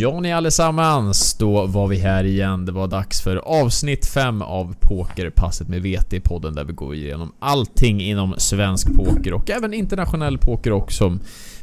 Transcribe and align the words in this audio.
Ja 0.00 0.20
ni 0.20 0.32
allesammans, 0.32 1.34
då 1.34 1.66
var 1.66 1.88
vi 1.88 1.96
här 1.96 2.24
igen. 2.24 2.66
Det 2.66 2.72
var 2.72 2.88
dags 2.88 3.20
för 3.20 3.36
avsnitt 3.36 4.06
5 4.06 4.42
av 4.42 4.74
Pokerpasset 4.80 5.68
med 5.68 5.82
VT-podden 5.82 6.54
där 6.54 6.64
vi 6.64 6.72
går 6.72 6.94
igenom 6.94 7.32
allting 7.38 8.00
inom 8.00 8.34
svensk 8.38 8.94
poker 8.96 9.32
och 9.32 9.50
även 9.50 9.74
internationell 9.74 10.38
poker 10.38 10.72
också. 10.72 11.18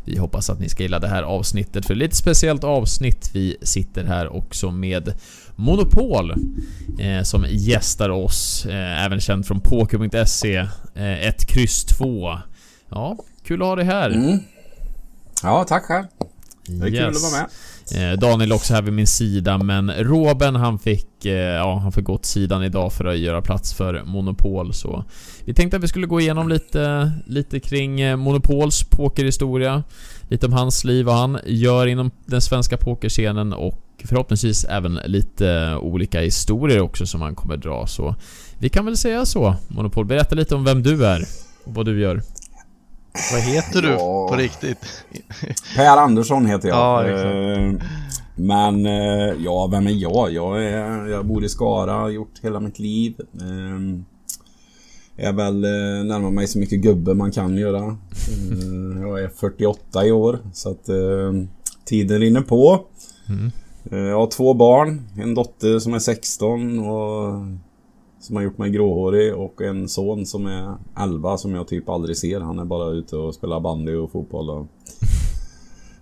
Vi 0.06 0.18
hoppas 0.18 0.50
att 0.50 0.60
ni 0.60 0.70
ska 0.70 0.84
gilla 0.84 1.00
det 1.00 1.08
här 1.08 1.24
avsnittet 1.24 1.86
för 1.86 1.96
lite 1.96 2.16
speciellt 2.16 2.64
avsnitt. 2.64 3.30
Vi 3.34 3.58
sitter 3.62 4.04
här 4.04 4.36
också 4.36 4.72
med 4.72 5.14
Monopol 5.56 6.32
eh, 7.00 7.24
som 7.24 7.46
gästar 7.50 8.10
oss, 8.10 8.66
eh, 8.66 9.06
även 9.06 9.20
känd 9.20 9.46
från 9.46 9.62
Poker.se. 9.62 10.56
Eh, 10.96 11.28
ett 11.28 11.48
kryss 11.48 11.86
2. 11.86 12.38
Ja, 12.90 13.18
kul 13.44 13.62
att 13.62 13.68
ha 13.68 13.76
dig 13.76 13.86
här. 13.86 14.10
Mm. 14.10 14.40
Ja, 15.44 15.64
tack 15.64 15.84
själv. 15.84 16.06
Det 16.68 16.86
är 16.86 16.90
yes. 16.90 17.00
kul 17.00 17.08
att 17.08 17.32
vara 17.32 17.42
med. 17.42 17.50
Eh, 17.92 18.20
Daniel 18.20 18.52
också 18.52 18.74
här 18.74 18.82
vid 18.82 18.94
min 18.94 19.08
sida 19.08 19.58
men 19.58 19.92
Roben 19.92 20.56
han 20.56 20.80
fick, 20.80 21.26
eh, 21.26 21.34
ja 21.34 21.80
han 21.80 21.92
fick 21.92 22.06
gå 22.06 22.14
åt 22.14 22.26
sidan 22.26 22.64
idag 22.64 22.94
för 22.94 23.06
att 23.06 23.18
göra 23.18 23.42
plats 23.42 23.74
för 23.74 24.04
Monopol 24.06 24.74
så 24.74 25.04
Vi 25.46 25.54
tänkte 25.54 25.78
att 25.78 25.84
vi 25.84 25.88
skulle 25.88 26.08
gå 26.08 26.22
igenom 26.22 26.50
lite, 26.50 27.12
lite 27.26 27.60
kring 27.60 28.02
eh, 28.02 28.16
Monopols 28.16 28.84
pokerhistoria 28.84 29.84
Lite 30.30 30.46
om 30.46 30.54
hans 30.54 30.84
liv, 30.84 31.06
vad 31.06 31.16
han 31.16 31.40
gör 31.46 31.88
inom 31.88 32.12
den 32.26 32.42
svenska 32.42 32.78
pokerscenen 32.78 33.54
och 33.54 33.82
förhoppningsvis 34.04 34.66
även 34.66 35.00
lite 35.06 35.76
olika 35.82 36.22
historier 36.22 36.82
också 36.82 37.06
som 37.06 37.22
han 37.22 37.36
kommer 37.36 37.58
dra 37.58 37.88
så 37.88 38.16
Vi 38.60 38.70
kan 38.70 38.86
väl 38.86 38.98
säga 38.98 39.26
så 39.26 39.56
Monopol, 39.68 40.06
berätta 40.06 40.36
lite 40.36 40.56
om 40.56 40.64
vem 40.64 40.84
du 40.84 41.06
är 41.06 41.26
och 41.66 41.74
vad 41.74 41.86
du 41.86 42.02
gör 42.02 42.22
vad 43.32 43.42
heter 43.42 43.82
du 43.82 43.90
ja. 43.90 44.28
på 44.30 44.36
riktigt? 44.36 45.04
Per 45.76 45.98
Andersson 45.98 46.46
heter 46.46 46.70
jag. 46.70 46.78
Ja, 46.78 47.08
eh, 47.08 47.74
men 48.36 48.86
eh, 48.86 49.34
ja, 49.40 49.68
vem 49.72 49.88
är 49.88 49.92
jag? 49.92 50.32
Jag, 50.34 50.66
är, 50.66 51.08
jag 51.08 51.26
bor 51.26 51.44
i 51.44 51.50
Skara, 51.50 51.94
har 51.94 52.10
gjort 52.10 52.40
hela 52.42 52.60
mitt 52.60 52.80
liv. 52.80 53.16
Jag 55.16 55.26
eh, 55.26 55.30
är 55.30 55.34
väl 55.34 55.60
närmar 56.06 56.32
mig 56.32 56.48
så 56.48 56.60
mycket 56.60 56.82
gubbe 56.82 57.14
man 57.14 57.32
kan 57.32 57.58
göra. 57.58 57.98
Jag 59.02 59.24
är 59.24 59.30
48 59.36 60.06
i 60.06 60.12
år 60.12 60.40
så 60.54 60.72
att 60.72 60.90
tiden 61.86 62.20
rinner 62.20 62.42
på. 62.42 62.86
Mm. 63.30 63.52
Jag 64.10 64.18
har 64.18 64.28
två 64.28 64.54
barn, 64.54 65.02
en 65.18 65.34
dotter 65.34 65.80
som 65.80 65.94
är 65.94 66.00
16 66.00 66.80
och 66.80 67.34
som 68.26 68.36
har 68.36 68.44
gjort 68.44 68.58
mig 68.58 68.70
gråhårig 68.70 69.36
och 69.36 69.62
en 69.62 69.90
son 69.90 70.26
som 70.26 70.46
är 70.46 70.78
11 71.00 71.38
som 71.38 71.56
jag 71.56 71.68
typ 71.68 71.90
aldrig 71.90 72.18
ser. 72.18 72.40
Han 72.40 72.60
är 72.60 72.66
bara 72.66 72.90
ute 72.90 73.16
och 73.16 73.36
spelar 73.36 73.60
bandy 73.60 73.96
och 73.96 74.12
fotboll. 74.12 74.50
Och... 74.50 74.68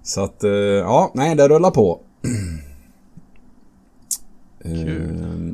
Så 0.03 0.23
att, 0.23 0.43
eh, 0.43 0.51
ja, 0.51 1.11
nej 1.13 1.35
det 1.35 1.47
rullar 1.47 1.71
på. 1.71 2.01
Eh, 4.65 5.51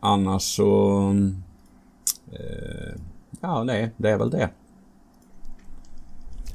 annars 0.00 0.42
så... 0.42 1.00
Eh, 2.32 3.00
ja, 3.40 3.64
nej, 3.64 3.90
det 3.96 4.10
är 4.10 4.18
väl 4.18 4.30
det. 4.30 4.50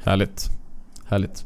Härligt. 0.03 0.45
Härligt. 1.05 1.45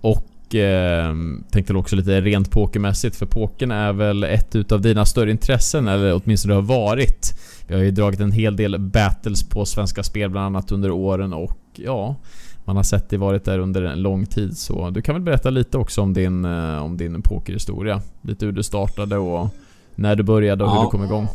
Och 0.00 0.22
eh, 0.54 1.14
tänkte 1.50 1.74
också 1.74 1.96
lite 1.96 2.20
rent 2.20 2.50
pokermässigt 2.50 3.16
för 3.16 3.26
pokern 3.26 3.70
är 3.70 3.92
väl 3.92 4.24
ett 4.24 4.56
utav 4.56 4.80
dina 4.80 5.04
större 5.04 5.30
intressen 5.30 5.88
eller 5.88 6.20
åtminstone 6.22 6.54
har 6.54 6.62
varit. 6.62 7.38
Vi 7.66 7.74
har 7.74 7.82
ju 7.82 7.90
dragit 7.90 8.20
en 8.20 8.32
hel 8.32 8.56
del 8.56 8.78
battles 8.78 9.48
på 9.48 9.64
Svenska 9.64 10.02
Spel 10.02 10.30
bland 10.30 10.46
annat 10.46 10.72
under 10.72 10.90
åren 10.90 11.32
och 11.32 11.58
ja, 11.76 12.16
man 12.64 12.76
har 12.76 12.82
sett 12.82 13.08
dig 13.08 13.18
varit 13.18 13.44
där 13.44 13.58
under 13.58 13.82
en 13.82 14.02
lång 14.02 14.26
tid 14.26 14.58
så 14.58 14.90
du 14.90 15.02
kan 15.02 15.14
väl 15.14 15.22
berätta 15.22 15.50
lite 15.50 15.78
också 15.78 16.02
om 16.02 16.12
din, 16.12 16.44
eh, 16.44 16.84
om 16.84 16.96
din 16.96 17.22
pokerhistoria. 17.22 18.00
Lite 18.22 18.46
hur 18.46 18.52
du 18.52 18.62
startade 18.62 19.16
och 19.16 19.48
när 19.94 20.16
du 20.16 20.22
började 20.22 20.64
och 20.64 20.70
ja. 20.70 20.74
hur 20.74 20.82
du 20.84 20.90
kom 20.90 21.04
igång. 21.04 21.28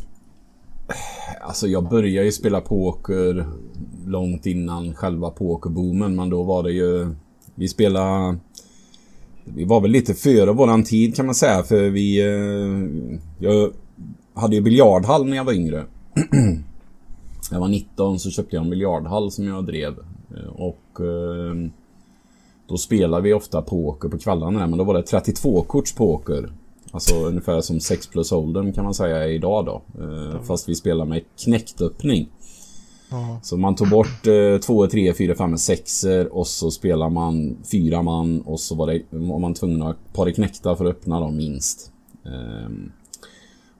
Alltså 1.42 1.68
jag 1.68 1.90
började 1.90 2.26
ju 2.26 2.32
spela 2.32 2.62
poker 2.62 3.46
långt 4.06 4.46
innan 4.46 4.96
själva 4.96 5.30
pokerboomen 5.30 6.16
men 6.16 6.30
då 6.30 6.44
var 6.44 6.64
det 6.64 6.72
ju... 6.72 7.16
Vi 7.56 7.68
spelade... 7.68 8.38
Vi 9.44 9.66
var 9.66 9.82
väl 9.82 9.92
lite 9.92 10.14
före 10.14 10.52
våran 10.52 10.84
tid 10.84 11.16
kan 11.16 11.26
man 11.26 11.36
säga 11.36 11.64
för 11.64 11.90
vi... 11.90 12.20
Eh, 12.20 13.46
jag 13.46 13.72
hade 14.34 14.56
ju 14.56 14.62
biljardhall 14.62 15.26
när 15.26 15.38
jag 15.38 15.44
var 15.44 15.54
yngre 15.54 15.86
jag 17.52 17.60
var 17.60 17.68
19 17.68 18.20
så 18.20 18.32
köpte 18.32 18.56
jag 18.56 18.64
en 18.64 18.70
miljardhall 18.70 19.32
som 19.32 19.48
jag 19.48 19.66
drev. 19.66 19.94
Eh, 20.36 20.50
och 20.54 21.00
eh, 21.00 21.56
då 22.68 22.78
spelade 22.78 23.24
vi 23.24 23.34
ofta 23.34 23.62
poker 23.62 24.10
på 24.10 24.18
kvällarna 24.18 24.60
där, 24.60 24.68
men 24.68 24.78
då 24.78 24.84
var 24.84 24.94
det 24.94 25.04
32 25.04 25.62
korts 25.62 25.96
poker. 25.96 26.50
Alltså 26.92 27.16
ungefär 27.16 27.62
som 27.62 27.80
6 27.80 28.08
plus 28.08 28.32
Hold'em 28.32 28.74
kan 28.74 28.84
man 28.84 28.94
säga 28.94 29.28
idag 29.28 29.66
då. 29.66 29.82
Fast 30.44 30.70
vi 30.70 30.76
spelar 30.76 31.06
med 31.06 31.22
knäcktöppning. 31.44 32.30
Så 33.42 33.58
man 33.58 33.76
tog 33.76 33.90
bort 33.90 34.24
2, 34.66 34.88
3, 34.88 35.14
4, 35.14 35.36
5, 35.36 35.58
6 35.58 36.06
och 36.32 36.48
så 36.48 36.72
spelar 36.72 37.10
man 37.10 37.58
fyra 37.72 38.02
man 38.02 38.42
och 38.42 38.60
så 38.60 38.76
var, 38.76 38.88
det, 38.88 39.02
var 39.10 39.40
man 39.40 39.54
tvungen 39.54 39.82
att 39.82 39.86
ha 39.86 39.92
ett 39.92 40.14
par 40.14 40.32
knäckta 40.32 40.76
för 40.76 40.86
att 40.86 40.92
öppna 40.92 41.20
dem 41.20 41.38
minst. 41.38 41.92
Um, 42.24 42.92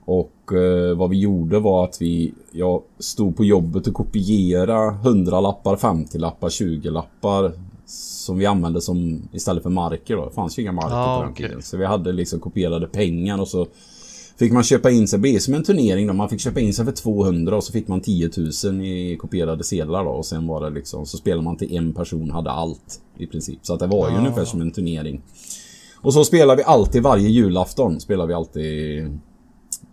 och 0.04 0.52
eh, 0.52 0.96
vad 0.96 1.10
vi 1.10 1.18
gjorde 1.20 1.58
var 1.58 1.84
att 1.84 2.02
vi, 2.02 2.34
jag 2.52 2.82
stod 2.98 3.36
på 3.36 3.44
jobbet 3.44 3.86
och 3.86 3.94
kopierade 3.94 4.96
100 5.08 5.40
lappar, 5.40 5.76
50 5.76 6.18
lappar, 6.18 6.50
20 6.50 6.90
lappar 6.90 7.52
som 7.86 8.38
vi 8.38 8.46
använde 8.46 8.80
som 8.80 9.28
istället 9.32 9.62
för 9.62 9.70
marker 9.70 10.16
då. 10.16 10.24
Det 10.24 10.34
fanns 10.34 10.58
ju 10.58 10.62
inga 10.62 10.72
marker 10.72 10.96
ah, 10.96 11.16
på 11.16 11.22
den 11.22 11.32
okay. 11.32 11.46
tiden. 11.46 11.62
Så 11.62 11.76
vi 11.76 11.84
hade 11.84 12.12
liksom 12.12 12.40
kopierade 12.40 12.86
pengar 12.86 13.40
och 13.40 13.48
så 13.48 13.66
fick 14.36 14.52
man 14.52 14.62
köpa 14.62 14.90
in 14.90 15.08
sig. 15.08 15.18
Det 15.18 15.20
blev 15.20 15.38
som 15.38 15.54
en 15.54 15.62
turnering 15.62 16.06
då. 16.06 16.12
Man 16.12 16.28
fick 16.28 16.40
köpa 16.40 16.60
in 16.60 16.74
sig 16.74 16.84
för 16.84 16.92
200 16.92 17.56
och 17.56 17.64
så 17.64 17.72
fick 17.72 17.88
man 17.88 18.00
10 18.00 18.30
000 18.64 18.84
i 18.84 19.16
kopierade 19.20 19.64
sedlar 19.64 20.04
då. 20.04 20.10
Och 20.10 20.26
sen 20.26 20.46
var 20.46 20.60
det 20.60 20.70
liksom 20.70 21.06
så 21.06 21.16
spelade 21.16 21.42
man 21.42 21.56
till 21.56 21.76
en 21.76 21.92
person 21.92 22.30
hade 22.30 22.50
allt 22.50 23.00
i 23.18 23.26
princip. 23.26 23.58
Så 23.62 23.74
att 23.74 23.80
det 23.80 23.86
var 23.86 24.10
ju 24.10 24.16
ah. 24.16 24.18
ungefär 24.18 24.44
som 24.44 24.60
en 24.60 24.70
turnering. 24.70 25.22
Och 25.96 26.14
så 26.14 26.24
spelade 26.24 26.56
vi 26.56 26.62
alltid 26.62 27.02
varje 27.02 27.28
julafton. 27.28 28.00
Spelade 28.00 28.28
vi 28.28 28.34
alltid 28.34 29.08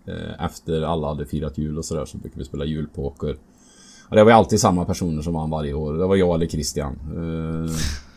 Eh, 0.09 0.45
efter 0.45 0.81
alla 0.81 1.07
hade 1.07 1.25
firat 1.25 1.57
jul 1.57 1.77
och 1.77 1.85
sådär 1.85 2.06
så 2.06 2.17
brukade 2.17 2.39
vi 2.39 2.45
spela 2.45 2.66
julpoker. 2.66 3.38
Och 4.09 4.16
det 4.16 4.23
var 4.23 4.31
alltid 4.31 4.59
samma 4.59 4.85
personer 4.85 5.21
som 5.21 5.33
vann 5.33 5.50
varje 5.50 5.73
år. 5.73 5.94
Det 5.94 6.06
var 6.06 6.16
jag 6.16 6.35
eller 6.35 6.47
Christian. 6.47 7.00
Eh, 7.16 7.71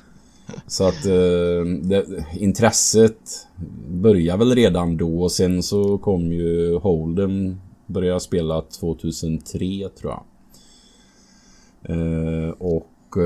så 0.67 0.89
att 0.89 1.07
eh, 1.07 1.65
det, 1.83 2.25
intresset 2.37 3.49
började 3.89 4.39
väl 4.39 4.55
redan 4.55 4.97
då. 4.97 5.23
Och 5.23 5.33
sen 5.33 5.63
så 5.63 5.99
kom 5.99 6.33
ju 6.33 6.79
Holden. 6.79 7.61
Började 7.87 8.21
spela 8.21 8.63
2003 8.63 9.89
tror 10.01 10.13
jag. 10.13 10.23
Och 12.59 13.17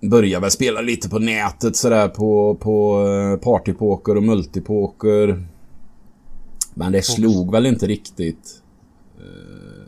började 0.00 0.40
väl 0.40 0.50
spela 0.50 0.80
lite 0.80 1.08
på 1.08 1.18
nätet 1.18 1.76
sådär 1.76 2.08
på, 2.08 2.54
på 2.60 3.38
partypoker 3.42 4.16
och 4.16 4.22
multipoker. 4.22 5.44
Men 6.74 6.92
det 6.92 7.02
slog 7.02 7.52
väl 7.52 7.66
inte 7.66 7.86
riktigt. 7.86 8.62
Uh, 9.20 9.86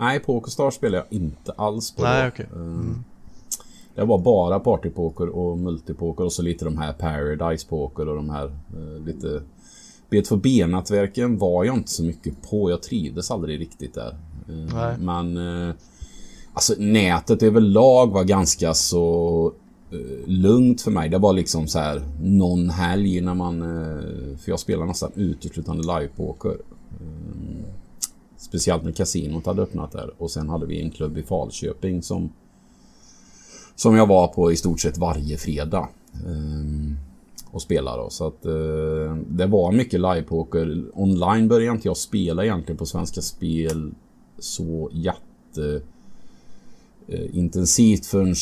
nej, 0.00 0.20
Pokerstar 0.20 0.70
spelade 0.70 1.06
jag 1.10 1.20
inte 1.20 1.52
alls 1.52 1.94
på. 1.94 2.02
Nej, 2.02 2.28
okej. 2.28 2.46
Okay. 2.50 2.62
Mm. 2.62 3.04
Det 3.98 4.04
var 4.04 4.18
bara 4.18 4.60
partypoker 4.60 5.28
och 5.28 5.58
multipoker 5.58 6.24
och 6.24 6.32
så 6.32 6.42
lite 6.42 6.64
de 6.64 6.78
här 6.78 6.92
Paradise 6.92 7.68
Poker 7.68 8.08
och 8.08 8.16
de 8.16 8.30
här 8.30 8.46
uh, 8.46 9.06
lite... 9.06 9.42
B2B-nätverken 10.10 11.38
var 11.38 11.64
jag 11.64 11.76
inte 11.76 11.90
så 11.90 12.02
mycket 12.02 12.50
på. 12.50 12.70
Jag 12.70 12.82
trivdes 12.82 13.30
aldrig 13.30 13.60
riktigt 13.60 13.94
där. 13.94 14.16
Nej. 14.74 14.96
Men... 14.98 15.38
Alltså 16.52 16.74
nätet 16.78 17.42
överlag 17.42 18.12
var 18.12 18.24
ganska 18.24 18.74
så 18.74 19.52
Eh, 19.90 20.28
lugnt 20.28 20.82
för 20.82 20.90
mig. 20.90 21.08
Det 21.08 21.18
var 21.18 21.32
liksom 21.32 21.68
så 21.68 21.78
här 21.78 22.02
någon 22.22 22.70
helg 22.70 23.20
när 23.20 23.34
man... 23.34 23.62
Eh, 23.62 24.36
för 24.38 24.50
jag 24.50 24.60
spelar 24.60 24.86
nästan 24.86 25.10
uteslutande 25.14 25.82
livepoker. 25.82 26.56
Eh, 27.00 27.64
speciellt 28.36 28.84
när 28.84 28.92
kasinot 28.92 29.46
hade 29.46 29.62
öppnat 29.62 29.92
där. 29.92 30.10
Och 30.18 30.30
sen 30.30 30.48
hade 30.48 30.66
vi 30.66 30.82
en 30.82 30.90
klubb 30.90 31.18
i 31.18 31.22
Falköping 31.22 32.02
som... 32.02 32.32
Som 33.78 33.96
jag 33.96 34.06
var 34.06 34.28
på 34.28 34.52
i 34.52 34.56
stort 34.56 34.80
sett 34.80 34.98
varje 34.98 35.36
fredag. 35.36 35.88
Och 37.50 37.62
spelade 37.62 38.02
då. 38.02 38.10
Så 38.10 38.26
att 38.26 38.42
det 39.26 39.46
var 39.46 39.72
mycket 39.72 40.00
livepoker. 40.00 40.84
Online 40.94 41.48
började 41.48 41.76
inte 41.76 41.88
jag 41.88 41.96
spela 41.96 42.44
egentligen 42.44 42.76
på 42.76 42.86
Svenska 42.86 43.20
Spel 43.20 43.94
så 44.38 44.90
jätte... 44.92 45.82
Intensivt 47.32 48.06
förrän 48.06 48.34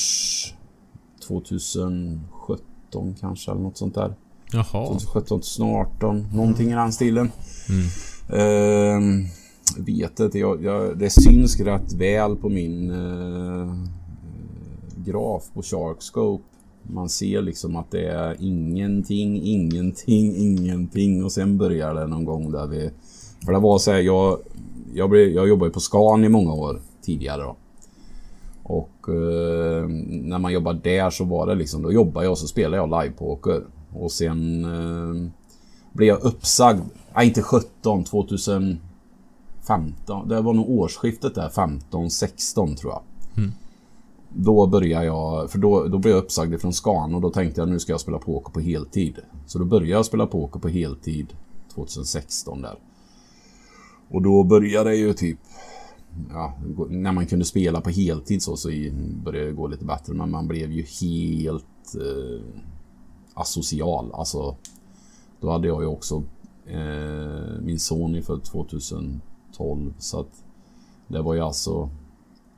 2017 1.29 3.15
kanske 3.21 3.51
eller 3.51 3.61
något 3.61 3.79
sånt 3.79 3.95
där. 3.95 4.15
Jaha. 4.53 4.87
2017, 4.87 5.41
2018, 5.41 6.27
någonting 6.35 6.71
i 6.71 6.75
den 6.75 6.93
stilen. 6.93 7.31
Mm. 7.69 7.87
Uh, 8.41 9.27
vet 9.77 10.21
inte, 10.21 10.39
jag, 10.39 10.65
jag, 10.65 10.99
det 10.99 11.11
syns 11.11 11.61
rätt 11.61 11.93
väl 11.93 12.37
på 12.37 12.49
min 12.49 12.91
uh, 12.91 13.85
graf 15.07 15.51
på 15.55 15.63
Sharkscope. 15.63 16.45
Man 16.83 17.09
ser 17.09 17.43
liksom 17.43 17.77
att 17.77 17.91
det 17.91 18.09
är 18.09 18.37
ingenting, 18.41 19.43
ingenting, 19.43 20.37
ingenting 20.37 21.25
och 21.25 21.33
sen 21.33 21.59
börjar 21.59 21.95
det 21.95 22.07
någon 22.07 22.25
gång 22.25 22.53
där 22.53 22.67
vi... 22.67 22.91
För 23.45 23.53
det 23.53 23.59
var 23.59 23.79
så 23.79 23.91
här, 23.91 24.01
jag, 24.01 24.39
jag, 24.95 25.11
blev, 25.11 25.29
jag 25.29 25.49
jobbade 25.49 25.71
på 25.71 25.81
Scan 25.81 26.25
i 26.25 26.29
många 26.29 26.53
år 26.53 26.81
tidigare 27.03 27.43
då. 27.43 27.57
Och 28.63 29.09
eh, 29.09 29.89
när 30.09 30.39
man 30.39 30.53
jobbade 30.53 30.79
där 30.79 31.11
så 31.11 31.25
var 31.25 31.47
det 31.47 31.55
liksom, 31.55 31.83
då 31.83 31.93
jobbade 31.93 32.27
jag 32.27 32.33
och 32.33 32.39
så 32.39 32.47
spelade 32.47 32.77
jag 32.77 33.03
livepoker. 33.03 33.63
Och 33.93 34.13
sen 34.13 34.65
eh, 34.65 35.31
blev 35.93 36.09
jag 36.09 36.23
uppsagd, 36.23 36.81
nej 37.15 37.27
inte 37.27 37.43
17, 37.43 38.05
2015. 38.05 40.29
Det 40.29 40.41
var 40.41 40.53
nog 40.53 40.71
årsskiftet 40.71 41.35
där, 41.35 41.49
15, 41.49 42.11
16 42.11 42.77
tror 42.77 42.93
jag. 42.93 43.03
Då 44.39 44.67
började 44.67 45.05
jag, 45.05 45.51
för 45.51 45.59
då, 45.59 45.89
då 45.89 45.99
blev 45.99 46.15
jag 46.15 46.25
uppsagd 46.25 46.61
från 46.61 46.73
Skan 46.73 47.15
och 47.15 47.21
då 47.21 47.31
tänkte 47.31 47.61
jag 47.61 47.69
nu 47.69 47.79
ska 47.79 47.93
jag 47.93 48.01
spela 48.01 48.19
poker 48.19 48.53
på 48.53 48.61
heltid. 48.61 49.19
Så 49.47 49.59
då 49.59 49.65
började 49.65 49.91
jag 49.91 50.07
spela 50.07 50.27
poker 50.27 50.61
på 50.61 50.69
heltid 50.69 51.33
2016 51.75 52.63
där. 52.63 52.79
Och 54.09 54.23
då 54.23 54.45
började 54.45 54.91
det 54.91 54.97
ju 54.97 55.13
typ 55.13 55.39
ja, 56.31 56.59
när 56.89 57.13
man 57.13 57.27
kunde 57.27 57.45
spela 57.45 57.81
på 57.81 57.91
heltid 57.91 58.43
så, 58.43 58.57
så 58.57 58.69
började 59.25 59.47
det 59.47 59.53
gå 59.53 59.67
lite 59.67 59.85
bättre. 59.85 60.15
Men 60.15 60.31
man 60.31 60.49
blev 60.49 60.73
ju 60.73 60.83
helt 60.83 61.95
eh, 61.95 62.45
asocial. 63.35 64.11
Alltså, 64.13 64.57
då 65.41 65.51
hade 65.51 65.69
jag 65.69 65.83
ju 65.83 65.89
också 65.89 66.23
eh, 66.67 67.61
min 67.63 67.81
son 67.81 68.15
är 68.15 68.23
född 68.23 68.45
2012. 68.45 69.95
Så 69.99 70.21
att 70.21 70.45
det 71.09 71.23
var 71.23 71.35
ju 71.35 71.41
alltså... 71.41 71.91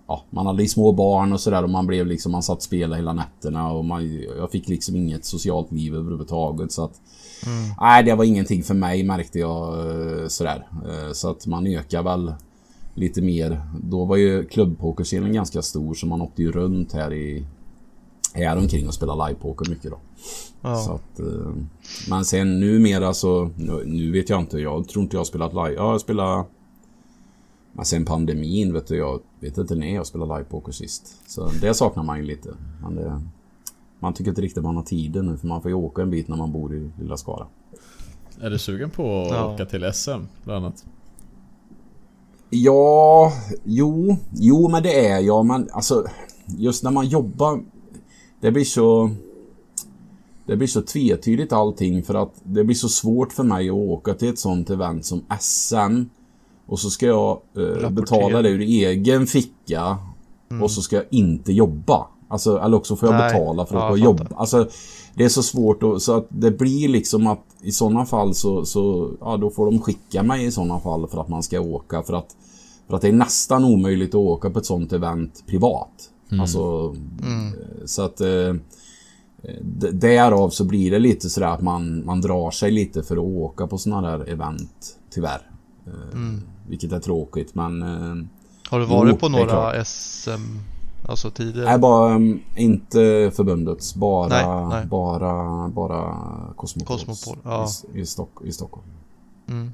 Ja, 0.08 0.24
man 0.30 0.46
hade 0.46 0.68
små 0.68 0.92
barn 0.92 1.32
och 1.32 1.40
sådär 1.40 1.62
och 1.62 1.70
man 1.70 1.86
blev 1.86 2.06
liksom, 2.06 2.32
man 2.32 2.42
satt 2.42 2.56
och 2.56 2.62
spelade 2.62 2.96
hela 2.96 3.12
nätterna 3.12 3.72
och 3.72 3.84
man, 3.84 4.22
jag 4.38 4.50
fick 4.50 4.68
liksom 4.68 4.96
inget 4.96 5.24
socialt 5.24 5.72
liv 5.72 5.94
överhuvudtaget 5.94 6.72
så 6.72 6.84
att... 6.84 7.00
Mm. 7.46 7.74
Nej, 7.80 8.04
det 8.04 8.14
var 8.14 8.24
ingenting 8.24 8.62
för 8.62 8.74
mig 8.74 9.02
märkte 9.02 9.38
jag 9.38 9.78
eh, 9.78 10.28
sådär. 10.28 10.68
Eh, 10.88 11.12
så 11.12 11.30
att 11.30 11.46
man 11.46 11.66
ökar 11.66 12.02
väl 12.02 12.32
lite 12.94 13.22
mer. 13.22 13.62
Då 13.82 14.04
var 14.04 14.16
ju 14.16 14.44
klubbpokerscenen 14.44 15.32
ganska 15.32 15.62
stor 15.62 15.94
så 15.94 16.06
man 16.06 16.22
åkte 16.22 16.42
ju 16.42 16.52
runt 16.52 16.92
här 16.92 17.12
i 17.12 17.46
här 18.34 18.56
omkring 18.56 18.88
och 18.88 18.94
spelade 18.94 19.28
livepoker 19.28 19.70
mycket 19.70 19.90
då. 19.90 19.98
Ja. 20.62 20.76
Så 20.76 20.92
att, 20.92 21.20
eh, 21.20 21.52
men 22.10 22.24
sen 22.24 22.60
numera 22.60 23.14
så, 23.14 23.50
nu 23.84 24.12
vet 24.12 24.28
jag 24.28 24.40
inte, 24.40 24.58
jag 24.58 24.88
tror 24.88 25.02
inte 25.02 25.16
jag 25.16 25.20
har 25.20 25.24
spelat 25.24 25.52
live. 25.52 25.74
Ja, 25.74 25.92
jag 25.92 26.00
spelar 26.00 26.44
men 27.78 27.84
sen 27.84 28.04
pandemin 28.04 28.72
vet 28.72 28.86
du, 28.86 28.96
jag 28.96 29.20
vet 29.40 29.58
inte 29.58 29.74
när 29.74 29.94
jag 29.94 30.06
spelade 30.06 30.34
livepoker 30.34 30.72
sist. 30.72 31.22
Så 31.26 31.50
det 31.60 31.74
saknar 31.74 32.02
man 32.02 32.18
ju 32.18 32.24
lite. 32.24 32.54
Men 32.82 32.94
det, 32.94 33.20
man 34.00 34.14
tycker 34.14 34.30
inte 34.30 34.42
riktigt 34.42 34.62
man 34.62 34.76
har 34.76 34.82
tiden 34.82 35.26
nu 35.26 35.36
för 35.36 35.46
man 35.46 35.62
får 35.62 35.70
ju 35.70 35.74
åka 35.74 36.02
en 36.02 36.10
bit 36.10 36.28
när 36.28 36.36
man 36.36 36.52
bor 36.52 36.74
i 36.74 36.90
lilla 36.98 37.16
Skara. 37.16 37.46
Är 38.40 38.50
du 38.50 38.58
sugen 38.58 38.90
på 38.90 39.22
att 39.22 39.30
ja. 39.30 39.54
åka 39.54 39.66
till 39.66 39.92
SM 39.92 40.10
bland 40.44 40.64
annat? 40.64 40.84
Ja, 42.50 43.32
jo, 43.64 44.16
jo 44.34 44.68
men 44.68 44.82
det 44.82 45.06
är 45.06 45.20
jag. 45.20 45.46
Men 45.46 45.68
alltså, 45.72 46.04
just 46.46 46.84
när 46.84 46.90
man 46.90 47.06
jobbar. 47.06 47.64
Det 48.40 48.50
blir 48.50 48.64
så... 48.64 49.10
Det 50.46 50.56
blir 50.56 50.68
så 50.68 50.82
tvetydigt 50.82 51.52
allting 51.52 52.02
för 52.02 52.14
att 52.14 52.32
det 52.42 52.64
blir 52.64 52.76
så 52.76 52.88
svårt 52.88 53.32
för 53.32 53.44
mig 53.44 53.68
att 53.68 53.74
åka 53.74 54.14
till 54.14 54.28
ett 54.28 54.38
sånt 54.38 54.70
event 54.70 55.04
som 55.04 55.24
SM. 55.40 56.04
Och 56.68 56.80
så 56.80 56.90
ska 56.90 57.06
jag 57.06 57.40
eh, 57.56 57.90
betala 57.90 58.42
det 58.42 58.48
ur 58.48 58.60
egen 58.60 59.26
ficka. 59.26 59.98
Mm. 60.50 60.62
Och 60.62 60.70
så 60.70 60.82
ska 60.82 60.96
jag 60.96 61.04
inte 61.10 61.52
jobba. 61.52 62.06
Alltså, 62.28 62.58
eller 62.58 62.76
också 62.76 62.96
får 62.96 63.08
jag 63.08 63.18
Nej. 63.18 63.32
betala 63.32 63.66
för 63.66 63.76
att 63.76 63.98
ja, 63.98 64.04
jobba. 64.04 64.26
Alltså, 64.36 64.68
det 65.14 65.24
är 65.24 65.28
så 65.28 65.42
svårt 65.42 65.82
och, 65.82 66.02
så 66.02 66.16
att 66.16 66.26
det 66.28 66.50
blir 66.50 66.88
liksom 66.88 67.26
att 67.26 67.44
i 67.62 67.72
sådana 67.72 68.06
fall 68.06 68.34
så, 68.34 68.64
så 68.64 69.10
ja, 69.20 69.36
då 69.36 69.50
får 69.50 69.66
de 69.66 69.80
skicka 69.80 70.22
mig 70.22 70.44
i 70.44 70.50
sådana 70.50 70.80
fall 70.80 71.08
för 71.08 71.20
att 71.20 71.28
man 71.28 71.42
ska 71.42 71.60
åka 71.60 72.02
för 72.02 72.14
att 72.14 72.36
för 72.88 72.96
att 72.96 73.02
det 73.02 73.08
är 73.08 73.12
nästan 73.12 73.64
omöjligt 73.64 74.08
att 74.08 74.14
åka 74.14 74.50
på 74.50 74.58
ett 74.58 74.66
sådant 74.66 74.92
event 74.92 75.44
privat. 75.46 76.10
Mm. 76.30 76.40
Alltså 76.40 76.94
mm. 77.22 77.54
så 77.86 78.02
att 78.02 78.20
eh, 78.20 78.54
därav 79.92 80.50
så 80.50 80.64
blir 80.64 80.90
det 80.90 80.98
lite 80.98 81.30
sådär 81.30 81.46
att 81.46 81.62
man, 81.62 82.04
man 82.04 82.20
drar 82.20 82.50
sig 82.50 82.70
lite 82.70 83.02
för 83.02 83.16
att 83.16 83.22
åka 83.22 83.66
på 83.66 83.78
sådana 83.78 84.18
där 84.18 84.28
event 84.28 84.96
tyvärr. 85.10 85.47
Eh, 85.94 86.12
mm. 86.12 86.42
Vilket 86.68 86.92
är 86.92 87.00
tråkigt 87.00 87.54
men 87.54 87.82
eh, 87.82 88.26
Har 88.70 88.80
du 88.80 88.86
varit 88.86 89.12
jo, 89.12 89.16
på 89.16 89.28
några 89.28 89.84
SM 89.84 90.58
Alltså 91.08 91.30
tidigare? 91.30 91.70
Nej, 91.70 91.78
bara 91.78 92.14
um, 92.14 92.42
inte 92.56 93.30
förbundets. 93.36 93.94
Bara, 93.94 94.28
nej, 94.28 94.66
nej. 94.68 94.86
bara, 94.86 95.68
bara 95.68 96.14
Cosmopol. 96.56 96.98
Cosmopol 96.98 97.38
ja. 97.44 97.68
i, 97.94 98.00
i, 98.00 98.06
Stock, 98.06 98.30
i 98.44 98.52
Stockholm. 98.52 98.86
Mm. 99.48 99.72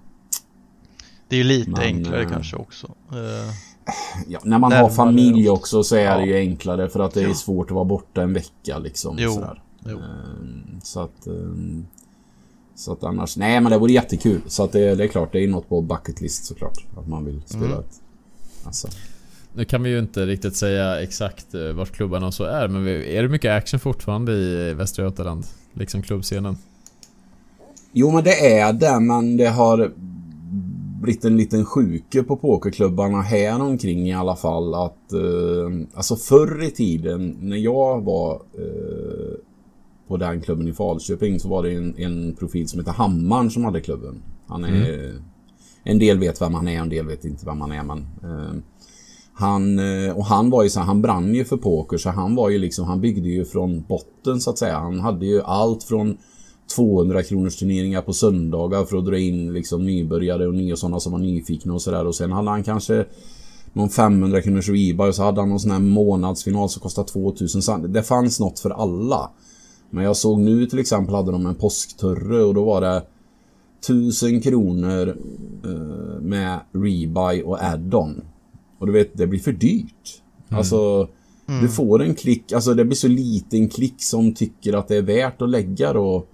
Det 1.28 1.36
är 1.36 1.38
ju 1.38 1.44
lite 1.44 1.70
Men, 1.70 1.80
enklare 1.80 2.22
äh, 2.22 2.28
kanske 2.28 2.56
också. 2.56 2.88
Ja, 4.28 4.40
när 4.44 4.58
man 4.58 4.72
har 4.72 4.90
familj 4.90 5.48
också 5.48 5.84
så 5.84 5.96
är 5.96 6.04
ja. 6.04 6.16
det 6.16 6.26
ju 6.26 6.36
enklare 6.36 6.88
för 6.88 7.00
att 7.00 7.14
det 7.14 7.22
är 7.22 7.34
svårt 7.34 7.66
att 7.66 7.74
vara 7.74 7.84
borta 7.84 8.22
en 8.22 8.32
vecka 8.32 8.78
liksom. 8.78 9.16
Jo. 9.18 9.30
Sådär. 9.30 9.62
Jo. 9.86 9.98
Så 10.82 11.00
att... 11.00 11.28
Så 12.74 12.92
att 12.92 13.04
annars... 13.04 13.36
Nej 13.36 13.60
men 13.60 13.72
det 13.72 13.78
vore 13.78 13.92
jättekul. 13.92 14.40
Så 14.46 14.64
att 14.64 14.72
det, 14.72 14.94
det 14.94 15.04
är 15.04 15.08
klart, 15.08 15.32
det 15.32 15.44
är 15.44 15.48
något 15.48 15.68
på 15.68 15.80
bucket 15.80 16.20
list 16.20 16.44
såklart. 16.44 16.84
Att 16.96 17.08
man 17.08 17.24
vill 17.24 17.42
spela 17.46 17.64
mm. 17.64 17.78
ett... 17.78 18.00
Alltså. 18.64 18.88
Nu 19.52 19.64
kan 19.64 19.82
vi 19.82 19.90
ju 19.90 19.98
inte 19.98 20.26
riktigt 20.26 20.56
säga 20.56 21.00
exakt 21.02 21.54
eh, 21.54 21.72
vart 21.72 21.90
klubbarna 21.90 22.26
och 22.26 22.34
så 22.34 22.44
är, 22.44 22.68
men 22.68 22.88
är 22.88 23.22
det 23.22 23.28
mycket 23.28 23.50
action 23.50 23.80
fortfarande 23.80 24.32
i 24.32 24.74
Västra 24.74 25.04
Götaland? 25.04 25.46
Liksom 25.72 26.02
klubbscenen? 26.02 26.56
Jo 27.92 28.10
men 28.10 28.24
det 28.24 28.58
är 28.58 28.72
det, 28.72 29.00
men 29.00 29.36
det 29.36 29.46
har 29.46 29.92
blivit 31.00 31.24
en 31.24 31.36
liten 31.36 31.64
sjuke 31.64 32.22
på 32.22 32.36
pokerklubbarna 32.36 33.22
här 33.22 33.62
omkring 33.62 34.08
i 34.08 34.14
alla 34.14 34.36
fall 34.36 34.74
att 34.74 35.12
eh, 35.12 35.86
alltså 35.94 36.16
förr 36.16 36.62
i 36.64 36.70
tiden 36.70 37.36
när 37.40 37.56
jag 37.56 38.04
var 38.04 38.34
eh, 38.34 39.34
på 40.14 40.18
den 40.18 40.40
klubben 40.40 40.68
i 40.68 40.72
Falköping 40.72 41.40
så 41.40 41.48
var 41.48 41.62
det 41.62 41.72
en, 41.72 41.98
en 41.98 42.34
profil 42.34 42.68
som 42.68 42.80
heter 42.80 42.92
Hammaren 42.92 43.50
som 43.50 43.64
hade 43.64 43.80
klubben. 43.80 44.22
Han 44.46 44.64
är 44.64 44.94
mm. 44.94 45.22
En 45.84 45.98
del 45.98 46.18
vet 46.18 46.40
vem 46.40 46.54
han 46.54 46.68
är, 46.68 46.80
en 46.80 46.88
del 46.88 47.06
vet 47.06 47.24
inte 47.24 47.46
vem 47.46 47.60
han 47.60 47.72
är 47.72 47.82
men 47.82 47.98
eh, 47.98 48.54
han, 49.32 49.78
eh, 49.78 50.16
och 50.16 50.24
han 50.24 50.50
var 50.50 50.62
ju 50.62 50.70
så 50.70 50.80
han 50.80 51.02
brann 51.02 51.34
ju 51.34 51.44
för 51.44 51.56
poker 51.56 51.96
så 51.96 52.10
han 52.10 52.34
var 52.34 52.50
ju 52.50 52.58
liksom, 52.58 52.84
han 52.84 53.00
byggde 53.00 53.28
ju 53.28 53.44
från 53.44 53.84
botten 53.88 54.40
så 54.40 54.50
att 54.50 54.58
säga. 54.58 54.78
Han 54.78 55.00
hade 55.00 55.26
ju 55.26 55.42
allt 55.42 55.84
från 55.84 56.16
200 56.76 57.22
kronors 57.22 57.56
turneringar 57.56 58.02
på 58.02 58.12
söndagar 58.12 58.84
för 58.84 58.96
att 58.96 59.06
dra 59.06 59.18
in 59.18 59.52
liksom 59.52 59.86
nybörjare 59.86 60.46
och 60.46 60.54
nya 60.54 60.76
sådana 60.76 61.00
som 61.00 61.12
var 61.12 61.18
nyfikna 61.18 61.74
och 61.74 61.82
sådär. 61.82 62.06
Och 62.06 62.14
sen 62.14 62.32
hade 62.32 62.50
han 62.50 62.64
kanske 62.64 63.04
någon 63.72 63.90
500 63.90 64.42
kronors 64.42 64.68
rebuy 64.68 65.08
och 65.08 65.14
så 65.14 65.22
hade 65.22 65.40
han 65.40 65.48
någon 65.48 65.60
sån 65.60 65.70
här 65.70 65.80
månadsfinal 65.80 66.68
som 66.68 66.82
kostade 66.82 67.08
2000. 67.08 67.92
Det 67.92 68.02
fanns 68.02 68.40
något 68.40 68.60
för 68.60 68.70
alla. 68.70 69.30
Men 69.94 70.04
jag 70.04 70.16
såg 70.16 70.40
nu 70.40 70.66
till 70.66 70.78
exempel 70.78 71.14
hade 71.14 71.32
de 71.32 71.46
en 71.46 71.54
påskturre 71.54 72.42
och 72.42 72.54
då 72.54 72.64
var 72.64 72.80
det 72.80 73.02
1000 73.84 74.40
kronor 74.40 75.08
eh, 75.64 76.20
med 76.20 76.60
rebuy 76.72 77.42
och 77.42 77.64
add-on. 77.64 78.22
Och 78.78 78.86
du 78.86 78.92
vet, 78.92 79.18
det 79.18 79.26
blir 79.26 79.40
för 79.40 79.52
dyrt. 79.52 80.22
Mm. 80.48 80.58
Alltså, 80.58 81.08
mm. 81.48 81.62
du 81.62 81.68
får 81.68 82.02
en 82.02 82.14
klick, 82.14 82.52
alltså 82.52 82.74
det 82.74 82.84
blir 82.84 82.96
så 82.96 83.08
liten 83.08 83.68
klick 83.68 84.02
som 84.02 84.34
tycker 84.34 84.72
att 84.72 84.88
det 84.88 84.96
är 84.96 85.02
värt 85.02 85.42
att 85.42 85.50
lägga 85.50 85.92
då. 85.92 86.26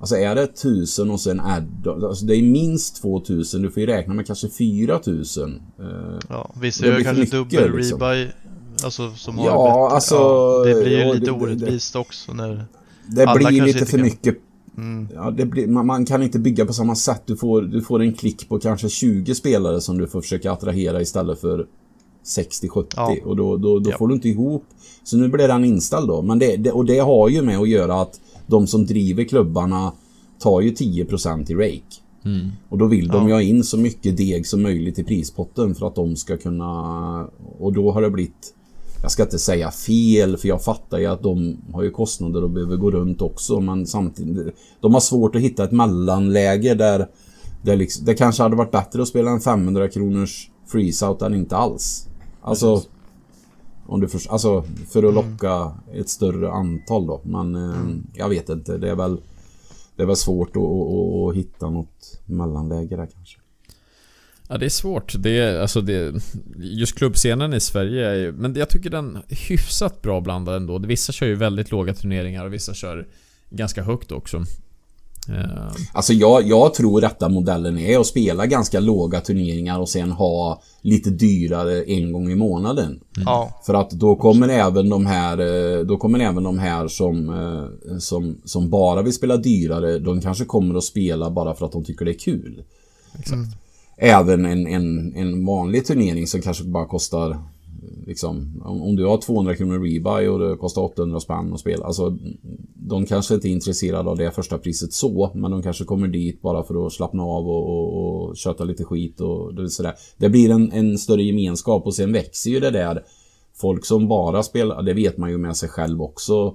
Alltså 0.00 0.16
är 0.16 0.34
det 0.34 0.46
tusen 0.46 1.10
och 1.10 1.20
sen 1.20 1.40
add 1.40 1.88
alltså 1.88 2.26
det 2.26 2.36
är 2.36 2.42
minst 2.42 3.02
2000, 3.02 3.62
du 3.62 3.70
får 3.70 3.80
ju 3.80 3.86
räkna 3.86 4.14
med 4.14 4.26
kanske 4.26 4.48
4000. 4.48 5.62
Eh, 5.78 5.86
ja, 6.28 6.54
vissa 6.60 6.86
gör 6.86 7.02
kanske 7.02 7.36
dubbel 7.36 7.76
liksom. 7.76 8.00
rebuy, 8.00 8.28
alltså 8.84 9.14
som 9.14 9.38
har 9.38 9.46
ja, 9.46 9.64
bättre. 9.64 9.94
Alltså, 9.94 10.14
ja, 10.14 10.64
det 10.64 10.82
blir 10.82 10.98
ju 10.98 11.14
lite 11.14 11.26
det, 11.26 11.32
orättvist 11.32 11.92
det, 11.92 11.98
också 11.98 12.32
när 12.32 12.66
Det 13.08 13.34
blir 13.36 13.64
lite 13.64 13.86
för 13.86 13.98
kan... 13.98 14.02
mycket 14.02 14.38
Mm. 14.78 15.08
Ja, 15.14 15.30
blir, 15.30 15.66
man, 15.66 15.86
man, 15.86 16.04
kan 16.04 16.22
inte 16.22 16.38
bygga 16.38 16.66
på 16.66 16.72
samma 16.72 16.94
sätt. 16.94 17.22
Du 17.26 17.36
får, 17.36 17.62
du 17.62 17.82
får 17.82 18.02
en 18.02 18.12
klick 18.12 18.48
på 18.48 18.58
kanske 18.58 18.88
20 18.88 19.34
spelare 19.34 19.80
som 19.80 19.98
du 19.98 20.06
får 20.06 20.20
försöka 20.20 20.52
attrahera 20.52 21.00
istället 21.00 21.40
för 21.40 21.66
60-70 22.24 22.86
ja. 22.96 23.16
och 23.24 23.36
då, 23.36 23.56
då, 23.56 23.78
då 23.78 23.90
ja. 23.90 23.98
får 23.98 24.08
du 24.08 24.14
inte 24.14 24.28
ihop. 24.28 24.64
Så 25.04 25.16
nu 25.16 25.28
blir 25.28 25.48
den 25.48 25.64
inställd 25.64 26.08
då. 26.08 26.22
Men 26.22 26.38
det, 26.38 26.56
det, 26.56 26.72
och 26.72 26.84
det 26.84 26.98
har 26.98 27.28
ju 27.28 27.42
med 27.42 27.58
att 27.58 27.68
göra 27.68 28.00
att 28.00 28.20
de 28.46 28.66
som 28.66 28.86
driver 28.86 29.24
klubbarna 29.24 29.92
tar 30.38 30.60
ju 30.60 30.70
10% 30.70 31.50
i 31.50 31.54
rake. 31.54 32.02
Mm. 32.24 32.48
Och 32.68 32.78
då 32.78 32.86
vill 32.86 33.08
de 33.08 33.22
ja. 33.22 33.28
ju 33.28 33.34
ha 33.34 33.42
in 33.42 33.64
så 33.64 33.78
mycket 33.78 34.16
deg 34.16 34.46
som 34.46 34.62
möjligt 34.62 34.98
i 34.98 35.04
prispotten 35.04 35.74
för 35.74 35.86
att 35.86 35.94
de 35.94 36.16
ska 36.16 36.36
kunna... 36.36 37.24
Och 37.58 37.72
då 37.72 37.92
har 37.92 38.02
det 38.02 38.10
blivit... 38.10 38.54
Jag 39.02 39.10
ska 39.10 39.22
inte 39.22 39.38
säga 39.38 39.70
fel 39.70 40.36
för 40.36 40.48
jag 40.48 40.62
fattar 40.62 40.98
ju 40.98 41.06
att 41.06 41.22
de 41.22 41.56
har 41.72 41.82
ju 41.82 41.90
kostnader 41.90 42.44
och 42.44 42.50
behöver 42.50 42.76
gå 42.76 42.90
runt 42.90 43.22
också 43.22 43.60
men 43.60 43.86
samtidigt... 43.86 44.54
De 44.80 44.94
har 44.94 45.00
svårt 45.00 45.36
att 45.36 45.42
hitta 45.42 45.64
ett 45.64 45.72
mellanläge 45.72 46.74
där... 46.74 47.08
där 47.62 47.76
liksom, 47.76 48.04
det 48.04 48.14
kanske 48.14 48.42
hade 48.42 48.56
varit 48.56 48.70
bättre 48.70 49.02
att 49.02 49.08
spela 49.08 49.30
en 49.30 49.40
500 49.40 49.88
kronors 49.88 50.50
freeze-out 50.72 51.26
än 51.26 51.34
inte 51.34 51.56
alls. 51.56 52.08
Alltså... 52.42 52.82
Om 53.88 54.00
du 54.00 54.08
för, 54.08 54.32
alltså 54.32 54.64
för 54.88 55.02
att 55.02 55.14
locka 55.14 55.52
mm. 55.52 56.00
ett 56.00 56.08
större 56.08 56.50
antal 56.50 57.06
då. 57.06 57.20
Men 57.24 57.54
eh, 57.54 57.80
mm. 57.80 58.06
jag 58.14 58.28
vet 58.28 58.48
inte. 58.48 58.78
Det 58.78 58.90
är 58.90 58.94
väl, 58.94 59.20
det 59.96 60.02
är 60.02 60.06
väl 60.06 60.16
svårt 60.16 60.56
att, 60.56 60.62
att, 60.62 61.30
att 61.30 61.36
hitta 61.36 61.70
något 61.70 62.20
mellanläge 62.26 62.96
där 62.96 63.06
kanske. 63.06 63.38
Ja 64.48 64.58
det 64.58 64.66
är 64.66 64.70
svårt. 64.70 65.14
Det 65.18 65.38
är, 65.38 65.60
alltså 65.60 65.80
det, 65.80 66.14
just 66.56 66.98
klubbscenen 66.98 67.54
i 67.54 67.60
Sverige 67.60 68.06
är 68.10 68.14
ju, 68.14 68.32
Men 68.32 68.54
jag 68.54 68.68
tycker 68.68 68.90
den 68.90 69.16
är 69.28 69.48
hyfsat 69.48 70.02
bra 70.02 70.20
blandad 70.20 70.56
ändå. 70.56 70.78
Vissa 70.78 71.12
kör 71.12 71.26
ju 71.26 71.34
väldigt 71.34 71.70
låga 71.70 71.94
turneringar 71.94 72.44
och 72.44 72.52
vissa 72.52 72.74
kör 72.74 73.06
ganska 73.50 73.82
högt 73.82 74.12
också. 74.12 74.44
Uh. 75.28 75.72
Alltså 75.92 76.12
jag, 76.12 76.48
jag 76.48 76.74
tror 76.74 77.00
rätta 77.00 77.28
modellen 77.28 77.78
är 77.78 77.98
att 77.98 78.06
spela 78.06 78.46
ganska 78.46 78.80
låga 78.80 79.20
turneringar 79.20 79.80
och 79.80 79.88
sen 79.88 80.10
ha 80.10 80.62
lite 80.80 81.10
dyrare 81.10 81.82
en 81.82 82.12
gång 82.12 82.30
i 82.30 82.34
månaden. 82.34 83.00
Mm. 83.16 83.48
För 83.66 83.74
att 83.74 83.90
då 83.90 84.16
kommer 84.16 84.48
även 84.48 84.88
de 84.88 85.06
här 85.06 85.38
eh, 85.38 85.84
Då 85.84 85.96
kommer 85.96 86.18
även 86.18 86.42
de 86.42 86.58
här 86.58 86.88
som, 86.88 87.28
eh, 87.28 87.98
som 87.98 88.36
Som 88.44 88.70
bara 88.70 89.02
vill 89.02 89.12
spela 89.12 89.36
dyrare 89.36 89.98
De 89.98 90.20
kanske 90.20 90.44
kommer 90.44 90.74
att 90.74 90.84
spela 90.84 91.30
bara 91.30 91.54
för 91.54 91.66
att 91.66 91.72
de 91.72 91.84
tycker 91.84 92.04
det 92.04 92.10
är 92.10 92.18
kul. 92.18 92.62
Exakt. 93.18 93.32
Mm. 93.32 93.48
Även 93.96 94.44
en, 94.44 94.66
en, 94.66 95.14
en 95.16 95.46
vanlig 95.46 95.86
turnering 95.86 96.26
som 96.26 96.40
kanske 96.40 96.64
bara 96.64 96.86
kostar 96.86 97.38
liksom, 98.06 98.62
om, 98.64 98.82
om, 98.82 98.96
du 98.96 99.04
har 99.04 99.18
200 99.18 99.56
kronor 99.56 99.78
rebuy 99.78 100.28
och 100.28 100.38
det 100.38 100.56
kostar 100.56 100.82
800 100.82 101.20
spänn 101.20 101.52
att 101.52 101.60
spela. 101.60 101.86
Alltså, 101.86 102.18
de 102.74 103.06
kanske 103.06 103.34
inte 103.34 103.48
är 103.48 103.50
intresserade 103.50 104.10
av 104.10 104.16
det 104.16 104.30
första 104.30 104.58
priset 104.58 104.92
så, 104.92 105.30
men 105.34 105.50
de 105.50 105.62
kanske 105.62 105.84
kommer 105.84 106.08
dit 106.08 106.42
bara 106.42 106.62
för 106.62 106.86
att 106.86 106.92
slappna 106.92 107.22
av 107.22 107.48
och, 107.48 107.68
och, 107.68 108.28
och 108.28 108.36
köta 108.36 108.64
lite 108.64 108.84
skit 108.84 109.20
och 109.20 109.54
det, 109.54 109.70
sådär. 109.70 109.94
Det 110.16 110.28
blir 110.28 110.50
en, 110.50 110.72
en 110.72 110.98
större 110.98 111.22
gemenskap 111.22 111.86
och 111.86 111.94
sen 111.94 112.12
växer 112.12 112.50
ju 112.50 112.60
det 112.60 112.70
där. 112.70 113.04
Folk 113.54 113.84
som 113.84 114.08
bara 114.08 114.42
spelar, 114.42 114.82
det 114.82 114.94
vet 114.94 115.16
man 115.16 115.30
ju 115.30 115.38
med 115.38 115.56
sig 115.56 115.68
själv 115.68 116.02
också. 116.02 116.54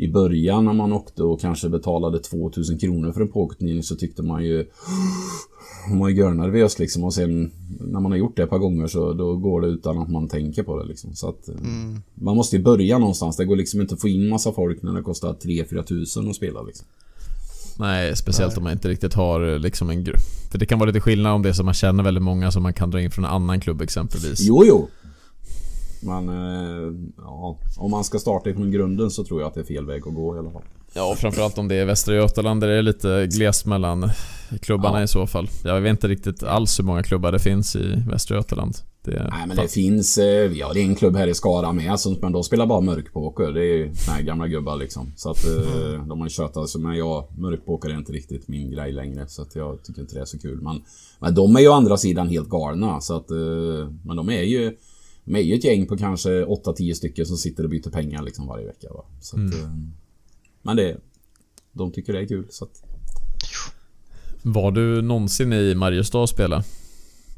I 0.00 0.08
början 0.08 0.64
när 0.64 0.72
man 0.72 0.92
åkte 0.92 1.22
och 1.22 1.40
kanske 1.40 1.68
betalade 1.68 2.18
2000 2.18 2.78
kronor 2.78 3.12
för 3.12 3.20
en 3.20 3.28
pokerturnering 3.28 3.82
så 3.82 3.96
tyckte 3.96 4.22
man 4.22 4.44
ju 4.44 4.66
man 5.90 6.10
är 6.10 6.14
görnervös 6.14 6.78
liksom 6.78 7.04
och 7.04 7.14
sen 7.14 7.50
när 7.80 8.00
man 8.00 8.12
har 8.12 8.18
gjort 8.18 8.36
det 8.36 8.42
ett 8.42 8.50
par 8.50 8.58
gånger 8.58 8.86
så 8.86 9.12
då 9.12 9.36
går 9.36 9.60
det 9.60 9.66
utan 9.66 9.98
att 9.98 10.10
man 10.10 10.28
tänker 10.28 10.62
på 10.62 10.78
det 10.78 10.88
liksom. 10.88 11.14
Så 11.14 11.28
att 11.28 11.48
eh, 11.48 11.54
mm. 11.54 12.02
man 12.14 12.36
måste 12.36 12.56
ju 12.56 12.62
börja 12.62 12.98
någonstans. 12.98 13.36
Det 13.36 13.44
går 13.44 13.56
liksom 13.56 13.80
inte 13.80 13.94
att 13.94 14.00
få 14.00 14.08
in 14.08 14.28
massa 14.28 14.52
folk 14.52 14.82
när 14.82 14.92
det 14.92 15.02
kostar 15.02 15.32
3-4 15.32 15.82
tusen 15.82 16.30
att 16.30 16.36
spela 16.36 16.62
liksom. 16.62 16.86
Nej, 17.78 18.16
speciellt 18.16 18.52
Nej. 18.52 18.58
om 18.58 18.64
man 18.64 18.72
inte 18.72 18.88
riktigt 18.88 19.14
har 19.14 19.52
eh, 19.52 19.58
liksom 19.58 19.90
en 19.90 20.04
grupp. 20.04 20.22
För 20.50 20.58
det 20.58 20.66
kan 20.66 20.78
vara 20.78 20.86
lite 20.86 21.00
skillnad 21.00 21.32
om 21.32 21.42
det 21.42 21.48
är 21.48 21.52
så 21.52 21.64
man 21.64 21.74
känner 21.74 22.04
väldigt 22.04 22.22
många 22.22 22.50
som 22.50 22.62
man 22.62 22.72
kan 22.72 22.90
dra 22.90 23.00
in 23.00 23.10
från 23.10 23.24
en 23.24 23.30
annan 23.30 23.60
klubb 23.60 23.82
exempelvis. 23.82 24.40
Jo, 24.40 24.64
jo. 24.64 24.88
Men 26.02 26.28
eh, 26.28 26.92
ja, 27.16 27.58
om 27.76 27.90
man 27.90 28.04
ska 28.04 28.18
starta 28.18 28.52
från 28.52 28.70
grunden 28.70 29.10
så 29.10 29.24
tror 29.24 29.40
jag 29.40 29.48
att 29.48 29.54
det 29.54 29.60
är 29.60 29.64
fel 29.64 29.86
väg 29.86 30.02
att 30.06 30.14
gå 30.14 30.36
i 30.36 30.38
alla 30.38 30.50
fall. 30.50 30.62
Ja, 30.94 31.14
framförallt 31.18 31.58
om 31.58 31.68
det 31.68 31.74
är 31.74 31.84
Västra 31.84 32.14
Götaland 32.14 32.60
där 32.60 32.68
det 32.68 32.74
är 32.74 32.82
lite 32.82 33.26
glest 33.26 33.66
mellan 33.66 34.10
klubbarna 34.60 34.98
ja. 34.98 35.04
i 35.04 35.08
så 35.08 35.26
fall. 35.26 35.48
Jag 35.64 35.80
vet 35.80 35.90
inte 35.90 36.08
riktigt 36.08 36.42
alls 36.42 36.78
hur 36.78 36.84
många 36.84 37.02
klubbar 37.02 37.32
det 37.32 37.38
finns 37.38 37.76
i 37.76 38.04
Västra 38.10 38.36
Götaland. 38.36 38.76
Det 39.04 39.30
Nej 39.30 39.46
men 39.46 39.56
det 39.56 39.68
finns, 39.68 40.18
ja 40.52 40.72
det 40.72 40.80
är 40.80 40.84
en 40.84 40.94
klubb 40.94 41.16
här 41.16 41.26
i 41.26 41.34
Skara 41.34 41.72
med 41.72 41.98
men 42.22 42.32
de 42.32 42.44
spelar 42.44 42.66
bara 42.66 42.80
mörkpoker. 42.80 43.52
Det 43.52 43.60
är 43.60 43.76
ju 43.76 43.92
här 44.08 44.22
gamla 44.22 44.48
gubbar 44.48 44.76
liksom. 44.76 45.12
Så 45.16 45.30
att 45.30 45.46
eh, 45.46 45.92
mm. 45.94 46.08
de 46.08 46.20
har 46.20 46.28
tjötat 46.28 46.74
men 46.78 46.96
jag, 46.96 47.24
mörkpoker 47.38 47.88
är 47.88 47.94
inte 47.94 48.12
riktigt 48.12 48.48
min 48.48 48.70
grej 48.70 48.92
längre. 48.92 49.26
Så 49.28 49.42
att 49.42 49.54
jag 49.54 49.82
tycker 49.84 50.00
inte 50.00 50.14
det 50.14 50.20
är 50.20 50.24
så 50.24 50.38
kul. 50.38 50.60
Men, 50.62 50.82
men 51.18 51.34
de 51.34 51.56
är 51.56 51.60
ju 51.60 51.68
å 51.68 51.72
andra 51.72 51.96
sidan 51.96 52.28
helt 52.28 52.48
galna. 52.48 53.00
Så 53.00 53.16
att, 53.16 53.30
eh, 53.30 53.88
men 54.04 54.16
de 54.16 54.30
är 54.30 54.42
ju 54.42 54.76
de 55.30 55.36
är 55.36 55.40
ju 55.42 55.54
ett 55.54 55.64
gäng 55.64 55.86
på 55.86 55.96
kanske 55.96 56.44
8-10 56.44 56.94
stycken 56.94 57.26
som 57.26 57.36
sitter 57.36 57.64
och 57.64 57.70
byter 57.70 57.90
pengar 57.90 58.22
liksom 58.22 58.46
varje 58.46 58.66
vecka. 58.66 58.88
Va? 58.92 59.04
Så 59.20 59.36
att, 59.36 59.54
mm. 59.54 59.92
Men 60.62 60.76
det... 60.76 60.96
De 61.72 61.92
tycker 61.92 62.12
det 62.12 62.20
är 62.20 62.26
kul 62.26 62.46
så 62.50 62.64
att... 62.64 62.82
Var 64.42 64.70
du 64.70 65.02
någonsin 65.02 65.52
i 65.52 65.74
Mariestad 65.74 66.18
och 66.18 66.28
spela? 66.28 66.64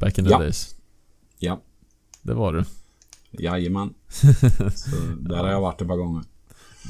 Back 0.01 0.19
in 0.19 0.25
the 0.25 0.31
ja. 0.31 0.39
days? 0.39 0.75
Ja. 1.39 1.61
Det 2.23 2.35
var 2.35 2.53
du? 2.53 2.65
Jajamän. 3.31 3.95
så 4.75 4.97
där 5.21 5.37
har 5.37 5.51
jag 5.51 5.61
varit 5.61 5.81
ett 5.81 5.89
par 5.89 5.97
gånger. 5.97 6.23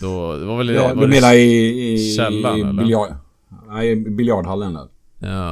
Då, 0.01 0.37
det 0.37 0.45
var 0.45 0.59
väl... 0.59 0.69
Ja, 0.69 0.95
var 0.95 1.03
du 1.03 1.09
menar 1.09 1.35
i... 1.35 1.93
i 1.93 2.15
källaren 2.17 2.59
i 2.59 2.61
eller? 2.61 2.83
Biljard, 2.83 3.15
nej, 3.69 3.97
biljardhallen 3.97 4.75
där. 4.75 4.89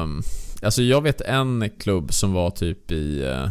Um, 0.02 0.22
alltså 0.62 0.82
jag 0.82 1.02
vet 1.02 1.20
en 1.20 1.70
klubb 1.78 2.12
som 2.12 2.32
var 2.32 2.50
typ 2.50 2.92
i... 2.92 3.24
Uh, 3.24 3.48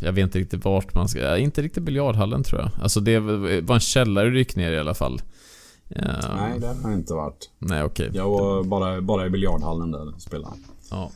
jag 0.00 0.12
vet 0.12 0.22
inte 0.22 0.38
riktigt 0.38 0.64
vart 0.64 0.94
man 0.94 1.08
ska... 1.08 1.36
Inte 1.36 1.62
riktigt 1.62 1.82
biljardhallen 1.82 2.42
tror 2.42 2.60
jag. 2.60 2.70
Alltså 2.82 3.00
det 3.00 3.18
var 3.60 3.74
en 3.74 3.80
källare 3.80 4.30
du 4.30 4.38
gick 4.38 4.56
ner 4.56 4.72
i 4.72 4.78
alla 4.78 4.94
fall. 4.94 5.20
Ja. 5.88 6.02
Nej, 6.36 6.60
det 6.60 6.66
har 6.66 6.90
jag 6.90 6.92
inte 6.92 7.14
varit. 7.14 7.50
Nej, 7.58 7.82
okej. 7.82 8.08
Okay. 8.08 8.18
Jag 8.18 8.30
var 8.30 8.62
bara, 8.64 9.00
bara 9.00 9.26
i 9.26 9.30
biljardhallen 9.30 9.90
där 9.90 10.14
och 10.14 10.22
spelade. 10.22 10.56
Ja. 10.90 11.10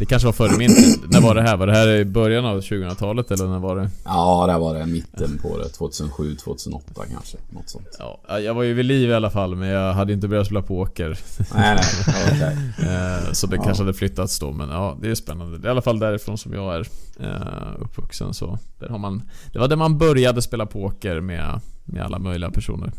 Det 0.00 0.06
kanske 0.06 0.26
var 0.26 0.32
före 0.32 0.58
min 0.58 0.74
tid. 0.74 1.00
När 1.08 1.20
var 1.20 1.34
det 1.34 1.42
här? 1.42 1.56
Var 1.56 1.66
det 1.66 1.72
här 1.72 1.88
i 1.88 2.04
början 2.04 2.44
av 2.44 2.60
2000-talet 2.60 3.30
eller 3.30 3.46
när 3.46 3.58
var 3.58 3.76
det? 3.76 3.90
Ja, 4.04 4.46
det 4.46 4.58
var 4.58 4.74
det. 4.74 4.86
Mitten 4.86 5.38
på 5.38 5.58
det. 5.58 5.68
2007, 5.68 6.36
2008 6.36 6.84
kanske. 7.12 7.36
Något 7.50 7.68
sånt. 7.68 7.86
Ja, 7.98 8.40
jag 8.40 8.54
var 8.54 8.62
ju 8.62 8.74
vid 8.74 8.84
liv 8.84 9.10
i 9.10 9.14
alla 9.14 9.30
fall, 9.30 9.56
men 9.56 9.68
jag 9.68 9.92
hade 9.92 10.12
inte 10.12 10.28
börjat 10.28 10.46
spela 10.46 10.62
poker. 10.62 11.18
Nej, 11.54 11.76
nej. 11.76 12.34
Okay. 12.34 12.56
Eh, 12.90 13.32
så 13.32 13.46
det 13.46 13.56
ja. 13.56 13.62
kanske 13.62 13.82
hade 13.82 13.94
flyttats 13.94 14.38
då, 14.38 14.52
men 14.52 14.68
ja, 14.68 14.96
det 15.00 15.10
är 15.10 15.14
spännande. 15.14 15.58
Det 15.58 15.66
är 15.66 15.68
i 15.68 15.70
alla 15.70 15.82
fall 15.82 15.98
därifrån 15.98 16.38
som 16.38 16.52
jag 16.52 16.74
är 16.74 16.80
uh, 17.20 17.82
uppvuxen. 17.82 18.34
Så 18.34 18.58
där 18.78 18.88
har 18.88 18.98
man, 18.98 19.22
det 19.52 19.58
var 19.58 19.68
där 19.68 19.76
man 19.76 19.98
började 19.98 20.42
spela 20.42 20.66
poker 20.66 21.20
med, 21.20 21.60
med 21.84 22.04
alla 22.04 22.18
möjliga 22.18 22.50
personer. 22.50 22.92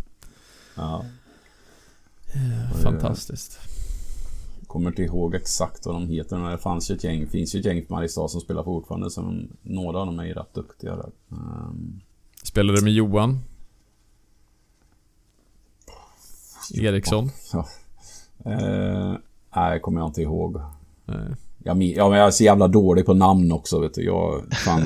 Ja. 0.76 1.06
Fantastiskt. 2.84 3.60
Jag 4.72 4.74
kommer 4.74 4.90
inte 4.90 5.04
ihåg 5.04 5.36
exakt 5.36 5.86
vad 5.86 5.96
de 5.96 6.08
heter, 6.08 6.38
men 6.38 6.52
det 6.52 6.58
fanns 6.58 6.92
ju 6.92 6.96
ett 6.96 7.04
gäng, 7.04 7.28
finns 7.28 7.56
ju 7.56 7.60
ett 7.60 7.66
gäng 7.66 7.86
på 7.86 7.94
Mariestad 7.94 8.28
som 8.28 8.42
spelar 8.42 8.64
fortfarande, 8.64 9.12
så 9.12 9.34
några 9.62 10.00
av 10.00 10.06
dem 10.06 10.20
är 10.20 10.24
ju 10.24 10.34
rätt 10.34 10.54
duktiga 10.54 10.96
där. 10.96 11.10
Um... 11.30 12.02
Spelar 12.44 12.74
du 12.74 12.82
med 12.82 12.94
Johan? 12.94 13.40
Eriksson? 16.74 17.30
Ja. 17.54 17.68
Uh, 18.46 19.16
nej, 19.56 19.80
kommer 19.80 20.00
jag 20.02 20.10
inte 20.10 20.22
ihåg. 20.22 20.62
Nej. 21.06 21.36
Jag, 21.64 21.84
ja, 21.84 22.10
men 22.10 22.18
jag 22.18 22.28
är 22.28 22.32
så 22.32 22.44
jävla 22.44 22.68
dålig 22.68 23.06
på 23.06 23.14
namn 23.14 23.52
också 23.52 23.80
vet 23.80 23.94
du. 23.94 24.04
Jag, 24.04 24.44
fan, 24.66 24.82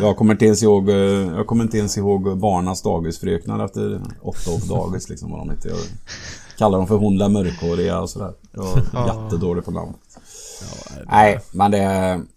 jag 0.00 0.16
kommer 0.16 0.32
inte 0.34 0.44
ens 0.44 0.62
ihåg 0.62 0.88
eh, 0.88 0.96
Jag 1.36 1.46
kommer 1.46 1.64
inte 1.64 1.78
ens 1.78 1.98
ihåg 1.98 2.38
barnas 2.38 2.82
dagisfröknar 2.82 3.64
efter 3.64 4.00
åtta 4.20 4.50
år 4.50 4.68
på 4.68 4.74
dagis 4.74 5.08
liksom 5.08 5.30
vad 5.30 5.40
de 5.40 5.50
heter. 5.50 5.72
Kallar 6.58 6.78
dem 6.78 6.86
för 6.86 6.96
hon 6.96 7.18
la 7.18 7.28
mörkhåriga 7.28 8.00
och 8.00 8.10
sådär. 8.10 8.32
Jag 8.52 9.06
jättedålig 9.06 9.64
på 9.64 9.70
namn. 9.70 9.94
Ja, 10.60 10.96
det... 10.96 11.04
Nej, 11.10 11.40
men 11.52 11.70
det, 11.70 11.78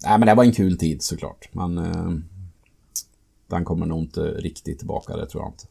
nej, 0.04 0.20
men 0.20 0.22
det 0.22 0.34
var 0.34 0.44
en 0.44 0.52
kul 0.52 0.78
tid 0.78 1.04
såklart. 1.04 1.50
Men 1.52 1.78
eh, 1.78 2.12
den 3.50 3.66
kommer 3.66 3.86
nog 3.86 4.00
inte 4.00 4.22
riktigt 4.22 4.78
tillbaka, 4.78 5.18
det 5.18 5.26
tror 5.26 5.44
jag 5.44 5.52
inte. 5.52 5.66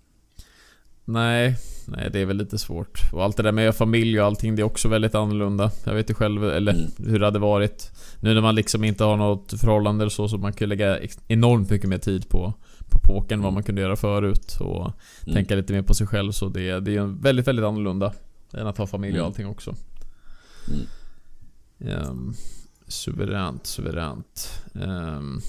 Nej, 1.08 1.56
nej 1.86 2.10
det 2.12 2.20
är 2.20 2.24
väl 2.24 2.36
lite 2.36 2.58
svårt. 2.58 3.00
Och 3.12 3.24
allt 3.24 3.36
det 3.36 3.42
där 3.42 3.52
med 3.52 3.74
familj 3.74 4.20
och 4.20 4.26
allting, 4.26 4.56
det 4.56 4.62
är 4.62 4.64
också 4.64 4.88
väldigt 4.88 5.14
annorlunda. 5.14 5.70
Jag 5.84 5.94
vet 5.94 6.10
ju 6.10 6.14
själv, 6.14 6.44
eller 6.44 6.72
mm. 6.72 6.90
hur 6.98 7.18
det 7.18 7.24
hade 7.24 7.38
varit. 7.38 7.92
Nu 8.20 8.34
när 8.34 8.40
man 8.40 8.54
liksom 8.54 8.84
inte 8.84 9.04
har 9.04 9.16
något 9.16 9.60
förhållande 9.60 10.02
eller 10.02 10.10
så, 10.10 10.28
så 10.28 10.38
man 10.38 10.52
kan 10.52 10.68
lägga 10.68 10.98
enormt 11.28 11.70
mycket 11.70 11.88
mer 11.88 11.98
tid 11.98 12.28
på, 12.28 12.52
på 12.90 12.98
pokern 12.98 13.42
vad 13.42 13.52
man 13.52 13.62
kunde 13.62 13.80
göra 13.80 13.96
förut. 13.96 14.56
Och 14.60 14.80
mm. 14.80 15.34
tänka 15.34 15.54
lite 15.54 15.72
mer 15.72 15.82
på 15.82 15.94
sig 15.94 16.06
själv. 16.06 16.32
Så 16.32 16.48
det, 16.48 16.80
det 16.80 16.96
är 16.96 17.22
väldigt, 17.22 17.48
väldigt 17.48 17.64
annorlunda. 17.64 18.12
Än 18.52 18.66
att 18.66 18.78
ha 18.78 18.86
familj 18.86 19.12
och 19.12 19.18
mm. 19.18 19.26
allting 19.26 19.46
också. 19.46 19.74
Mm. 20.68 20.86
Um, 22.08 22.34
suveränt, 22.88 23.66
suveränt. 23.66 24.62
Um, 24.72 25.42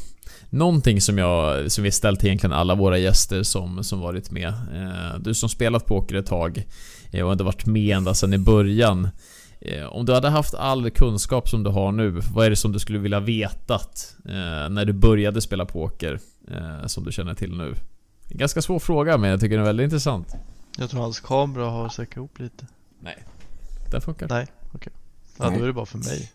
Någonting 0.50 1.02
som 1.02 1.18
jag, 1.18 1.72
som 1.72 1.84
vi 1.84 1.92
ställt 1.92 2.20
till 2.20 2.28
egentligen 2.28 2.54
alla 2.54 2.76
våra 2.76 2.98
gäster 2.98 3.44
som, 3.44 3.84
som 3.84 4.00
varit 4.00 4.32
med. 4.32 4.48
Eh, 4.48 5.20
du 5.20 5.34
som 5.34 5.50
spelat 5.50 5.86
poker 5.86 6.16
ett 6.16 6.26
tag 6.26 6.64
eh, 7.12 7.26
och 7.26 7.32
inte 7.32 7.44
varit 7.44 7.66
med 7.66 7.98
ända 7.98 8.14
sedan 8.14 8.34
i 8.34 8.38
början. 8.38 9.10
Eh, 9.62 9.86
om 9.86 10.06
du 10.06 10.14
hade 10.14 10.30
haft 10.30 10.54
all 10.54 10.92
kunskap 10.92 11.50
som 11.50 11.64
du 11.64 11.70
har 11.70 11.92
nu, 11.92 12.10
vad 12.34 12.46
är 12.46 12.50
det 12.50 12.56
som 12.56 12.72
du 12.72 12.80
skulle 12.80 13.00
vilja 13.00 13.20
vetat 13.20 14.16
när 14.70 14.86
du 14.86 14.94
började 14.94 15.42
spela 15.42 15.66
poker? 15.66 16.20
Som 16.86 17.04
du 17.04 17.12
känner 17.12 17.34
till 17.34 17.58
nu? 17.58 17.74
En 18.30 18.38
ganska 18.38 18.62
svår 18.62 18.80
fråga 18.80 19.18
men 19.18 19.30
jag 19.30 19.40
tycker 19.40 19.56
den 19.56 19.62
är 19.62 19.66
väldigt 19.66 19.84
intressant. 19.84 20.36
Jag 20.78 20.90
tror 20.90 21.02
hans 21.02 21.20
kamera 21.20 21.66
har 21.66 21.90
säkrat 21.90 22.18
ihop 22.18 22.40
lite. 22.40 22.68
Nej, 23.00 23.24
den 23.92 24.02
funkar. 24.02 24.28
Nej, 24.30 24.48
okej. 24.74 24.76
Okay. 24.76 24.94
Ja, 25.38 25.58
då 25.58 25.64
är 25.64 25.68
det 25.68 25.74
bara 25.74 25.86
för 25.86 25.98
mig. 25.98 26.32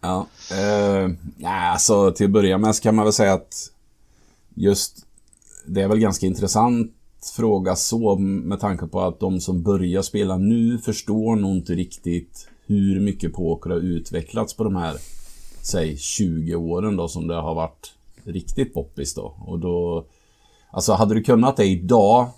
Ja. 0.00 0.26
Eh, 0.50 1.08
nej, 1.36 1.70
alltså 1.70 2.12
till 2.12 2.26
att 2.26 2.32
börja 2.32 2.58
med 2.58 2.76
så 2.76 2.82
kan 2.82 2.94
man 2.94 3.04
väl 3.04 3.12
säga 3.12 3.32
att 3.32 3.70
just 4.54 5.06
det 5.66 5.82
är 5.82 5.88
väl 5.88 5.98
ganska 5.98 6.26
intressant 6.26 6.92
fråga 7.36 7.76
så 7.76 8.16
med 8.18 8.60
tanke 8.60 8.86
på 8.86 9.00
att 9.00 9.20
de 9.20 9.40
som 9.40 9.62
börjar 9.62 10.02
spela 10.02 10.36
nu 10.36 10.78
förstår 10.78 11.36
nog 11.36 11.56
inte 11.56 11.74
riktigt 11.74 12.48
hur 12.66 13.00
mycket 13.00 13.32
poker 13.32 13.70
har 13.70 13.76
utvecklats 13.76 14.56
på 14.56 14.64
de 14.64 14.76
här 14.76 14.96
säg 15.62 15.96
20 15.96 16.54
åren 16.54 16.96
då 16.96 17.08
som 17.08 17.26
det 17.26 17.34
har 17.34 17.54
varit 17.54 17.92
riktigt 18.24 18.74
poppis 18.74 19.14
då. 19.14 19.34
Och 19.46 19.58
då 19.58 20.06
Alltså 20.70 20.92
hade 20.92 21.14
du 21.14 21.22
kunnat 21.22 21.56
det 21.56 21.64
idag 21.64 22.28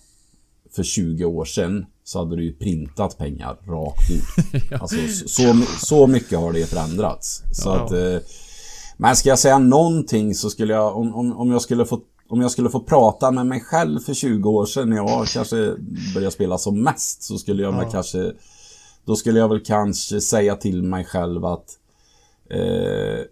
för 0.71 0.83
20 0.83 1.25
år 1.25 1.45
sedan 1.45 1.87
så 2.05 2.19
hade 2.19 2.37
du 2.37 2.45
ju 2.45 2.53
printat 2.53 3.19
pengar 3.19 3.57
rakt 3.67 4.11
ut. 4.11 4.63
ja. 4.71 4.79
Alltså 4.79 4.97
så, 5.27 5.63
så 5.81 6.07
mycket 6.07 6.39
har 6.39 6.53
det 6.53 6.67
förändrats. 6.67 7.43
Så 7.53 7.69
ja. 7.69 7.85
att... 7.85 7.93
Eh, 7.93 8.29
men 8.97 9.17
ska 9.17 9.29
jag 9.29 9.39
säga 9.39 9.59
någonting 9.59 10.35
så 10.35 10.51
skulle 10.51 10.73
jag, 10.73 10.97
om, 10.97 11.15
om, 11.15 11.33
om 11.33 11.51
jag 11.51 11.63
skulle 11.63 11.85
få 11.85 12.01
om 12.29 12.41
jag 12.41 12.51
skulle 12.51 12.71
få 12.71 12.81
prata 12.81 13.31
med 13.31 13.47
mig 13.47 13.61
själv 13.61 14.01
för 14.01 14.15
20 14.15 14.51
år 14.51 14.67
sedan 14.67 14.91
när 14.91 14.97
jag 14.97 15.27
kanske 15.27 15.75
började 16.15 16.31
spela 16.31 16.59
som 16.59 16.83
mest 16.83 17.23
så 17.23 17.39
skulle 17.39 17.63
jag 17.63 17.75
ja. 17.75 17.79
väl 17.79 17.91
kanske 17.91 18.33
Då 19.05 19.17
skulle 19.17 19.39
jag 19.39 19.49
väl 19.49 19.61
kanske 19.61 20.21
säga 20.21 20.57
till 20.57 20.83
mig 20.83 21.05
själv 21.05 21.45
att 21.45 21.79
eh, 22.51 23.25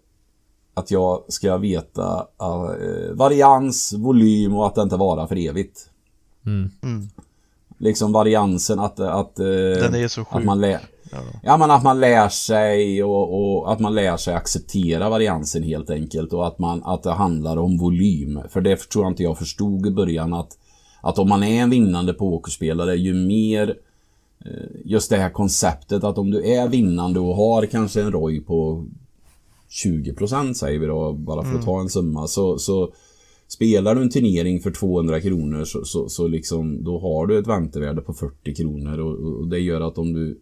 Att 0.74 0.90
jag 0.90 1.24
ska 1.28 1.56
veta 1.56 2.26
eh, 2.40 3.14
varians, 3.14 3.92
volym 3.92 4.54
och 4.54 4.66
att 4.66 4.74
det 4.74 4.82
inte 4.82 4.96
varar 4.96 5.26
för 5.26 5.36
evigt. 5.36 5.90
Mm. 6.46 6.70
Mm. 6.82 7.08
Liksom 7.80 8.12
variansen 8.12 8.78
att, 8.78 9.00
att, 9.00 9.38
eh, 9.38 9.46
Den 9.46 9.94
är 9.94 10.08
så 10.08 10.24
sjuk. 10.24 10.36
att 10.36 10.44
man 10.44 10.60
lär 10.60 10.80
Ja. 11.42 11.56
men 11.56 11.70
att 11.70 11.82
man 11.82 12.00
lär 12.00 12.28
sig 12.28 13.04
och, 13.04 13.58
och, 13.58 13.72
att 13.72 13.80
man 13.80 13.94
lär 13.94 14.16
sig 14.16 14.34
acceptera 14.34 15.08
variansen 15.08 15.62
helt 15.62 15.90
enkelt 15.90 16.32
och 16.32 16.46
att, 16.46 16.58
man, 16.58 16.82
att 16.84 17.02
det 17.02 17.12
handlar 17.12 17.56
om 17.56 17.78
volym. 17.78 18.40
För 18.48 18.60
det 18.60 18.76
tror 18.76 19.04
jag 19.04 19.12
inte 19.12 19.22
jag 19.22 19.38
förstod 19.38 19.86
i 19.86 19.90
början 19.90 20.34
att, 20.34 20.58
att 21.00 21.18
om 21.18 21.28
man 21.28 21.42
är 21.42 21.62
en 21.62 21.70
vinnande 21.70 22.12
pokerspelare 22.12 22.96
ju 22.96 23.14
mer 23.14 23.76
eh, 24.44 24.70
Just 24.84 25.10
det 25.10 25.16
här 25.16 25.30
konceptet 25.30 26.04
att 26.04 26.18
om 26.18 26.30
du 26.30 26.52
är 26.52 26.68
vinnande 26.68 27.20
och 27.20 27.36
har 27.36 27.66
kanske 27.66 28.02
en 28.02 28.12
ROI 28.12 28.40
på 28.40 28.86
20% 29.84 30.54
säger 30.54 30.78
vi 30.78 30.86
då, 30.86 31.12
bara 31.12 31.42
för 31.42 31.48
att 31.48 31.54
mm. 31.54 31.66
ta 31.66 31.80
en 31.80 31.88
summa 31.88 32.26
så, 32.26 32.58
så 32.58 32.92
Spelar 33.50 33.94
du 33.94 34.02
en 34.02 34.10
turnering 34.10 34.60
för 34.60 34.70
200 34.70 35.20
kronor 35.20 35.64
så, 35.64 35.84
så, 35.84 36.08
så 36.08 36.28
liksom, 36.28 36.84
då 36.84 36.98
har 36.98 37.26
du 37.26 37.38
ett 37.38 37.46
väntevärde 37.46 38.00
på 38.00 38.14
40 38.14 38.54
kronor 38.54 38.98
och, 38.98 39.40
och 39.40 39.48
det 39.48 39.58
gör 39.58 39.80
att 39.80 39.98
om 39.98 40.12
du 40.12 40.40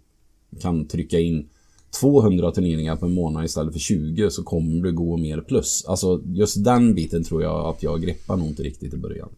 kan 0.60 0.88
trycka 0.88 1.18
in 1.18 1.48
200 2.00 2.50
turneringar 2.50 2.96
per 2.96 3.06
månad 3.06 3.44
istället 3.44 3.72
för 3.72 3.80
20 3.80 4.30
så 4.30 4.42
kommer 4.42 4.82
det 4.82 4.92
gå 4.92 5.16
mer 5.16 5.40
plus. 5.40 5.84
Alltså 5.88 6.22
just 6.24 6.64
den 6.64 6.94
biten 6.94 7.24
tror 7.24 7.42
jag 7.42 7.66
att 7.66 7.82
jag 7.82 8.02
greppar 8.02 8.36
nog 8.36 8.48
inte 8.48 8.62
riktigt 8.62 8.94
i 8.94 8.96
början. 8.96 9.28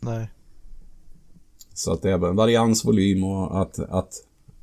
Nej. 0.00 0.30
Så 1.74 1.92
att 1.92 2.02
det 2.02 2.10
är 2.10 2.28
en 2.28 2.36
varians, 2.36 2.84
volym 2.84 3.24
och 3.24 3.60
att, 3.60 3.78
att, 3.78 4.12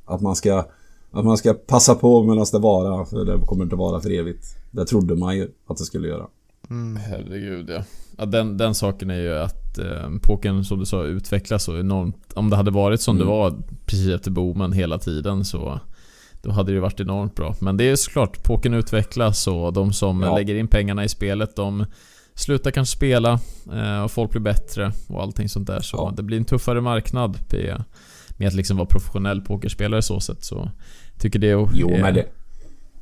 att 0.05 0.21
man 0.21 0.35
ska 0.35 0.65
att 1.11 1.25
man 1.25 1.37
ska 1.37 1.53
passa 1.53 1.95
på 1.95 2.23
medan 2.23 2.45
det 2.51 2.59
varar. 2.59 3.05
För 3.05 3.25
det 3.25 3.45
kommer 3.45 3.63
inte 3.63 3.75
vara 3.75 4.01
för 4.01 4.09
evigt. 4.09 4.45
Det 4.71 4.85
trodde 4.85 5.15
man 5.15 5.37
ju 5.37 5.51
att 5.67 5.77
det 5.77 5.83
skulle 5.83 6.07
göra. 6.07 6.27
Mm. 6.73 6.95
Herregud 6.97 7.69
ja. 7.69 7.83
ja 8.17 8.25
den, 8.25 8.57
den 8.57 8.75
saken 8.75 9.09
är 9.09 9.19
ju 9.19 9.33
att 9.33 9.77
eh, 9.77 10.09
pokern 10.21 10.63
som 10.63 10.79
du 10.79 10.85
sa 10.85 11.03
utvecklas 11.03 11.63
så 11.63 11.79
enormt. 11.79 12.33
Om 12.33 12.49
det 12.49 12.55
hade 12.55 12.71
varit 12.71 13.01
som 13.01 13.15
mm. 13.15 13.27
det 13.27 13.33
var 13.33 13.53
precis 13.85 14.07
efter 14.07 14.31
boomen 14.31 14.71
hela 14.73 14.99
tiden 14.99 15.45
så 15.45 15.79
då 16.41 16.51
hade 16.51 16.71
det 16.71 16.75
ju 16.75 16.79
varit 16.79 16.99
enormt 16.99 17.35
bra. 17.35 17.55
Men 17.61 17.77
det 17.77 17.83
är 17.83 17.95
såklart, 17.95 18.43
pokern 18.43 18.73
utvecklas 18.73 19.47
och 19.47 19.73
de 19.73 19.93
som 19.93 20.21
ja. 20.21 20.37
lägger 20.37 20.55
in 20.55 20.67
pengarna 20.67 21.03
i 21.03 21.09
spelet 21.09 21.55
de 21.55 21.85
slutar 22.35 22.71
kanske 22.71 22.97
spela 22.97 23.39
eh, 23.73 24.03
och 24.03 24.11
folk 24.11 24.31
blir 24.31 24.41
bättre 24.41 24.91
och 25.07 25.21
allting 25.21 25.49
sånt 25.49 25.67
där. 25.67 25.79
Så 25.79 25.97
ja. 25.97 26.13
det 26.17 26.23
blir 26.23 26.37
en 26.37 26.45
tuffare 26.45 26.81
marknad 26.81 27.37
med 28.37 28.47
att 28.47 28.53
liksom 28.53 28.77
vara 28.77 28.87
professionell 28.87 29.41
pokerspelare 29.41 30.01
så 30.01 30.19
sätt. 30.19 30.43
Så 30.43 30.71
tycker 31.19 31.39
det 31.39 31.49
är... 31.49 31.69
Jo, 31.73 31.89
men 31.89 32.13
det, 32.13 32.25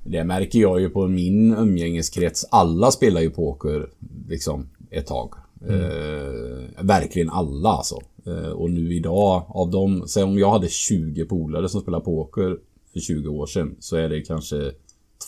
det 0.04 0.24
märker 0.24 0.60
jag 0.60 0.82
ju 0.82 0.90
på 0.90 1.08
min 1.08 1.54
umgängeskrets. 1.54 2.46
Alla 2.52 2.92
spelar 2.92 3.22
ju 3.22 3.30
poker 3.30 3.90
liksom 4.28 4.70
ett 4.90 5.08
tag. 5.08 5.34
Mm. 5.68 5.82
Eh, 5.82 6.84
verkligen 6.84 7.30
alla 7.30 7.70
alltså. 7.70 8.00
Eh, 8.26 8.50
och 8.50 8.70
nu 8.70 8.94
idag 8.94 9.46
av 9.48 9.72
dem, 9.72 10.04
säg 10.08 10.24
om 10.24 10.40
jag 10.40 10.52
hade 10.52 10.68
20 10.68 11.26
polare 11.26 11.70
som 11.70 11.82
spelar 11.82 12.00
poker 12.00 12.58
för 12.94 13.00
20 13.00 13.30
år 13.30 13.46
sedan 13.46 13.76
så 13.80 13.96
är 13.96 14.10
det 14.10 14.22
kanske 14.22 14.72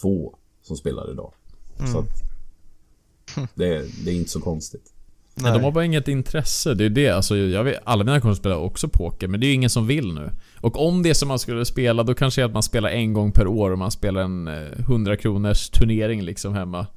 två 0.01 0.35
som 0.61 0.77
spelar 0.77 1.11
idag. 1.11 1.33
Mm. 1.79 1.91
Så 1.91 1.99
att, 1.99 2.23
det, 3.55 3.85
det 4.05 4.11
är 4.11 4.15
inte 4.15 4.29
så 4.29 4.41
konstigt. 4.41 4.92
Nej. 5.35 5.53
De 5.53 5.63
har 5.63 5.71
bara 5.71 5.85
inget 5.85 6.07
intresse. 6.07 6.73
Det 6.73 6.85
är 6.85 6.89
det. 6.89 7.09
Alltså, 7.09 7.37
jag 7.37 7.63
vet, 7.63 7.79
alla 7.83 8.03
mina 8.03 8.21
kompisar 8.21 8.39
spelar 8.39 8.55
också 8.55 8.87
poker, 8.87 9.27
men 9.27 9.39
det 9.39 9.45
är 9.45 9.47
ju 9.47 9.53
ingen 9.53 9.69
som 9.69 9.87
vill 9.87 10.13
nu. 10.13 10.29
Och 10.61 10.87
om 10.87 11.03
det 11.03 11.09
är 11.09 11.13
som 11.13 11.27
man 11.27 11.39
skulle 11.39 11.65
spela, 11.65 12.03
då 12.03 12.13
kanske 12.13 12.41
det 12.41 12.43
är 12.43 12.45
att 12.45 12.53
man 12.53 12.63
spelar 12.63 12.89
en 12.89 13.13
gång 13.13 13.31
per 13.31 13.47
år 13.47 13.71
och 13.71 13.77
man 13.77 13.91
spelar 13.91 14.21
en 14.21 14.47
100 14.47 15.13
eh, 15.13 15.17
kronors 15.17 15.69
turnering 15.69 16.21
liksom 16.21 16.53
hemma. 16.53 16.87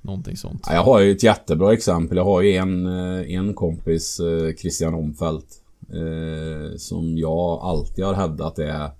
Någonting 0.00 0.36
sånt. 0.36 0.62
Ja, 0.66 0.74
jag 0.74 0.82
har 0.82 1.00
ju 1.00 1.12
ett 1.12 1.22
jättebra 1.22 1.72
exempel. 1.72 2.16
Jag 2.16 2.24
har 2.24 2.42
ju 2.42 2.56
en, 2.56 2.86
eh, 2.86 3.34
en 3.34 3.54
kompis, 3.54 4.20
eh, 4.20 4.54
Christian 4.54 4.94
Omfelt. 4.94 5.46
Eh, 5.88 6.76
som 6.76 7.18
jag 7.18 7.60
alltid 7.62 8.04
har 8.04 8.14
hävdat 8.14 8.58
är... 8.58 8.90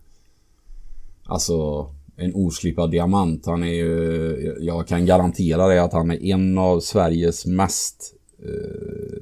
Alltså 1.25 1.87
en 2.17 2.35
oslipad 2.35 2.91
diamant. 2.91 3.47
Han 3.47 3.63
är 3.63 3.75
ju... 3.75 4.57
Jag 4.61 4.89
kan 4.89 5.07
garantera 5.07 5.67
det 5.67 5.83
att 5.83 5.93
han 5.93 6.11
är 6.11 6.25
en 6.25 6.59
av 6.59 6.81
Sveriges 6.81 7.47
mest 7.47 8.15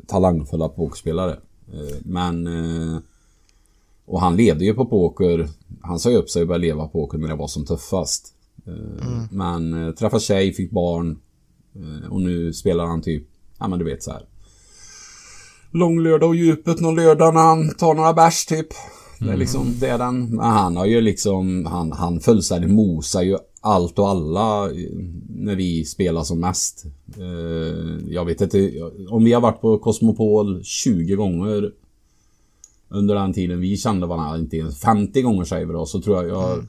talangfulla 0.06 0.68
pokerspelare. 0.68 1.32
Eh, 1.72 1.96
men... 2.04 2.46
Eh, 2.46 2.98
och 4.10 4.20
han 4.20 4.36
levde 4.36 4.64
ju 4.64 4.74
på 4.74 4.86
poker. 4.86 5.48
Han 5.82 5.98
sa 5.98 6.10
ju 6.10 6.16
upp 6.16 6.30
sig 6.30 6.42
och 6.42 6.48
började 6.48 6.66
leva 6.66 6.88
poker 6.88 7.18
när 7.18 7.28
det 7.28 7.36
var 7.36 7.46
som 7.46 7.66
tuffast. 7.66 8.34
Eh, 8.66 9.06
mm. 9.06 9.28
Men 9.30 9.86
eh, 9.86 9.94
träffade 9.94 10.22
tjej, 10.22 10.52
fick 10.52 10.70
barn. 10.70 11.18
Eh, 11.74 12.12
och 12.12 12.20
nu 12.20 12.52
spelar 12.52 12.86
han 12.86 13.02
typ, 13.02 13.28
ja 13.58 13.68
men 13.68 13.78
du 13.78 13.84
vet 13.84 14.02
så 14.02 14.10
här. 14.10 14.22
Långlördag 15.70 16.28
och 16.28 16.36
djupet 16.36 16.80
någon 16.80 16.96
lördag 16.96 17.34
när 17.34 17.40
han 17.40 17.74
tar 17.74 17.94
några 17.94 18.12
bärs 18.12 18.46
typ. 18.46 18.68
Det 19.18 19.24
är 19.24 19.28
mm. 19.28 19.38
liksom, 19.38 19.74
det 19.80 19.88
är 19.88 19.98
den. 19.98 20.36
Men 20.36 20.46
han 20.46 20.76
har 20.76 20.86
ju 20.86 21.00
liksom, 21.00 21.66
han, 21.66 21.92
han 21.92 22.20
fullständigt 22.20 22.70
mosar 22.70 23.22
ju 23.22 23.38
allt 23.60 23.98
och 23.98 24.08
alla 24.08 24.66
när 25.28 25.56
vi 25.56 25.84
spelar 25.84 26.22
som 26.22 26.40
mest. 26.40 26.84
Eh, 27.18 28.08
jag 28.08 28.24
vet 28.24 28.40
inte, 28.40 28.72
om 29.10 29.24
vi 29.24 29.32
har 29.32 29.40
varit 29.40 29.60
på 29.60 29.78
Cosmopol 29.78 30.64
20 30.64 31.14
gånger 31.14 31.72
under 32.88 33.14
den 33.14 33.32
tiden 33.32 33.60
vi 33.60 33.76
kände 33.76 34.06
varandra, 34.06 34.38
inte 34.38 34.56
ens 34.56 34.80
50 34.80 35.22
gånger 35.22 35.44
säger 35.44 35.66
vi 35.66 35.72
då, 35.72 35.86
så 35.86 36.00
tror 36.00 36.16
jag, 36.16 36.28
jag 36.28 36.52
mm. 36.52 36.68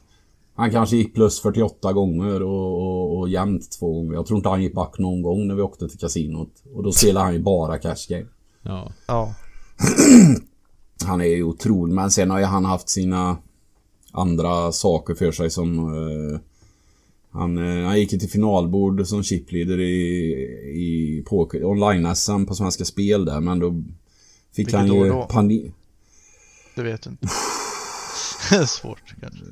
Han 0.56 0.72
kanske 0.72 0.96
gick 0.96 1.14
plus 1.14 1.40
48 1.42 1.94
gånger 1.94 2.44
och, 2.44 2.82
och, 2.82 3.18
och 3.18 3.30
jämnt 3.30 3.72
två 3.72 3.94
gånger. 3.94 4.14
Jag 4.14 4.26
tror 4.26 4.38
inte 4.38 4.50
han 4.50 4.64
gick 4.64 4.74
back 4.74 5.00
någon 5.00 5.22
gång 5.22 5.48
när 5.48 5.56
vi 5.56 5.62
åkte 5.62 5.90
till 5.90 6.00
kasinot. 6.00 6.64
Och 6.76 6.84
då 6.84 6.92
spelade 6.92 7.26
han 7.26 7.34
ju 7.34 7.40
bara 7.40 7.78
cash 7.78 8.08
game. 8.10 8.26
Ja. 8.62 8.92
ja. 9.08 9.36
han 11.06 11.22
är 11.22 11.26
ju 11.26 11.44
otrolig. 11.44 11.94
Men 11.94 12.12
sen 12.12 12.32
har 12.32 12.40
ju 12.40 12.46
han 12.46 12.66
haft 12.66 12.90
sina 12.90 13.38
andra 14.12 14.72
saker 14.72 15.16
för 15.16 15.32
sig 15.32 15.50
som... 15.50 15.94
Uh, 15.94 16.40
han, 17.32 17.58
uh, 17.58 17.86
han 17.86 18.00
gick 18.00 18.14
ju 18.14 18.20
till 18.20 18.30
finalbord 18.30 19.08
som 19.08 19.24
chipleader 19.24 19.80
i, 19.80 20.32
i 20.76 21.24
online-SM 21.64 22.46
på 22.46 22.56
Svenska 22.56 22.86
Spel 22.86 23.26
där. 23.26 23.40
Men 23.40 23.60
då 23.60 23.72
fick 24.56 24.68
Vilket 24.68 24.74
han 24.74 24.88
ju 24.88 25.24
panik. 25.30 25.74
Det 26.76 26.84
vet 26.84 27.06
jag 27.06 27.14
inte. 27.14 27.28
Svårt 28.68 29.16
kanske. 29.22 29.46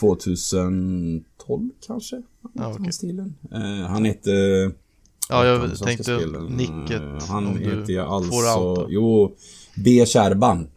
2012 0.00 1.70
kanske? 1.86 2.22
Ja, 2.52 2.74
okay. 2.74 2.92
stilen. 2.92 3.34
Uh, 3.54 3.86
han 3.86 4.04
hette... 4.04 4.30
Ja, 5.28 5.46
jag 5.46 5.78
tänkte 5.78 6.26
nicket. 6.48 7.02
Han 7.28 7.56
heter 7.56 7.92
ju 7.92 8.00
alltså... 8.00 8.86
Jo, 8.88 9.36
B. 9.84 10.06
Kärban. 10.06 10.68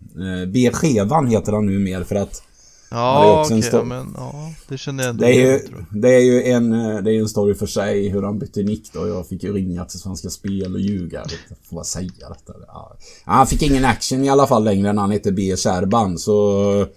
B. 0.48 0.72
Skevan 0.74 1.28
heter 1.28 1.52
han 1.52 1.66
nu 1.66 1.80
mer 1.80 2.04
för 2.04 2.16
att... 2.16 2.44
Ja, 2.92 3.44
okej, 3.46 3.58
okay, 3.58 3.84
men 3.84 4.14
ja, 4.18 4.54
det 4.68 4.78
känner 4.78 5.04
jag 5.04 5.14
inte 5.14 5.26
det 5.26 5.32
är, 5.32 5.52
ju, 5.52 5.60
det 5.92 6.16
är 6.16 6.20
ju 6.20 6.44
en, 6.44 6.70
det 7.04 7.14
är 7.14 7.20
en 7.20 7.30
story 7.30 7.54
för 7.54 7.66
sig 7.66 8.10
hur 8.10 8.24
han 8.24 8.40
bytte 8.40 8.64
nick 8.64 8.94
då. 8.94 9.08
Jag 9.08 9.28
fick 9.28 9.44
ju 9.44 9.54
ringa 9.54 9.86
till 9.86 10.00
Svenska 10.00 10.30
Spel 10.30 10.74
och 10.74 10.80
ljuga. 10.80 11.24
Får 11.70 11.76
man 11.76 11.86
säga 11.86 12.30
detta? 12.30 12.54
Ja. 12.68 12.98
Han 13.26 13.48
fick 13.48 13.62
ingen 13.62 13.86
action 13.86 14.24
i 14.24 14.30
alla 14.30 14.48
fall 14.48 14.64
längre 14.64 14.90
än 14.90 14.98
han 14.98 15.12
hette 15.12 15.32
B. 15.32 15.58
Kärban, 15.58 16.18
så... 16.18 16.88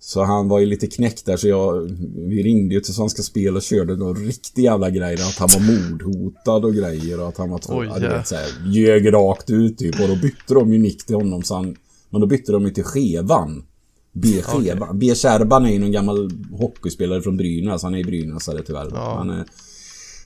Så 0.00 0.24
han 0.24 0.48
var 0.48 0.58
ju 0.58 0.66
lite 0.66 0.86
knäckt 0.86 1.26
där 1.26 1.36
så 1.36 1.48
jag... 1.48 1.80
Vi 2.14 2.42
ringde 2.42 2.74
ju 2.74 2.80
till 2.80 2.94
Svenska 2.94 3.22
Spel 3.22 3.56
och 3.56 3.62
körde 3.62 3.96
någon 3.96 4.16
riktig 4.16 4.62
jävla 4.62 4.90
grej 4.90 5.14
att 5.14 5.38
han 5.38 5.48
var 5.52 5.60
mordhotad 5.60 6.64
och 6.64 6.74
grejer 6.74 7.20
och 7.20 7.28
att 7.28 7.36
han 7.36 7.50
var 7.50 7.58
tvungen... 7.58 7.90
Här, 7.90 8.72
ljög 8.72 9.12
rakt 9.12 9.50
ut 9.50 9.78
typ 9.78 10.00
och 10.00 10.08
då 10.08 10.16
bytte 10.16 10.54
de 10.54 10.72
ju 10.72 10.78
nick 10.78 11.06
till 11.06 11.16
honom 11.16 11.42
så 11.42 11.54
han... 11.54 11.76
Men 12.10 12.20
då 12.20 12.26
bytte 12.26 12.52
de 12.52 12.64
ju 12.64 12.70
till 12.70 12.84
Skevan. 12.84 13.64
B. 14.12 14.42
Okay. 14.54 14.74
B. 14.94 15.14
Kärban 15.14 15.66
är 15.66 15.72
ju 15.72 15.78
någon 15.78 15.92
gammal 15.92 16.30
hockeyspelare 16.52 17.22
från 17.22 17.36
Brynäs. 17.36 17.82
Han 17.82 17.94
är 17.94 17.98
i 17.98 18.04
Brynäs 18.04 18.48
eller 18.48 18.62
tyvärr. 18.62 18.88
Ja. 18.94 19.14
Han 19.18 19.44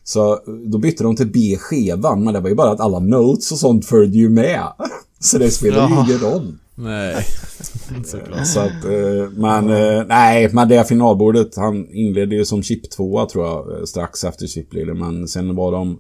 så 0.05 0.41
då 0.67 0.79
bytte 0.79 1.05
de 1.05 1.17
till 1.17 1.27
B. 1.33 1.57
Skevan 1.59 2.25
men 2.25 2.35
det 2.35 2.41
var 2.41 2.49
ju 2.49 2.55
bara 2.55 2.71
att 2.71 2.81
alla 2.81 2.99
notes 2.99 3.53
och 3.53 3.59
sånt 3.59 3.87
följde 3.87 4.19
ju 4.19 4.31
med. 4.31 4.73
Så 5.19 5.39
det 5.39 5.51
spelar 5.51 5.89
ju 5.89 5.95
ingen 5.95 6.19
roll. 6.19 6.55
Nej, 6.75 7.25
såklart. 8.05 8.47
Så 8.47 8.61
att, 8.61 8.85
eh, 8.85 9.31
men 9.37 9.69
ja. 9.69 9.79
Eh, 9.79 10.07
nej, 10.07 10.51
men 10.53 10.69
det 10.69 10.89
finalbordet, 10.89 11.57
han 11.57 11.91
inledde 11.91 12.35
ju 12.37 12.45
som 12.45 12.63
chip 12.63 12.91
2 12.91 13.27
tror 13.27 13.47
jag, 13.47 13.79
eh, 13.79 13.85
strax 13.85 14.25
efter 14.25 14.47
chipleader. 14.47 14.95
Men 14.95 15.29
sen 15.29 15.57
var 15.57 15.73
de, 15.73 15.99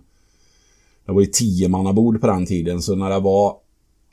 det 1.07 1.13
var 1.13 1.21
ju 1.21 1.27
10 1.27 1.93
bord 1.93 2.21
på 2.21 2.27
den 2.27 2.47
tiden, 2.47 2.83
så 2.83 2.95
när 2.95 3.11
det 3.11 3.21
var 3.21 3.57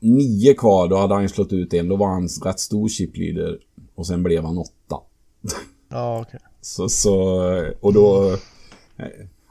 nio 0.04 0.54
kvar, 0.54 0.88
då 0.88 0.98
hade 0.98 1.14
han 1.14 1.30
slått 1.30 1.54
ut 1.54 1.74
en. 1.74 1.90
Då 1.90 1.96
var 1.96 2.08
han 2.08 2.28
rätt 2.46 2.60
stor 2.60 2.90
chipleader. 2.90 3.60
Och 3.96 4.08
sen 4.08 4.24
blev 4.24 4.44
han 4.44 4.58
åtta. 4.58 4.98
Ja, 5.90 6.20
okej. 6.22 6.38
Okay. 6.38 6.50
Så, 6.62 6.90
så, 6.90 7.16
och 7.82 7.94
då... 7.94 8.38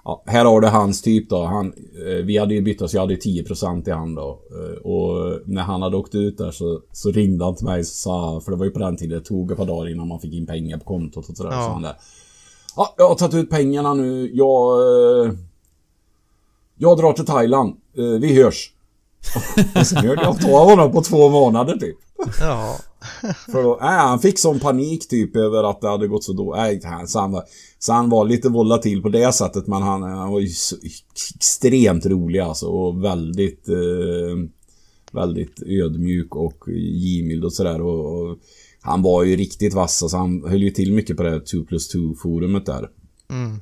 Ja, 0.05 0.23
här 0.27 0.45
har 0.45 0.61
du 0.61 0.69
hans 0.69 1.03
typ 1.03 1.29
då. 1.29 1.45
Han, 1.45 1.67
eh, 2.07 2.25
vi 2.25 2.39
hade 2.39 2.55
ju 2.55 2.63
bytt 2.63 2.83
oss, 2.83 2.95
jag 2.95 3.01
hade 3.01 3.15
10% 3.15 3.89
i 3.89 3.91
hand 3.91 4.17
då. 4.17 4.41
Eh, 4.51 4.81
och 4.83 5.41
när 5.47 5.63
han 5.63 5.83
hade 5.83 5.97
åkt 5.97 6.15
ut 6.15 6.39
där 6.39 6.51
så, 6.51 6.81
så 6.93 7.11
ringde 7.11 7.45
han 7.45 7.55
till 7.55 7.67
mig 7.67 7.81
och 7.81 7.87
sa, 7.87 8.41
för 8.45 8.51
det 8.51 8.57
var 8.57 8.65
ju 8.65 8.71
på 8.71 8.79
den 8.79 8.97
tiden 8.97 9.19
det 9.19 9.25
tog 9.25 9.51
ett 9.51 9.59
par 9.59 9.67
dagar 9.67 9.91
innan 9.91 10.09
man 10.09 10.21
fick 10.21 10.35
in 10.35 10.47
pengar 10.47 10.79
på 10.79 10.85
kontot 10.85 11.29
och 11.29 11.37
sådär. 11.37 11.51
Ja. 11.51 11.63
Så 11.63 11.71
han 11.71 11.83
där. 11.83 11.97
Ja, 12.77 12.95
jag 12.99 13.09
har 13.09 13.15
tagit 13.15 13.35
ut 13.35 13.51
pengarna 13.51 13.95
nu. 13.95 14.31
Jag... 14.35 14.81
Eh, 15.27 15.33
jag 16.77 16.99
drar 16.99 17.13
till 17.13 17.27
Thailand. 17.27 17.77
Vi 17.95 18.43
hörs. 18.43 18.73
och 19.75 19.87
sen 19.87 20.05
jag 20.05 20.41
ta 20.41 20.65
honom 20.65 20.93
på 20.93 21.03
två 21.03 21.29
månader 21.29 21.77
typ. 21.77 21.97
Ja. 22.41 22.79
För 23.53 23.63
då, 23.63 23.79
äh, 23.81 23.87
han 23.87 24.19
fick 24.19 24.39
sån 24.39 24.61
panik 24.61 25.09
typ 25.09 25.37
över 25.37 25.71
att 25.71 25.81
det 25.81 25.89
hade 25.89 26.09
gått 26.09 26.25
så 26.25 26.33
dåligt. 26.33 26.85
Äh, 26.85 27.05
så, 27.07 27.21
han 27.21 27.43
så 27.79 27.93
han 27.93 28.09
var 28.09 28.25
lite 28.25 28.49
volatil 28.49 29.03
på 29.03 29.09
det 29.09 29.33
sättet 29.33 29.67
men 29.67 29.83
han, 29.83 30.03
han 30.03 30.33
var 30.33 30.41
ju 30.41 30.49
så, 30.49 30.77
extremt 31.15 32.07
rolig 32.07 32.41
alltså 32.41 32.67
och 32.67 33.05
väldigt 33.05 33.69
eh, 33.69 34.37
väldigt 35.13 35.63
ödmjuk 35.63 36.37
och 36.37 36.69
givmild 36.77 37.45
och 37.45 37.53
sådär 37.53 37.81
och, 37.81 38.23
och, 38.23 38.39
han 38.81 39.03
var 39.03 39.25
ju 39.25 39.37
riktigt 39.37 39.75
vass 39.75 40.03
alltså 40.03 40.17
han 40.17 40.45
höll 40.45 40.63
ju 40.63 40.71
till 40.71 40.93
mycket 40.93 41.17
på 41.17 41.23
det 41.23 41.41
2 41.41 41.65
plus 41.65 41.89
2 41.89 41.99
forumet 42.23 42.67
där. 42.67 42.89
Mm. 43.31 43.61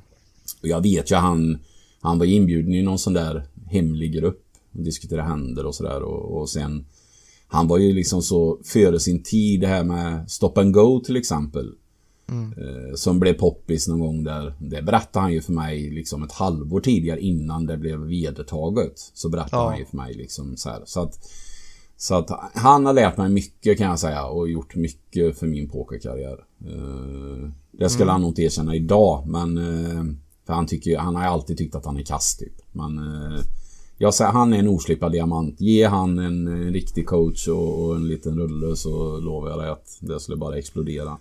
Och 0.61 0.67
jag 0.67 0.81
vet 0.81 1.11
ju 1.11 1.15
han 1.15 1.59
han 2.01 2.19
var 2.19 2.25
inbjuden 2.25 2.73
i 2.73 2.81
någon 2.81 2.99
sån 2.99 3.13
där 3.13 3.43
hemlig 3.65 4.13
grupp 4.13 4.50
och 4.73 4.83
diskuterade 4.83 5.27
händer 5.27 5.65
och 5.65 5.75
sådär 5.75 6.01
och, 6.03 6.41
och 6.41 6.49
sen 6.49 6.85
han 7.51 7.67
var 7.67 7.77
ju 7.77 7.93
liksom 7.93 8.21
så 8.21 8.59
före 8.63 8.99
sin 8.99 9.23
tid 9.23 9.61
det 9.61 9.67
här 9.67 9.83
med 9.83 10.31
Stop 10.31 10.53
and 10.55 10.73
Go 10.73 10.99
till 10.99 11.15
exempel. 11.15 11.71
Mm. 12.29 12.53
Eh, 12.57 12.95
som 12.95 13.19
blev 13.19 13.33
poppis 13.33 13.87
någon 13.87 13.99
gång 13.99 14.23
där. 14.23 14.53
Det 14.59 14.81
berättade 14.81 15.23
han 15.23 15.33
ju 15.33 15.41
för 15.41 15.53
mig 15.53 15.89
liksom 15.89 16.23
ett 16.23 16.31
halvår 16.31 16.79
tidigare 16.79 17.21
innan 17.21 17.65
det 17.65 17.77
blev 17.77 17.99
vedertaget. 17.99 18.93
Så 19.13 19.29
berättade 19.29 19.63
ja. 19.63 19.69
han 19.69 19.79
ju 19.79 19.85
för 19.85 19.97
mig 19.97 20.13
liksom 20.13 20.57
så 20.57 20.69
här. 20.69 20.81
Så 20.85 21.01
att, 21.01 21.29
så 21.97 22.15
att 22.15 22.29
han 22.53 22.85
har 22.85 22.93
lärt 22.93 23.17
mig 23.17 23.29
mycket 23.29 23.77
kan 23.77 23.87
jag 23.87 23.99
säga 23.99 24.25
och 24.25 24.49
gjort 24.49 24.75
mycket 24.75 25.39
för 25.39 25.47
min 25.47 25.69
pokerkarriär. 25.69 26.45
Eh, 26.65 27.49
det 27.71 27.89
skulle 27.89 28.03
mm. 28.03 28.11
han 28.11 28.21
nog 28.21 28.29
inte 28.29 28.41
erkänna 28.41 28.75
idag 28.75 29.27
men 29.27 29.57
eh, 29.57 30.03
för 30.45 30.53
han, 30.53 30.67
tycker, 30.67 30.97
han 30.97 31.15
har 31.15 31.23
alltid 31.23 31.57
tyckt 31.57 31.75
att 31.75 31.85
han 31.85 31.97
är 31.97 32.03
kast 32.03 32.39
typ. 32.39 32.55
Men 32.71 32.99
jag 34.01 34.13
säger, 34.13 34.31
han 34.31 34.53
är 34.53 34.59
en 34.59 34.67
oslipad 34.67 35.11
diamant. 35.11 35.61
Ge 35.61 35.87
han 35.87 36.19
en, 36.19 36.47
en 36.47 36.73
riktig 36.73 37.07
coach 37.07 37.47
och, 37.47 37.85
och, 37.85 37.95
en 37.95 38.07
liten 38.07 38.39
rulle 38.39 38.75
så 38.75 39.19
lovar 39.19 39.49
jag 39.49 39.59
dig 39.59 39.69
att 39.69 39.97
det 39.99 40.19
skulle 40.19 40.37
bara 40.37 40.57
explodera. 40.57 41.17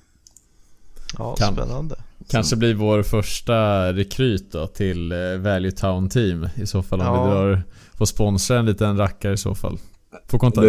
Ja, 1.18 1.34
kan, 1.34 1.54
spännande. 1.54 1.96
Kanske 2.28 2.56
blir 2.56 2.74
vår 2.74 3.02
första 3.02 3.92
rekryt 3.92 4.52
då 4.52 4.66
till 4.66 5.12
eh, 5.12 5.18
Value 5.38 5.70
Town 5.70 6.08
Team 6.08 6.48
i 6.56 6.66
så 6.66 6.82
fall 6.82 7.00
om 7.00 7.06
ja. 7.06 7.24
vi 7.24 7.30
drar, 7.30 7.62
får 7.98 8.06
sponsra 8.06 8.58
en 8.58 8.66
liten 8.66 8.96
rackare 8.96 9.32
i 9.32 9.36
så 9.36 9.54
fall. 9.54 9.78
Får 10.28 10.38
kontakt. 10.38 10.66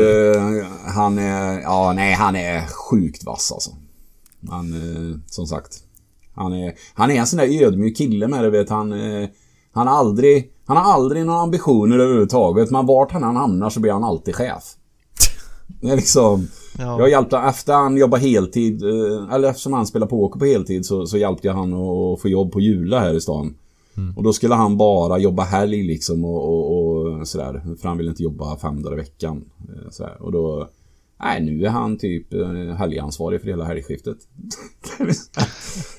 han 0.95 1.19
är, 1.19 1.61
ja 1.61 1.93
nej 1.95 2.13
han 2.13 2.35
är 2.35 2.67
sjukt 2.67 3.23
vass 3.23 3.51
alltså. 3.51 3.71
Han, 4.49 4.73
eh, 4.73 5.17
som 5.25 5.47
sagt. 5.47 5.83
Han 6.35 6.53
är, 6.53 6.73
han 6.93 7.11
är 7.11 7.15
en 7.15 7.27
sån 7.27 7.37
där 7.37 7.63
ödmjuk 7.65 7.97
kille 7.97 8.27
med 8.27 8.43
det 8.43 8.49
vet 8.49 8.69
han. 8.69 8.93
Eh, 8.93 9.29
han 9.71 9.87
har 9.87 9.95
aldrig, 9.95 10.51
han 10.71 10.85
har 10.85 10.93
aldrig 10.93 11.25
några 11.25 11.39
ambitioner 11.39 11.99
överhuvudtaget. 11.99 12.71
Men 12.71 12.85
vart 12.85 13.11
han 13.11 13.23
än 13.23 13.35
hamnar 13.35 13.69
så 13.69 13.79
blir 13.79 13.91
han 13.91 14.03
alltid 14.03 14.35
chef. 14.35 14.63
Det 15.81 15.89
är 15.89 15.95
liksom... 15.95 16.47
Ja. 16.77 16.99
Jag 16.99 17.09
hjälpte, 17.09 17.37
efter 17.37 17.73
han 17.73 17.97
jobbade 17.97 18.23
heltid, 18.23 18.83
eh, 18.83 19.33
eller 19.33 19.49
eftersom 19.49 19.73
han 19.73 19.87
spelade 19.87 20.09
poker 20.09 20.39
på 20.39 20.45
heltid 20.45 20.85
så, 20.85 21.05
så 21.05 21.17
hjälpte 21.17 21.47
jag 21.47 21.53
han 21.53 21.73
att 21.73 22.21
få 22.21 22.29
jobb 22.29 22.51
på 22.51 22.59
Jula 22.59 22.99
här 22.99 23.13
i 23.13 23.21
stan. 23.21 23.55
Mm. 23.97 24.17
Och 24.17 24.23
då 24.23 24.33
skulle 24.33 24.55
han 24.55 24.77
bara 24.77 25.17
jobba 25.17 25.43
helg 25.43 25.83
liksom 25.83 26.25
och, 26.25 26.43
och, 26.47 27.05
och 27.05 27.27
sådär. 27.27 27.61
För 27.81 27.87
han 27.87 27.97
ville 27.97 28.09
inte 28.09 28.23
jobba 28.23 28.57
fem 28.57 28.83
dagar 28.83 28.97
i 28.97 29.01
veckan. 29.01 29.45
Eh, 29.59 29.89
sådär. 29.91 30.17
Och 30.19 30.31
då... 30.31 30.67
Nej, 31.23 31.41
nu 31.41 31.65
är 31.65 31.69
han 31.69 31.97
typ 31.97 32.33
eh, 32.33 32.75
helgansvarig 32.75 33.41
för 33.41 33.47
hela 33.47 33.65
helgskiftet. 33.65 34.17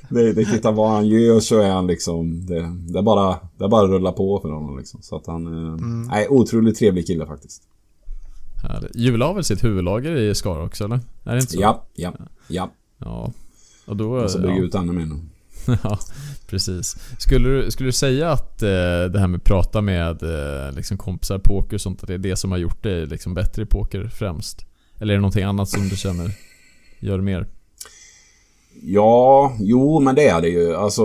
det, 0.08 0.32
det 0.32 0.44
kvittar 0.44 0.72
vad 0.72 0.90
han 0.90 1.06
gör 1.06 1.40
så 1.40 1.60
är 1.60 1.70
han 1.70 1.86
liksom... 1.86 2.46
Det, 2.46 2.76
det, 2.92 2.98
är 2.98 3.02
bara, 3.02 3.38
det 3.58 3.64
är 3.64 3.68
bara 3.68 3.84
att 3.84 3.90
rulla 3.90 4.12
på 4.12 4.40
för 4.40 4.50
honom 4.50 4.78
liksom. 4.78 5.02
Så 5.02 5.16
att 5.16 5.26
han... 5.26 5.46
Mm. 5.46 6.02
Nej, 6.02 6.28
otroligt 6.28 6.78
trevlig 6.78 7.06
kille 7.06 7.26
faktiskt. 7.26 7.62
Jula 8.94 9.26
har 9.26 9.34
väl 9.34 9.44
sitt 9.44 9.64
huvudlager 9.64 10.16
i 10.16 10.34
Skara 10.34 10.64
också 10.64 10.84
eller? 10.84 11.00
Är 11.24 11.34
det 11.34 11.40
inte 11.40 11.52
så? 11.52 11.60
Ja, 11.60 11.86
ja, 11.94 12.12
ja. 12.48 12.70
Ja. 12.98 13.32
Och 13.86 13.96
då... 13.96 14.12
Och 14.12 14.30
så 14.30 14.38
bygga 14.38 14.56
ja. 14.56 14.62
ut 14.62 14.74
ännu 14.74 14.92
mer 14.92 15.08
ja, 15.82 15.98
precis. 16.46 16.96
Skulle 17.18 17.48
du, 17.48 17.70
skulle 17.70 17.88
du 17.88 17.92
säga 17.92 18.30
att 18.30 18.62
eh, 18.62 18.68
det 19.12 19.18
här 19.18 19.26
med 19.26 19.38
att 19.38 19.44
prata 19.44 19.80
med 19.80 20.22
eh, 20.22 20.72
liksom 20.76 20.96
kompisar, 20.96 21.38
poker 21.38 21.74
och 21.74 21.80
sånt, 21.80 22.02
att 22.02 22.08
det 22.08 22.14
är 22.14 22.18
det 22.18 22.36
som 22.36 22.50
har 22.50 22.58
gjort 22.58 22.82
dig 22.82 23.06
liksom 23.06 23.34
bättre 23.34 23.62
i 23.62 23.66
poker 23.66 24.04
främst? 24.04 24.66
Eller 25.02 25.14
är 25.14 25.16
det 25.16 25.20
någonting 25.20 25.42
annat 25.42 25.68
som 25.68 25.88
du 25.88 25.96
känner 25.96 26.30
gör 27.00 27.20
mer? 27.20 27.46
Ja, 28.82 29.56
jo 29.60 30.00
men 30.00 30.14
det 30.14 30.28
är 30.28 30.42
det 30.42 30.48
ju. 30.48 30.74
Alltså, 30.74 31.02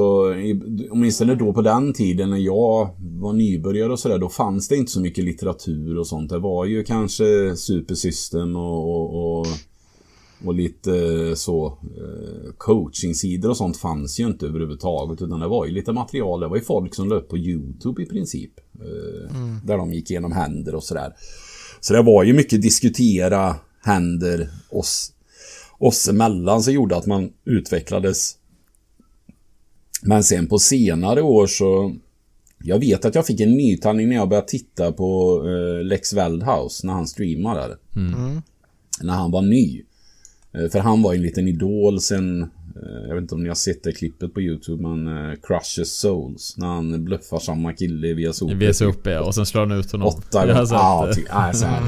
åtminstone 0.91 1.35
då 1.35 1.53
på 1.53 1.61
den 1.61 1.93
tiden 1.93 2.29
när 2.29 2.37
jag 2.37 2.89
var 2.99 3.33
nybörjare 3.33 3.91
och 3.91 3.99
sådär, 3.99 4.17
då 4.17 4.29
fanns 4.29 4.67
det 4.67 4.75
inte 4.75 4.91
så 4.91 5.01
mycket 5.01 5.23
litteratur 5.23 5.97
och 5.97 6.07
sånt. 6.07 6.29
Det 6.29 6.39
var 6.39 6.65
ju 6.65 6.83
kanske 6.83 7.55
Supersystem 7.55 8.55
och, 8.55 8.89
och, 8.89 9.39
och, 9.39 9.47
och 10.45 10.53
lite 10.53 10.91
så 11.35 11.65
eh, 11.67 12.51
coachingsidor 12.57 13.49
och 13.49 13.57
sånt 13.57 13.77
fanns 13.77 14.19
ju 14.19 14.27
inte 14.27 14.45
överhuvudtaget. 14.45 15.21
Utan 15.21 15.39
det 15.39 15.47
var 15.47 15.65
ju 15.65 15.71
lite 15.71 15.91
material. 15.91 16.39
Det 16.39 16.47
var 16.47 16.57
ju 16.57 16.63
folk 16.63 16.95
som 16.95 17.09
löp 17.09 17.29
på 17.29 17.37
YouTube 17.37 18.03
i 18.03 18.05
princip. 18.05 18.51
Eh, 18.79 19.37
mm. 19.37 19.59
Där 19.63 19.77
de 19.77 19.93
gick 19.93 20.11
igenom 20.11 20.31
händer 20.31 20.75
och 20.75 20.83
sådär. 20.83 21.13
Så 21.79 21.93
det 21.93 22.01
var 22.01 22.23
ju 22.23 22.33
mycket 22.33 22.61
diskutera 22.61 23.55
händer 23.87 24.49
oss 24.69 25.13
oss 25.77 26.07
emellan 26.07 26.63
som 26.63 26.73
gjorde 26.73 26.95
att 26.95 27.05
man 27.05 27.29
utvecklades. 27.45 28.37
Men 30.01 30.23
sen 30.23 30.47
på 30.47 30.59
senare 30.59 31.21
år 31.21 31.47
så... 31.47 31.95
Jag 32.63 32.79
vet 32.79 33.05
att 33.05 33.15
jag 33.15 33.25
fick 33.25 33.39
en 33.39 33.51
nytändning 33.51 34.09
när 34.09 34.15
jag 34.15 34.29
började 34.29 34.47
titta 34.47 34.91
på 34.91 35.41
uh, 35.43 35.83
Lex 35.83 36.13
Veldhouse 36.13 36.87
när 36.87 36.93
han 36.93 37.07
streamade. 37.07 37.77
Mm. 37.95 38.13
mm. 38.13 38.41
När 39.01 39.13
han 39.13 39.31
var 39.31 39.41
ny. 39.41 39.83
Uh, 40.57 40.69
för 40.69 40.79
han 40.79 41.01
var 41.01 41.13
en 41.13 41.21
liten 41.21 41.47
idol 41.47 42.01
sen... 42.01 42.41
Uh, 42.41 43.07
jag 43.07 43.15
vet 43.15 43.21
inte 43.21 43.35
om 43.35 43.43
ni 43.43 43.47
har 43.47 43.55
sett 43.55 43.83
det 43.83 43.91
klippet 43.91 44.33
på 44.33 44.41
YouTube 44.41 44.83
men 44.83 45.07
uh, 45.07 45.35
Crushes 45.43 45.99
Souls. 45.99 46.55
När 46.57 46.67
han 46.67 47.05
bluffar 47.05 47.39
samma 47.39 47.73
kille 47.73 48.13
via 48.13 48.33
sopor. 48.33 48.55
Via 48.55 48.73
sopor 48.73 49.13
ja, 49.13 49.21
och 49.21 49.35
sen 49.35 49.45
slår 49.45 49.61
han 49.61 49.79
ut 49.79 49.91
honom. 49.91 50.07
Åtta 50.07 50.45
gånger. 50.47 50.55
Ja, 51.29 51.53
så 51.53 51.65
här. 51.65 51.83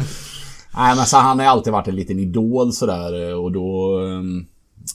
Nej 0.76 0.96
men 0.96 1.06
så 1.06 1.18
han 1.18 1.40
har 1.40 1.46
alltid 1.46 1.74
varit 1.74 1.88
en 1.88 1.96
liten 1.96 2.20
idol 2.20 2.74
sådär 2.74 3.36
och 3.36 3.52
då... 3.52 4.00
Ehm, 4.00 4.46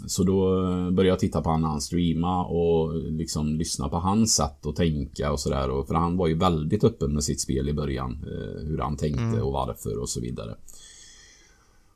så 0.07 0.23
då 0.23 0.51
började 0.91 1.09
jag 1.09 1.19
titta 1.19 1.43
på 1.43 1.51
han 1.51 1.61
när 1.61 1.69
han 1.69 1.81
streama 1.81 2.45
och 2.45 2.95
liksom 2.95 3.55
lyssna 3.55 3.89
på 3.89 3.97
hans 3.97 4.35
sätt 4.35 4.67
att 4.67 4.77
tänka 4.77 5.33
och 5.33 5.41
sådär. 5.41 5.85
För 5.87 5.95
han 5.95 6.17
var 6.17 6.27
ju 6.27 6.35
väldigt 6.35 6.85
öppen 6.85 7.15
med 7.15 7.25
sitt 7.25 7.41
spel 7.41 7.69
i 7.69 7.73
början. 7.73 8.13
Eh, 8.27 8.67
hur 8.67 8.79
han 8.79 8.97
tänkte 8.97 9.23
mm. 9.23 9.43
och 9.43 9.53
varför 9.53 9.99
och 9.99 10.09
så 10.09 10.21
vidare. 10.21 10.55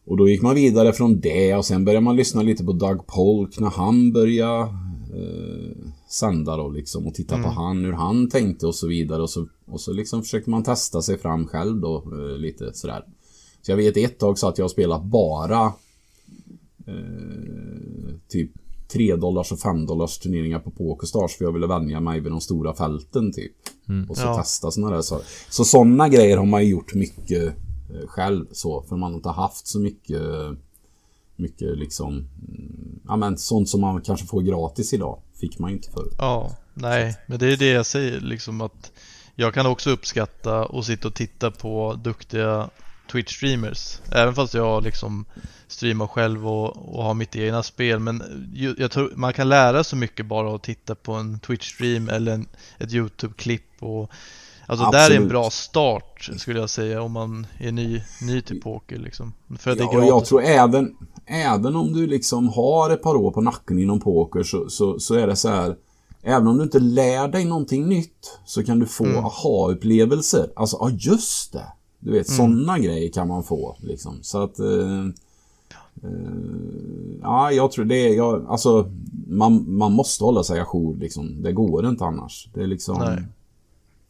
Och 0.04 0.16
då 0.16 0.28
gick 0.28 0.42
man 0.42 0.54
vidare 0.54 0.92
från 0.92 1.20
det 1.20 1.54
och 1.54 1.64
sen 1.64 1.84
började 1.84 2.04
man 2.04 2.16
lyssna 2.16 2.42
lite 2.42 2.64
på 2.64 2.72
Doug 2.72 3.06
Polk 3.06 3.58
när 3.58 3.70
han 3.70 4.12
började 4.12 4.62
eh, 5.14 5.76
sända 6.08 6.56
då 6.56 6.68
liksom 6.68 7.06
och 7.06 7.14
titta 7.14 7.34
mm. 7.34 7.44
på 7.44 7.50
han, 7.50 7.84
hur 7.84 7.92
han 7.92 8.28
tänkte 8.28 8.66
och 8.66 8.74
så 8.74 8.86
vidare. 8.86 9.22
Och 9.22 9.30
så, 9.30 9.46
och 9.66 9.80
så 9.80 9.92
liksom 9.92 10.22
försökte 10.22 10.50
man 10.50 10.62
testa 10.62 11.02
sig 11.02 11.18
fram 11.18 11.46
själv 11.46 11.80
då 11.80 12.04
eh, 12.12 12.38
lite 12.38 12.74
sådär. 12.74 13.04
Så 13.62 13.72
jag 13.72 13.76
vet 13.76 13.96
ett 13.96 14.18
tag 14.18 14.38
så 14.38 14.48
att 14.48 14.58
jag 14.58 14.70
spelat 14.70 15.02
bara 15.02 15.72
eh, 16.86 18.14
typ 18.28 18.50
3 18.88 19.16
dollars 19.16 19.52
och 19.52 19.58
5 19.58 19.86
dollars 19.86 20.18
turneringar 20.18 20.58
på 20.58 20.70
Pokerstars 20.70 21.36
för 21.36 21.44
jag 21.44 21.52
ville 21.52 21.66
vänja 21.66 22.00
mig 22.00 22.20
vid 22.20 22.32
de 22.32 22.40
stora 22.40 22.74
fälten 22.74 23.32
typ. 23.32 23.52
Mm. 23.88 24.10
Och 24.10 24.16
så 24.16 24.22
ja. 24.22 24.36
testa 24.36 24.70
sådana 24.70 24.94
där 24.94 25.02
saker. 25.02 25.26
Så 25.48 25.64
sådana 25.64 26.08
grejer 26.08 26.36
har 26.36 26.46
man 26.46 26.64
ju 26.64 26.70
gjort 26.70 26.94
mycket 26.94 27.44
eh, 27.44 28.06
själv 28.06 28.46
så. 28.52 28.82
För 28.82 28.96
man 28.96 29.10
har 29.10 29.16
inte 29.16 29.28
haft 29.28 29.66
så 29.66 29.78
mycket 29.78 30.22
mycket 31.36 31.78
liksom 31.78 32.14
mm, 32.14 33.00
ja 33.08 33.16
men 33.16 33.38
sånt 33.38 33.68
som 33.68 33.80
man 33.80 34.00
kanske 34.00 34.26
får 34.26 34.42
gratis 34.42 34.92
idag. 34.92 35.18
Fick 35.40 35.58
man 35.58 35.70
inte 35.70 35.90
förut. 35.90 36.14
Ja, 36.18 36.56
nej, 36.74 37.16
men 37.26 37.38
det 37.38 37.52
är 37.52 37.56
det 37.56 37.68
jag 37.68 37.86
säger 37.86 38.20
liksom 38.20 38.60
att 38.60 38.92
jag 39.34 39.54
kan 39.54 39.66
också 39.66 39.90
uppskatta 39.90 40.64
och 40.64 40.86
sitta 40.86 41.08
och 41.08 41.14
titta 41.14 41.50
på 41.50 42.00
duktiga 42.04 42.70
Twitch-streamers. 43.12 44.00
Även 44.12 44.34
fast 44.34 44.54
jag 44.54 44.82
liksom 44.82 45.24
streamar 45.68 46.06
själv 46.06 46.48
och, 46.48 46.96
och 46.96 47.04
har 47.04 47.14
mitt 47.14 47.36
egna 47.36 47.62
spel. 47.62 47.98
Men 47.98 48.22
jag 48.78 48.90
tror 48.90 49.12
man 49.16 49.32
kan 49.32 49.48
lära 49.48 49.84
så 49.84 49.96
mycket 49.96 50.26
bara 50.26 50.54
att 50.54 50.62
titta 50.62 50.94
på 50.94 51.12
en 51.12 51.38
Twitch-stream 51.40 52.12
eller 52.12 52.32
en, 52.32 52.46
ett 52.78 52.92
YouTube-klipp. 52.92 53.82
Och 53.82 54.10
Alltså 54.70 54.90
där 54.90 54.98
är 54.98 55.04
en 55.04 55.04
Absolut. 55.12 55.28
bra 55.28 55.50
start 55.50 56.30
skulle 56.36 56.60
jag 56.60 56.70
säga 56.70 57.02
om 57.02 57.12
man 57.12 57.46
är 57.58 57.72
ny, 57.72 58.02
ny 58.22 58.40
till 58.40 58.60
poker 58.60 58.98
liksom. 58.98 59.32
För 59.58 59.70
att 59.70 59.78
det 59.78 59.84
är 59.84 59.88
Ja, 59.92 59.98
och 59.98 60.04
jag 60.04 60.08
gratis. 60.10 60.28
tror 60.28 60.42
även, 60.42 60.96
även 61.26 61.76
om 61.76 61.92
du 61.92 62.06
liksom 62.06 62.48
har 62.48 62.90
ett 62.90 63.02
par 63.02 63.14
år 63.14 63.30
på 63.30 63.40
nacken 63.40 63.78
inom 63.78 64.00
poker 64.00 64.42
så, 64.42 64.68
så, 64.70 64.98
så 65.00 65.14
är 65.14 65.26
det 65.26 65.36
så 65.36 65.48
här. 65.48 65.76
Även 66.22 66.46
om 66.48 66.56
du 66.56 66.62
inte 66.64 66.78
lär 66.78 67.28
dig 67.28 67.44
någonting 67.44 67.88
nytt 67.88 68.38
så 68.46 68.64
kan 68.64 68.78
du 68.78 68.86
få 68.86 69.04
Mm. 69.04 69.24
aha-upplevelser. 69.24 70.50
Alltså, 70.56 70.76
ja 70.80 70.90
just 70.90 71.52
det. 71.52 71.66
Du 72.00 72.08
Mm. 72.10 72.18
vet, 72.18 72.28
sådana 72.30 72.78
grejer 72.78 73.12
kan 73.12 73.28
man 73.28 73.42
få. 73.42 73.76
Liksom. 73.80 74.18
Så 74.22 74.42
att... 74.42 74.58
Eh, 74.58 75.04
eh, 76.02 76.10
ja, 77.22 77.52
jag 77.52 77.72
tror 77.72 77.84
det 77.84 77.96
är... 78.08 78.16
Jag, 78.16 78.46
alltså, 78.48 78.90
man, 79.26 79.64
man 79.76 79.92
måste 79.92 80.24
hålla 80.24 80.42
sig 80.42 80.60
ajour 80.60 80.96
liksom. 80.96 81.42
Det 81.42 81.52
går 81.52 81.86
inte 81.88 82.04
annars. 82.04 82.48
Det 82.54 82.62
är 82.62 82.66
liksom... 82.66 82.96
Nej. 82.98 83.22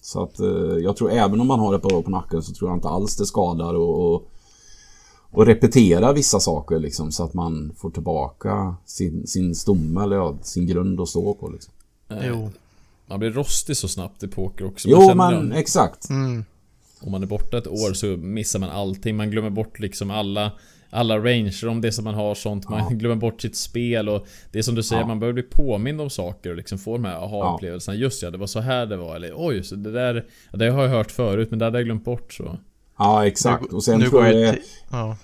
Så 0.01 0.23
att 0.23 0.41
eh, 0.41 0.47
jag 0.83 0.97
tror 0.97 1.11
även 1.11 1.41
om 1.41 1.47
man 1.47 1.61
har 1.61 1.75
ett 1.75 1.83
par 1.83 1.95
år 1.95 2.03
på 2.03 2.11
nacken 2.11 2.43
så 2.43 2.55
tror 2.55 2.71
jag 2.71 2.77
inte 2.77 2.89
alls 2.89 3.17
det 3.17 3.27
skadar 3.27 3.75
och, 3.75 4.15
och, 4.15 4.29
och 5.31 5.47
repetera 5.47 6.13
vissa 6.13 6.41
saker 6.41 6.79
liksom 6.79 7.13
så 7.13 7.25
att 7.25 7.35
man 7.35 7.73
får 7.77 7.91
tillbaka 7.91 8.75
sin, 8.85 9.27
sin 9.27 9.55
stomme 9.55 10.03
eller 10.03 10.17
ja, 10.17 10.35
sin 10.43 10.67
grund 10.67 11.01
att 11.01 11.09
stå 11.09 11.35
på 11.35 11.49
liksom. 11.49 11.73
Jo. 12.29 12.51
Man 13.07 13.19
blir 13.19 13.31
rostig 13.31 13.77
så 13.77 13.89
snabbt 13.89 14.23
i 14.23 14.29
poker 14.29 14.67
också. 14.67 14.89
Jo 14.89 15.15
men 15.15 15.49
det. 15.49 15.57
exakt. 15.57 16.11
Mm. 16.11 16.45
Om 17.01 17.13
man 17.13 17.23
är 17.23 17.27
borta 17.27 17.59
ett 17.59 17.67
år 17.67 17.93
så 17.95 18.07
missar 18.07 18.59
man 18.59 18.71
allting. 18.71 19.17
Man 19.17 19.31
glömmer 19.31 19.51
bort 19.51 19.79
liksom 19.81 20.11
alla 20.11 20.53
alla 20.91 21.19
ranger 21.19 21.69
om 21.69 21.81
det 21.81 21.93
som 21.93 22.05
man 22.05 22.15
har 22.15 22.35
sånt. 22.35 22.69
Man 22.69 22.79
Ja. 22.91 22.97
glömmer 22.97 23.17
bort 23.17 23.41
sitt 23.43 23.57
spel 23.57 24.09
och 24.09 24.27
det 24.53 24.59
är 24.59 24.63
som 24.63 24.75
du 24.75 24.83
säger, 24.83 25.03
Ja. 25.03 25.07
man 25.09 25.21
behöver 25.21 25.35
bli 25.35 25.43
påmind 25.43 26.01
om 26.01 26.11
saker 26.11 26.51
och 26.51 26.57
liksom 26.57 26.79
få 26.79 26.93
de 26.93 27.05
här 27.05 27.15
aha-upplevelserna. 27.25 27.97
Just 27.97 28.23
ja, 28.23 28.31
det 28.31 28.39
var 28.39 28.47
så 28.47 28.61
här 28.61 28.87
det 28.87 28.97
var. 28.97 29.17
Eller 29.17 29.33
oj, 29.37 29.63
så 29.65 29.75
det 29.75 29.93
där... 29.93 30.25
Ja, 30.53 30.59
det 30.59 30.71
har 30.71 30.83
jag 30.83 30.89
hört 30.91 31.11
förut 31.11 31.51
men 31.51 31.59
det 31.59 31.65
hade 31.65 31.79
jag 31.79 31.85
glömt 31.85 32.05
bort 32.05 32.33
så. 32.33 32.59
Ja 32.99 33.27
exakt. 33.27 33.63
Nu- 33.71 33.77
Och 33.77 33.85
sen 33.85 34.01
nu 34.01 34.07
tror 34.09 34.25
jag 34.27 34.35
det 34.35 34.49
är 34.49 34.59
Ja. 34.91 35.17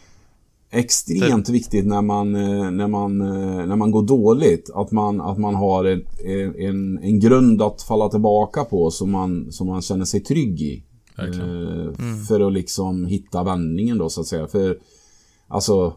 extremt 0.71 1.49
viktigt 1.49 1.87
när 1.87 2.03
man, 2.03 2.35
eh, 2.35 2.71
när 2.71 2.89
man, 2.89 3.21
eh, 3.21 3.67
när 3.67 3.77
man 3.77 3.91
går 3.91 4.03
dåligt. 4.03 4.71
Att 4.75 4.91
man, 4.91 5.21
att 5.21 5.39
man 5.39 5.55
har 5.55 5.85
ett, 5.85 6.21
en, 6.59 6.99
en 7.03 7.21
grund 7.21 7.63
att 7.63 7.83
falla 7.83 8.09
tillbaka 8.09 8.65
på 8.65 8.91
som 8.91 9.11
man, 9.11 9.53
som 9.53 9.67
man 9.67 9.83
känner 9.83 10.05
sig 10.05 10.21
trygg 10.21 10.61
i. 10.63 10.85
Eh, 11.19 11.93
För 12.29 12.47
att 12.47 12.53
liksom 12.53 13.07
hitta 13.07 13.45
vändningen 13.45 13.99
då 13.99 14.11
så 14.11 14.21
att 14.21 14.27
säga. 14.27 14.47
För 14.47 14.79
alltså 15.49 15.97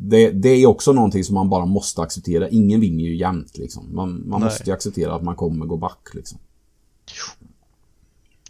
det, 0.00 0.30
det 0.30 0.48
är 0.48 0.66
också 0.66 0.92
någonting 0.92 1.24
som 1.24 1.34
man 1.34 1.48
bara 1.48 1.66
måste 1.66 2.02
acceptera. 2.02 2.48
Ingen 2.48 2.80
vinner 2.80 3.04
ju 3.04 3.16
jämt 3.16 3.58
liksom. 3.58 3.94
Man, 3.94 4.28
man 4.28 4.40
måste 4.42 4.64
ju 4.70 4.72
acceptera 4.72 5.14
att 5.14 5.22
man 5.22 5.36
kommer 5.36 5.66
gå 5.66 5.76
back 5.76 6.08
liksom. 6.14 6.38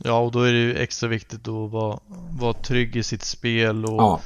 ja, 0.02 0.18
och 0.18 0.32
då 0.32 0.42
är 0.42 0.52
det 0.52 0.58
ju 0.58 0.74
extra 0.74 1.08
viktigt 1.08 1.48
att 1.48 1.70
vara, 1.70 1.98
vara 2.40 2.52
trygg 2.52 2.96
i 2.96 3.02
sitt 3.02 3.24
spel 3.24 3.84
och, 3.84 4.02
Ja, 4.02 4.20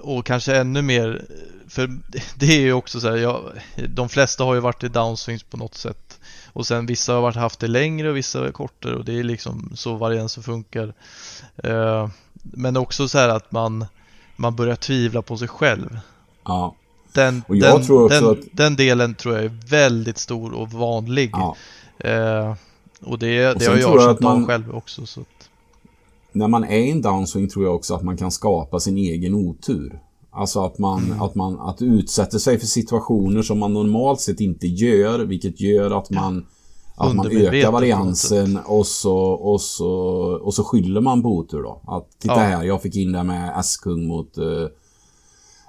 och 0.00 0.26
kanske 0.26 0.56
ännu 0.56 0.82
mer 0.82 1.26
För 1.68 1.90
det 2.36 2.46
är 2.46 2.60
ju 2.60 2.72
också 2.72 3.00
så 3.00 3.08
här, 3.08 3.16
jag, 3.16 3.52
de 3.88 4.08
flesta 4.08 4.44
har 4.44 4.54
ju 4.54 4.60
varit 4.60 4.84
i 4.84 4.88
downswings 4.88 5.42
på 5.42 5.56
något 5.56 5.74
sätt 5.74 6.11
Och 6.52 6.66
sen 6.66 6.86
vissa 6.86 7.12
har 7.14 7.20
varit, 7.20 7.36
haft 7.36 7.60
det 7.60 7.68
längre 7.68 8.10
och 8.10 8.16
vissa 8.16 8.46
är 8.48 8.52
kortare 8.52 8.96
och 8.96 9.04
det 9.04 9.18
är 9.18 9.22
liksom 9.24 9.70
så 9.74 9.94
varianser 9.94 10.42
funkar 10.42 10.94
Eh, 11.64 12.08
Men 12.42 12.76
också 12.76 13.08
så 13.08 13.18
här 13.18 13.28
att 13.28 13.52
man 13.52 13.86
Man 14.36 14.56
börjar 14.56 14.76
tvivla 14.76 15.22
på 15.22 15.36
sig 15.36 15.48
själv 15.48 15.98
ja, 16.44 16.74
Den, 17.12 17.42
den, 17.48 17.82
den, 18.08 18.30
att- 18.30 18.38
den 18.52 18.76
delen 18.76 19.14
tror 19.14 19.34
jag 19.34 19.44
är 19.44 19.52
väldigt 19.68 20.18
stor 20.18 20.52
och 20.52 20.70
vanlig 20.70 21.30
ja. 21.32 21.56
Eh, 21.98 22.54
och 23.04 23.18
det, 23.18 23.48
Och 23.48 23.58
det 23.58 23.66
har 23.66 23.76
jag 23.76 24.02
känt 24.02 24.20
man- 24.20 24.42
av 24.42 24.46
själv 24.46 24.74
också. 24.74 25.06
Så 25.06 25.20
att, 25.20 25.48
När 26.32 26.48
man 26.48 26.64
är 26.64 26.76
i 26.78 26.90
en 26.90 27.02
downswing 27.02 27.48
tror 27.48 27.64
jag 27.64 27.74
också 27.74 27.94
att 27.94 28.02
man 28.02 28.16
kan 28.16 28.30
skapa 28.30 28.80
sin 28.80 28.96
egen 28.96 29.34
otur. 29.34 30.00
Alltså 30.34 30.60
att 30.64 30.78
man, 30.78 31.04
Mm. 31.04 31.22
att 31.22 31.34
man 31.34 31.60
att 31.60 31.82
utsätter 31.82 32.38
sig 32.38 32.58
för 32.58 32.66
situationer 32.66 33.42
som 33.42 33.58
man 33.58 33.74
normalt 33.74 34.20
sett 34.20 34.40
inte 34.40 34.66
gör, 34.66 35.18
vilket 35.18 35.60
gör 35.60 35.90
att 35.98 36.10
man 36.10 36.46
att 36.96 37.14
man 37.16 37.26
ökar 37.32 37.72
variansen 37.72 38.58
och 38.66 38.86
så, 38.86 39.16
och, 39.18 39.60
så, 39.60 39.90
och 40.42 40.54
så 40.54 40.64
skyller 40.64 41.00
man 41.00 41.22
på 41.22 41.28
otur 41.28 41.62
då. 41.62 41.80
Att 41.86 42.08
titta 42.18 42.34
Ja. 42.34 42.40
här, 42.40 42.64
jag 42.64 42.82
fick 42.82 42.96
in 42.96 43.12
det 43.12 43.22
med 43.22 43.54
S-kung 43.58 44.06
mot 44.06 44.38
uh, 44.38 44.66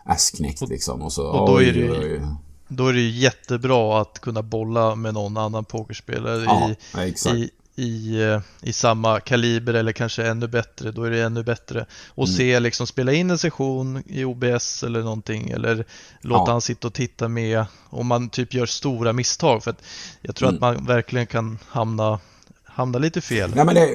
S-knäckt 0.09 0.69
liksom. 0.69 1.01
Och, 1.01 1.11
så, 1.13 1.27
och 1.27 1.47
då 1.47 1.57
är 1.57 1.59
oj, 1.65 1.71
det 1.71 1.79
ju- 1.79 1.91
oj, 1.91 2.13
oj. 2.13 2.21
då 2.67 2.87
är 2.87 2.93
det 2.93 3.01
jättebra 3.01 4.01
att 4.01 4.19
kunna 4.19 4.41
bolla 4.41 4.95
med 4.95 5.13
någon 5.13 5.37
annan 5.37 5.65
pokerspelare 5.65 6.43
Ja, 6.93 7.03
i, 7.03 7.37
i, 7.37 7.49
i, 7.75 8.21
eh, 8.21 8.39
i 8.61 8.73
samma 8.73 9.19
kaliber 9.19 9.73
eller 9.73 9.91
kanske 9.91 10.23
ännu 10.27 10.47
bättre. 10.47 10.91
Då 10.91 11.03
är 11.03 11.11
det 11.11 11.21
ännu 11.23 11.43
bättre. 11.43 11.85
Och 12.09 12.27
Mm. 12.27 12.37
se 12.37 12.59
liksom 12.59 12.87
spela 12.87 13.13
in 13.13 13.29
en 13.31 13.37
session 13.37 14.03
i 14.07 14.23
OBS 14.25 14.83
eller 14.83 15.01
någonting 15.01 15.49
eller 15.49 15.75
låta 16.21 16.43
Ja. 16.47 16.51
han 16.51 16.61
sitta 16.61 16.87
och 16.87 16.93
titta 16.93 17.27
med 17.27 17.65
om 17.89 18.07
man 18.07 18.29
typ 18.29 18.53
gör 18.53 18.65
stora 18.65 19.13
misstag. 19.13 19.63
För 19.63 19.71
att 19.71 19.83
jag 20.21 20.35
tror 20.35 20.49
Mm. 20.49 20.55
att 20.55 20.61
man 20.77 20.85
verkligen 20.85 21.27
kan 21.27 21.57
hamna, 21.67 22.19
hamna 22.63 22.99
lite 22.99 23.21
fel. 23.21 23.51
Nej 23.55 23.65
men 23.65 23.75
det, 23.75 23.89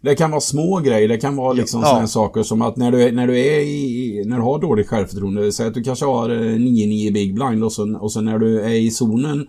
det 0.00 0.14
kan 0.14 0.30
vara 0.30 0.40
små 0.40 0.78
grejer. 0.80 1.08
Det 1.08 1.18
kan 1.18 1.36
vara 1.36 1.52
liksom 1.52 1.80
Ja. 1.80 1.86
sådana 1.88 2.06
saker 2.08 2.42
som 2.42 2.62
att 2.62 2.76
när 2.76 2.92
du, 2.92 3.02
är- 3.02 3.12
när 3.12 3.26
du 3.26 3.38
är 3.38 3.60
i, 3.60 4.22
när 4.26 4.36
du 4.36 4.42
har 4.42 4.58
dåligt 4.60 4.88
självförtroende. 4.88 5.52
Säg 5.52 5.66
att 5.66 5.74
du 5.74 5.82
kanske 5.82 6.04
har 6.04 6.30
eh, 6.30 6.36
9-9 6.58 7.12
big 7.12 7.34
blind 7.34 7.64
och 7.64 7.72
så, 7.72 7.96
och 7.98 8.12
så 8.12 8.20
när 8.20 8.38
du 8.38 8.60
är 8.60 8.68
i 8.74 8.90
zonen 8.90 9.46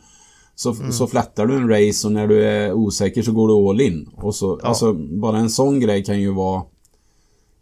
så, 0.55 0.73
Mm. 0.73 0.91
så 0.91 1.07
flättar 1.07 1.45
du 1.45 1.55
en 1.55 1.69
race 1.69 2.07
och 2.07 2.13
när 2.13 2.27
du 2.27 2.43
är 2.45 2.73
osäker 2.73 3.21
så 3.23 3.31
går 3.31 3.47
du 3.47 3.69
all 3.69 3.81
in. 3.81 4.09
Och 4.15 4.35
så, 4.35 4.59
Ja. 4.61 4.67
alltså 4.67 4.93
bara 4.93 5.37
en 5.37 5.49
sån 5.49 5.79
grej 5.79 6.03
kan 6.03 6.21
ju 6.21 6.31
vara 6.33 6.63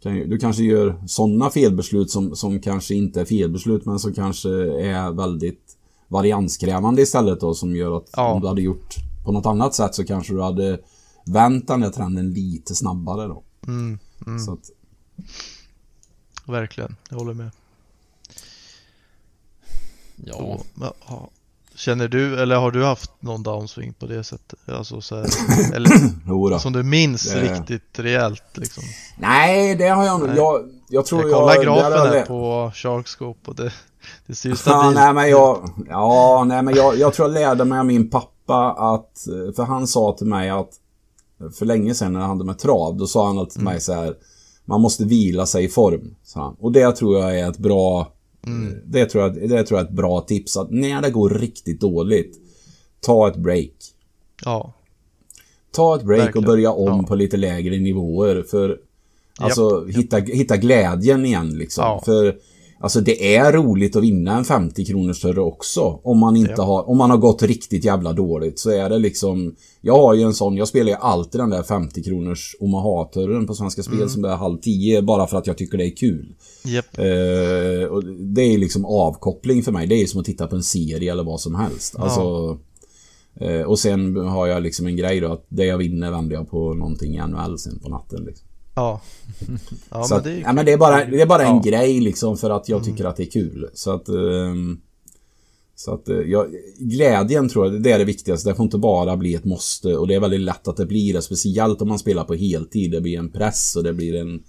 kan 0.02 0.14
ju, 0.16 0.26
du 0.26 0.38
kanske 0.38 0.62
gör 0.62 1.02
sådana 1.06 1.50
felbeslut 1.50 2.10
som, 2.10 2.36
som 2.36 2.60
kanske 2.60 2.94
inte 2.94 3.20
är 3.20 3.24
felbeslut 3.24 3.84
men 3.84 3.98
som 3.98 4.14
kanske 4.14 4.48
är 4.82 5.12
väldigt 5.12 5.76
varianskrävande 6.08 7.02
istället 7.02 7.40
då 7.40 7.54
som 7.54 7.76
gör 7.76 7.96
att 7.96 8.10
Ja. 8.16 8.32
om 8.32 8.40
du 8.40 8.48
hade 8.48 8.62
gjort 8.62 8.94
på 9.24 9.32
något 9.32 9.46
annat 9.46 9.74
sätt 9.74 9.94
så 9.94 10.04
kanske 10.04 10.32
du 10.34 10.42
hade 10.42 10.78
vänt 11.26 11.68
den 11.68 11.80
där 11.80 11.90
trenden 11.90 12.30
lite 12.32 12.74
snabbare 12.74 13.26
då. 13.28 13.42
Mm, 13.66 13.98
mm, 14.26 14.38
Så 14.38 14.52
att, 14.52 14.70
verkligen, 16.46 16.96
jag 17.10 17.16
håller 17.16 17.34
med. 17.34 17.50
Ja. 20.24 20.32
Så, 20.34 20.60
men, 20.74 20.90
ja. 21.08 21.30
Känner 21.74 22.08
du, 22.08 22.40
eller 22.42 22.56
har 22.56 22.70
du 22.70 22.84
haft 22.84 23.10
någon 23.20 23.42
downswing 23.42 23.92
på 23.92 24.06
det 24.06 24.24
sättet? 24.24 24.58
Alltså 24.68 25.00
så 25.00 25.16
här, 25.16 25.24
eller 25.74 26.58
som 26.58 26.72
du 26.72 26.82
minns 26.82 27.32
Det- 27.32 27.40
riktigt 27.40 27.98
rejält 27.98 28.42
liksom? 28.54 28.82
Nej, 29.18 29.74
det 29.74 29.88
har 29.88 30.04
jag 30.04 30.20
nog. 30.20 30.28
Jag, 30.36 30.68
jag 30.88 31.06
tror 31.06 31.20
Jag 31.20 31.30
jag... 31.30 31.38
kollar 31.40 31.64
grafen 31.64 31.92
här 32.12 32.26
på 32.26 32.70
Sharkscope 32.74 33.50
och 33.50 33.56
det, 33.56 33.72
det 34.26 34.34
ser 34.34 34.48
ju 34.48 34.52
Ja, 34.52 34.56
stabilt 34.56 34.94
nej 34.94 35.12
men 35.14 35.30
jag... 35.30 35.68
Ja, 35.88 36.44
nej 36.46 36.62
men 36.62 36.74
jag, 36.74 36.98
jag 36.98 37.14
tror 37.14 37.28
jag 37.28 37.34
lärde 37.34 37.64
mig 37.64 37.78
av 37.78 37.86
min 37.86 38.10
pappa 38.10 38.72
att... 38.72 39.26
För 39.56 39.62
han 39.62 39.86
sa 39.86 40.12
till 40.18 40.26
mig 40.26 40.50
att... 40.50 40.70
För 41.58 41.66
länge 41.66 41.94
sedan 41.94 42.12
när 42.12 42.20
han 42.20 42.28
hade 42.30 42.44
med 42.44 42.58
trav, 42.58 42.96
då 42.96 43.06
sa 43.06 43.26
han 43.26 43.38
alltid 43.38 43.52
till 43.52 43.62
mig 43.62 43.80
så 43.80 43.92
här... 43.92 44.14
Man 44.64 44.80
måste 44.80 45.04
vila 45.04 45.46
sig 45.46 45.64
i 45.64 45.68
form, 45.68 46.14
han. 46.34 46.56
Och 46.60 46.72
det 46.72 46.92
tror 46.92 47.18
jag 47.18 47.38
är 47.40 47.50
ett 47.50 47.58
bra... 47.58 48.12
Det, 48.84 49.06
tror 49.06 49.24
jag, 49.24 49.34
det 49.50 49.64
tror 49.64 49.78
jag 49.80 49.86
är 49.86 49.90
ett 49.90 49.96
bra 49.96 50.20
tips. 50.20 50.56
Att 50.56 50.70
när 50.70 51.02
det 51.02 51.10
går 51.10 51.30
riktigt 51.30 51.80
dåligt, 51.80 52.38
ta 53.00 53.28
ett 53.28 53.36
break. 53.36 53.70
Ja, 54.44 54.72
Ta 55.70 55.96
ett 55.96 56.02
break 56.02 56.20
Verkligen. 56.20 56.44
och 56.44 56.50
börja 56.52 56.72
om 56.72 57.00
Ja. 57.00 57.04
på 57.08 57.14
lite 57.14 57.36
lägre 57.36 57.78
nivåer. 57.78 58.42
För 58.42 58.78
alltså 59.38 59.86
hitta, 59.86 60.16
hitta 60.18 60.56
glädjen 60.56 61.26
igen 61.26 61.58
liksom. 61.58 61.84
Ja. 61.84 62.02
För 62.04 62.36
alltså 62.82 63.00
det 63.00 63.36
är 63.36 63.52
roligt 63.52 63.96
att 63.96 64.02
vinna 64.02 64.36
en 64.38 64.44
50 64.44 64.84
kronors 64.84 65.16
större 65.16 65.40
också. 65.40 66.00
Om 66.02 66.18
man 66.18 66.36
inte 66.36 66.54
Ja. 66.56 66.62
har, 66.64 66.88
om 66.88 66.98
man 66.98 67.10
har 67.10 67.16
gått 67.18 67.42
riktigt 67.42 67.84
jävla 67.84 68.12
dåligt 68.12 68.58
så 68.58 68.70
är 68.70 68.90
det 68.90 68.98
liksom. 68.98 69.54
Jag 69.80 69.94
har 69.96 70.14
ju 70.14 70.22
en 70.22 70.34
sån, 70.34 70.56
jag 70.56 70.68
spelar 70.68 70.90
ju 70.90 70.96
alltid 71.00 71.40
den 71.40 71.50
där 71.50 71.62
50 71.62 72.02
kronors 72.02 72.56
Omaha-turren 72.60 73.46
på 73.46 73.54
Svenska 73.54 73.82
Spel 73.82 73.96
Mm. 73.96 74.08
som 74.08 74.24
är 74.24 74.28
halv 74.36 74.58
tio 74.58 75.02
bara 75.02 75.26
för 75.26 75.38
att 75.38 75.46
jag 75.46 75.58
tycker 75.58 75.78
det 75.78 75.86
är 75.86 75.96
kul. 75.96 76.34
japp, 76.64 76.98
Eh, 76.98 77.84
och 77.88 78.04
det 78.04 78.42
är 78.42 78.58
liksom 78.58 78.84
avkoppling 78.84 79.62
för 79.62 79.72
mig. 79.72 79.86
Det 79.86 79.94
är 80.02 80.06
som 80.06 80.20
att 80.20 80.26
titta 80.26 80.46
på 80.46 80.56
en 80.56 80.62
serie 80.62 81.12
eller 81.12 81.24
vad 81.24 81.40
som 81.40 81.54
helst. 81.54 81.94
Ja. 81.98 82.02
Alltså, 82.04 82.58
eh, 83.40 83.62
och 83.62 83.78
sen 83.78 84.16
har 84.16 84.46
jag 84.46 84.62
liksom 84.62 84.86
en 84.86 84.96
grej 84.96 85.20
då 85.20 85.32
att 85.32 85.44
det 85.48 85.64
jag 85.64 85.78
vinner 85.78 86.10
vänder 86.10 86.34
jag 86.36 86.50
på 86.50 86.74
någonting 86.74 87.14
i 87.14 87.18
NHL 87.18 87.58
sen 87.58 87.78
på 87.78 87.88
natten. 87.88 88.24
Liksom. 88.24 88.46
Ja. 88.74 89.00
Ja, 89.90 90.04
så 90.04 90.14
men 90.14 90.18
att, 90.18 90.24
det 90.24 90.30
är 90.30 90.34
ju 90.34 90.40
ja, 90.40 90.52
men 90.52 90.66
det 90.66 90.72
är 90.72 90.78
bara, 90.78 91.04
det 91.04 91.20
är 91.20 91.26
bara 91.26 91.42
en 91.42 91.56
Ja. 91.56 91.62
grej 91.64 92.00
liksom 92.00 92.36
för 92.36 92.50
att 92.50 92.68
jag 92.68 92.84
tycker 92.84 93.04
att 93.04 93.16
det 93.16 93.22
är 93.22 93.30
kul. 93.30 93.70
Så 93.74 93.90
att... 93.90 94.08
ehm, 94.08 94.80
så 95.74 95.94
att 95.94 96.08
eh, 96.08 96.16
jag, 96.16 96.46
glädjen 96.78 97.48
tror 97.48 97.66
jag, 97.66 97.82
det 97.82 97.90
är 97.90 97.98
det 97.98 98.04
viktigaste. 98.04 98.50
Det 98.50 98.54
får 98.54 98.64
inte 98.64 98.78
bara 98.78 99.16
bli 99.16 99.34
ett 99.34 99.44
måste. 99.44 99.96
Och 99.96 100.06
det 100.08 100.14
är 100.14 100.20
väldigt 100.20 100.40
lätt 100.40 100.68
att 100.68 100.76
det 100.76 100.86
blir 100.86 101.12
det. 101.12 101.22
Speciellt 101.22 101.82
om 101.82 101.88
man 101.88 101.98
spelar 101.98 102.24
på 102.24 102.34
heltid. 102.34 102.90
Det 102.90 103.00
blir 103.00 103.18
en 103.18 103.30
press 103.32 103.76
och 103.76 103.84
det 103.84 103.92
blir 103.92 104.14
en... 104.14 104.42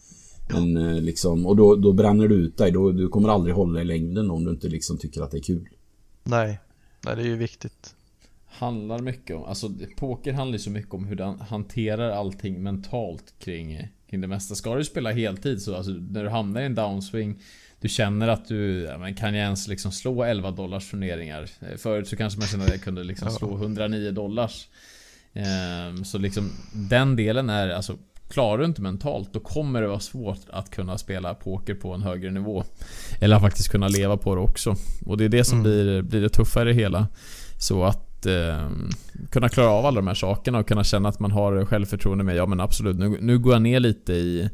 en 0.50 0.78
eh, 0.78 1.02
liksom, 1.02 1.46
och 1.46 1.56
då, 1.56 1.76
då 1.76 1.94
bränner 1.94 2.28
du 2.28 2.36
ut 2.36 2.58
dig. 2.58 2.72
Då, 2.72 2.92
du 2.92 3.08
kommer 3.08 3.30
aldrig 3.30 3.56
hålla 3.56 3.82
i 3.82 3.84
längden 3.84 4.32
om 4.32 4.46
du 4.46 4.52
inte 4.52 4.68
liksom 4.68 4.98
tycker 4.98 5.22
att 5.22 5.32
det 5.32 5.38
är 5.38 5.42
kul. 5.44 5.70
Nej, 6.24 6.60
nej 7.06 7.16
det 7.16 7.22
är 7.22 7.26
ju 7.26 7.36
viktigt. 7.36 7.96
handlar 8.48 9.00
mycket 9.00 9.36
om, 9.36 9.44
alltså 9.44 9.70
poker 9.98 10.34
handlar 10.34 10.54
ju 10.58 10.64
så 10.64 10.70
mycket 10.70 10.94
om 10.94 11.06
hur 11.06 11.16
den 11.16 11.40
hanterar 11.40 12.10
allting 12.10 12.64
mentalt 12.64 13.34
kring, 13.40 13.88
kring 14.13 14.21
det 14.21 14.28
mesta. 14.28 14.56
Ska 14.56 14.76
du 14.76 14.84
spela 14.84 15.12
heltid 15.12 15.62
så, 15.62 15.76
alltså 15.76 15.91
när 15.91 16.23
du 16.23 16.30
hamnar 16.30 16.62
i 16.62 16.65
en 16.65 16.76
downswing 16.76 17.39
du 17.80 17.89
känner 17.89 18.28
att 18.28 18.47
du, 18.47 18.82
ja, 18.82 18.97
men 18.97 19.15
kan 19.15 19.36
jag 19.36 19.43
ens 19.43 19.67
liksom 19.67 19.91
slå 19.91 20.23
11 20.23 20.52
dollars 20.52 20.91
turneringar? 20.91 21.49
Eh, 21.62 21.78
förut 21.78 22.08
så 22.08 22.15
kanske 22.15 22.39
man 22.39 22.47
kände 22.47 22.65
att 22.65 22.71
jag 22.71 22.82
kunde 22.82 23.04
liksom 23.04 23.32
slå 23.32 23.56
109 23.56 24.12
dollars. 24.12 24.67
Ehm, 25.34 26.06
så 26.06 26.17
liksom 26.17 26.52
den 26.73 27.15
delen 27.15 27.49
är, 27.49 27.69
alltså 27.69 27.97
Klarar 28.30 28.58
du 28.58 28.65
inte 28.65 28.82
mentalt, 28.82 29.34
då 29.34 29.39
kommer 29.39 29.82
det 29.82 29.88
vara 29.88 29.99
svårt 29.99 30.39
att 30.49 30.69
kunna 30.69 30.97
spela 30.97 31.34
poker 31.34 31.73
på 31.73 31.93
en 31.93 32.02
högre 32.02 32.32
nivå. 32.32 32.63
Eller 33.21 33.39
faktiskt 33.39 33.69
kunna 33.69 33.88
leva 33.88 34.17
på 34.17 34.36
det 34.36 34.41
också. 34.41 34.76
Och 35.06 35.17
det 35.17 35.26
är 35.26 35.30
det 35.30 35.43
som 35.43 35.60
mm. 35.60 35.63
blir, 35.63 36.02
blir 36.02 36.21
det 36.21 36.30
tuffa 36.30 36.62
i 36.62 36.65
det 36.65 36.73
hela. 36.73 37.08
Så 37.58 37.84
att 38.26 38.60
eh, 38.60 38.70
kunna 39.30 39.50
klara 39.50 39.70
av 39.70 39.86
alla 39.86 39.96
de 39.96 40.08
här 40.08 40.14
sakerna 40.14 40.60
och 40.60 40.68
kunna 40.68 40.84
känna 40.84 41.10
att 41.10 41.20
man 41.20 41.32
har 41.32 41.66
självförtroende 41.66 42.24
med, 42.24 42.36
ja 42.36 42.46
men 42.46 42.60
absolut, 42.60 42.98
nu, 42.98 43.18
nu 43.22 43.40
går 43.40 43.54
jag 43.54 43.62
ner 43.62 43.80
lite 43.80 44.14
i 44.14 44.50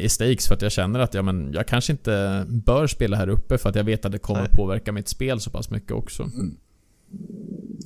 i 0.00 0.08
stakes 0.08 0.48
för 0.48 0.54
att 0.54 0.62
jag 0.62 0.72
känner 0.72 1.00
att 1.00 1.14
ja, 1.14 1.22
men 1.22 1.52
jag 1.52 1.66
kanske 1.68 1.92
inte 1.92 2.46
bör 2.48 2.86
spela 2.86 3.16
här 3.16 3.28
uppe 3.28 3.58
för 3.58 3.68
att 3.68 3.74
jag 3.74 3.84
vet 3.84 4.04
att 4.04 4.12
det 4.12 4.18
kommer 4.18 4.40
Nej. 4.40 4.50
påverka 4.52 4.92
mitt 4.92 5.08
spel 5.08 5.40
så 5.40 5.50
pass 5.50 5.70
mycket 5.70 5.92
också. 5.92 6.22
Mm. 6.22 6.56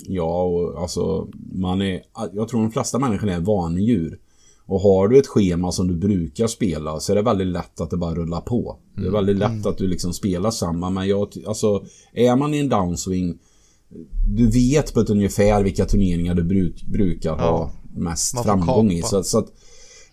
Ja, 0.07 0.43
och 0.43 0.81
alltså 0.81 1.27
man 1.53 1.81
är... 1.81 2.01
Jag 2.33 2.47
tror 2.47 2.61
de 2.61 2.71
flesta 2.71 2.99
människor 2.99 3.29
är 3.29 3.39
vanedjur. 3.39 4.19
Och 4.65 4.79
har 4.81 5.07
du 5.07 5.19
ett 5.19 5.27
schema 5.27 5.71
som 5.71 5.87
du 5.87 5.95
brukar 5.95 6.47
spela 6.47 6.99
så 6.99 7.11
är 7.11 7.15
det 7.15 7.21
väldigt 7.21 7.47
lätt 7.47 7.81
att 7.81 7.89
det 7.89 7.97
bara 7.97 8.15
rullar 8.15 8.41
på. 8.41 8.77
Det 8.93 9.01
är 9.01 9.03
mm. 9.03 9.13
väldigt 9.13 9.37
lätt 9.37 9.49
mm. 9.49 9.67
att 9.67 9.77
du 9.77 9.87
liksom 9.87 10.13
spelar 10.13 10.51
samma. 10.51 10.89
Men 10.89 11.07
jag, 11.07 11.33
alltså, 11.47 11.85
är 12.13 12.35
man 12.35 12.53
i 12.53 12.59
en 12.59 12.69
downswing 12.69 13.39
du 14.27 14.49
vet 14.49 14.93
på 14.93 14.99
ett 14.99 15.09
ungefär 15.09 15.63
vilka 15.63 15.85
turneringar 15.85 16.35
du 16.35 16.43
bruk, 16.43 16.83
brukar 16.83 17.29
ja. 17.29 17.35
ha 17.35 17.71
mest 18.01 18.43
framgång 18.43 18.91
i. 18.91 19.01
Så, 19.01 19.23
så, 19.23 19.37
att, 19.37 19.47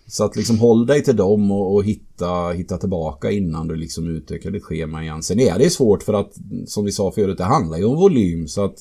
så 0.07 0.23
att 0.23 0.35
liksom 0.35 0.59
håll 0.59 0.85
dig 0.85 1.03
till 1.03 1.15
dem 1.15 1.51
och, 1.51 1.75
och, 1.75 1.83
hitta, 1.83 2.51
hitta 2.51 2.77
tillbaka 2.77 3.31
innan 3.31 3.67
du 3.67 3.75
liksom 3.75 4.07
utökar 4.07 4.51
ditt 4.51 4.63
schema 4.63 5.03
igen. 5.03 5.23
Sen 5.23 5.39
är 5.39 5.59
det 5.59 5.69
svårt 5.69 6.03
för 6.03 6.13
att, 6.13 6.33
som 6.67 6.85
vi 6.85 6.91
sa 6.91 7.11
förut, 7.11 7.37
det 7.37 7.43
handlar 7.43 7.77
ju 7.77 7.85
om 7.85 7.95
volym. 7.95 8.47
Så 8.47 8.63
att 8.63 8.75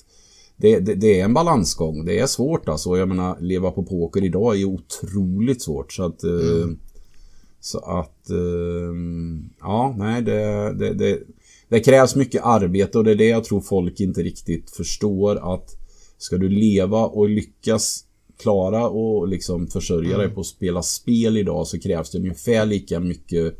det, 0.57 0.79
det, 0.79 0.95
det, 0.95 1.21
är 1.21 1.25
en 1.25 1.35
balansgång. 1.35 2.05
Det 2.05 2.19
är 2.19 2.27
svårt 2.27 2.69
alltså. 2.69 2.99
Jag 2.99 3.09
menar, 3.09 3.41
leva 3.41 3.71
på 3.71 3.85
poker 3.85 4.25
idag 4.25 4.61
är 4.61 4.65
otroligt 4.65 5.63
svårt. 5.63 5.93
Så 5.93 6.03
att... 6.07 6.25
Eh, 6.25 6.63
mm. 6.63 6.79
Så 7.61 7.79
att... 7.79 8.31
Eh, 8.31 8.95
ja, 9.61 9.95
nej, 9.99 10.23
det, 10.23 10.75
det, 10.79 10.95
det, 10.95 11.19
det 11.75 11.81
krävs 11.81 12.17
mycket 12.17 12.43
arbete 12.45 12.99
och 12.99 13.05
det 13.05 13.11
är 13.11 13.17
det 13.17 13.29
jag 13.29 13.45
tror 13.45 13.61
folk 13.61 14.01
inte 14.01 14.23
riktigt 14.23 14.71
förstår 14.71 15.55
att 15.55 15.71
ska 16.19 16.39
du 16.39 16.49
leva 16.49 17.07
och 17.07 17.29
lyckas 17.29 18.05
klara 18.39 18.89
och 18.89 19.29
liksom 19.29 19.67
försörja 19.67 20.15
mm. 20.15 20.19
dig 20.19 20.29
på 20.29 20.41
att 20.41 20.47
spela 20.47 20.83
spel 20.83 21.37
idag 21.37 21.67
så 21.67 21.81
krävs 21.81 22.11
det 22.11 22.19
ungefär 22.19 22.67
lika 22.67 23.01
mycket 23.01 23.59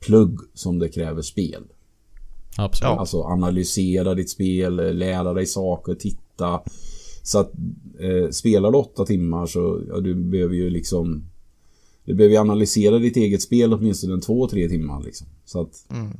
plugg 0.00 0.38
som 0.54 0.78
det 0.78 0.88
kräver 0.88 1.22
spel. 1.22 1.62
Absolut. 2.56 2.98
Alltså 2.98 3.22
analysera 3.22 4.14
ditt 4.14 4.30
spel, 4.30 4.98
lära 4.98 5.34
dig 5.34 5.46
saker, 5.46 5.94
titta. 5.94 6.60
Så 7.22 7.38
att 7.38 7.52
eh, 8.00 8.30
spelar 8.30 8.70
du 8.70 8.78
åtta 8.78 9.04
timmar 9.04 9.46
så 9.46 9.82
ja, 9.88 10.00
du 10.00 10.14
behöver 10.14 10.54
ju 10.54 10.70
liksom 10.70 11.24
du 12.04 12.14
behöver 12.14 12.38
analysera 12.38 12.98
ditt 12.98 13.16
eget 13.16 13.42
spel 13.42 13.74
åtminstone 13.74 14.14
en 14.14 14.20
två, 14.20 14.48
tre 14.48 14.68
timmar 14.68 15.02
liksom. 15.02 15.26
Så 15.44 15.60
att 15.60 15.86
mm. 15.90 16.16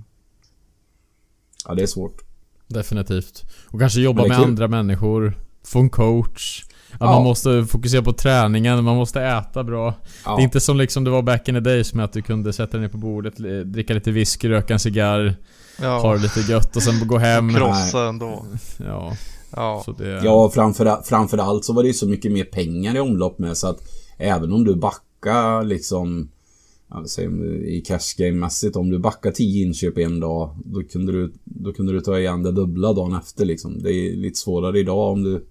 Ja, 1.69 1.75
det 1.75 1.83
är 1.83 1.87
svårt. 1.87 2.25
Definitivt. 2.67 3.45
Och 3.67 3.81
kanske 3.81 4.01
jobba 4.01 4.23
med 4.23 4.37
kul. 4.37 4.45
andra 4.45 4.69
människor. 4.69 5.39
Få 5.65 5.79
en 5.79 5.91
coach. 5.91 6.65
Att 6.93 7.01
ja. 7.01 7.07
man 7.07 7.23
måste 7.23 7.65
fokusera 7.65 8.03
på 8.03 8.13
träningen, 8.13 8.85
man 8.85 8.97
måste 8.97 9.23
äta 9.23 9.65
bra. 9.65 9.95
Ja. 10.25 10.37
Det 10.37 10.43
är 10.43 10.45
inte 10.45 10.61
som 10.61 10.77
liksom 10.77 11.05
det 11.05 11.11
var 11.11 11.23
back 11.23 11.49
in 11.49 11.55
the 11.55 11.61
days 11.61 11.95
med 11.95 12.05
att 12.05 12.13
du 12.13 12.23
kunde 12.23 12.53
sätta 12.53 12.73
dig 12.73 12.81
ner 12.81 12.89
på 12.89 12.99
bordet, 12.99 13.35
dricka 13.65 13.95
lite 13.95 14.11
whisky, 14.11 14.49
röka 14.49 14.73
en 14.73 14.81
cigarr. 14.81 15.37
Ja. 15.83 15.99
Ha 15.99 16.15
det 16.15 16.23
lite 16.23 16.53
gött 16.53 16.77
och 16.77 16.83
sen 16.83 17.09
gå 17.09 17.19
hem. 17.19 17.55
Krossa 17.55 18.09
ändå. 18.09 18.47
Ja. 18.79 19.13
Ja, 19.57 19.83
så 19.85 19.93
det... 19.93 20.21
ja 20.25 20.51
framför, 20.55 21.03
framförallt 21.05 21.65
så 21.65 21.73
var 21.73 21.83
det 21.83 21.87
ju 21.87 21.95
så 21.95 22.09
mycket 22.09 22.33
mer 22.33 22.45
pengar 22.45 22.97
i 22.97 23.01
omlopp 23.01 23.39
med 23.39 23.57
så 23.57 23.69
att 23.69 23.79
även 24.19 24.53
om 24.53 24.65
du 24.65 24.77
backar 24.77 25.65
liksom 25.65 26.31
alltså, 26.89 27.23
i 27.23 27.83
cash 27.87 28.17
game-mässigt, 28.19 28.77
om 28.77 28.91
du 28.91 28.99
backar 28.99 29.31
10 29.31 29.67
inköp 29.67 29.99
en 29.99 30.21
dag 30.21 30.57
då 30.65 30.83
kunde, 30.83 31.13
du, 31.13 31.33
då 31.45 31.73
kunde 31.73 31.93
du 31.93 32.01
ta 32.01 32.19
igen 32.19 32.43
det 32.43 32.53
dubbla 32.53 32.93
dagen 32.93 33.15
efter 33.15 33.45
liksom. 33.45 33.83
Det 33.83 33.93
är 33.93 34.17
lite 34.17 34.39
svårare 34.39 34.79
idag 34.79 35.13
om 35.13 35.23
du 35.23 35.45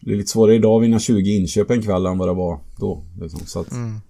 det 0.00 0.12
är 0.12 0.16
lite 0.16 0.30
svårare 0.30 0.54
idag 0.54 0.76
att 0.76 0.82
vinna 0.82 0.98
20 0.98 1.36
inköp 1.36 1.70
en 1.70 1.82
kväll 1.82 2.06
än 2.06 2.18
vad 2.18 2.28
det 2.28 2.34
var 2.34 2.60
då. 2.76 3.04
Liksom. 3.20 3.40
Så 3.46 3.60
att, 3.60 3.70
mm. 3.70 4.00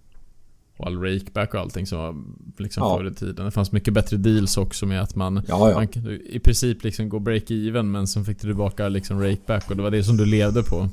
Och 0.76 0.86
all 0.86 1.02
rakeback 1.02 1.54
och 1.54 1.60
allting 1.60 1.86
som 1.86 1.98
var 1.98 2.14
liksom 2.62 2.82
ja. 2.82 2.98
förr 2.98 3.10
i 3.10 3.14
tiden. 3.14 3.44
Det 3.44 3.50
fanns 3.50 3.72
mycket 3.72 3.94
bättre 3.94 4.16
deals 4.16 4.56
också 4.56 4.86
med 4.86 5.02
att 5.02 5.14
man, 5.14 5.42
ja, 5.48 5.70
ja. 5.70 5.74
man 5.74 6.10
i 6.26 6.40
princip 6.40 6.84
liksom 6.84 7.08
gå 7.08 7.18
break-even 7.18 7.82
men 7.82 8.06
sen 8.06 8.24
fick 8.24 8.40
du 8.40 8.48
tillbaka 8.48 8.88
liksom 8.88 9.22
rakeback 9.22 9.70
och 9.70 9.76
det 9.76 9.82
var 9.82 9.90
det 9.90 10.04
som 10.04 10.16
du 10.16 10.26
levde 10.26 10.62
på. 10.62 10.88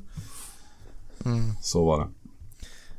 Mm. 1.25 1.41
Så 1.61 1.85
var 1.85 1.99
det. 1.99 2.07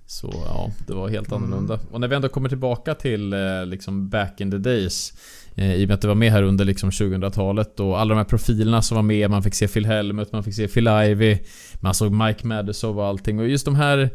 Så 0.06 0.32
ja, 0.46 0.70
det 0.86 0.94
var 0.94 1.08
helt 1.08 1.28
mm. 1.28 1.42
annorlunda. 1.42 1.78
Och 1.90 2.00
när 2.00 2.08
vi 2.08 2.16
ändå 2.16 2.28
kommer 2.28 2.48
tillbaka 2.48 2.94
till 2.94 3.32
eh, 3.32 3.66
liksom 3.66 4.08
back 4.08 4.40
in 4.40 4.50
the 4.50 4.58
days. 4.58 5.12
Eh, 5.54 5.74
I 5.74 5.84
och 5.84 5.88
med 5.88 5.94
att 5.94 6.00
det 6.00 6.08
var 6.08 6.14
med 6.14 6.32
här 6.32 6.42
under 6.42 6.64
liksom 6.64 6.90
2000-talet 6.90 7.80
och 7.80 8.00
alla 8.00 8.14
de 8.14 8.18
här 8.18 8.24
profilerna 8.24 8.82
som 8.82 8.94
var 8.94 9.02
med. 9.02 9.30
Man 9.30 9.42
fick 9.42 9.54
se 9.54 9.68
Phil 9.68 9.86
Helmut, 9.86 10.32
man 10.32 10.44
fick 10.44 10.54
se 10.54 10.68
Phil 10.68 10.88
Ivey. 10.88 11.38
Man 11.80 11.94
såg 11.94 12.12
Mike 12.12 12.46
Madison 12.46 12.98
och 12.98 13.04
allting. 13.04 13.38
Och 13.38 13.48
just 13.48 13.64
de 13.64 13.74
här 13.74 14.10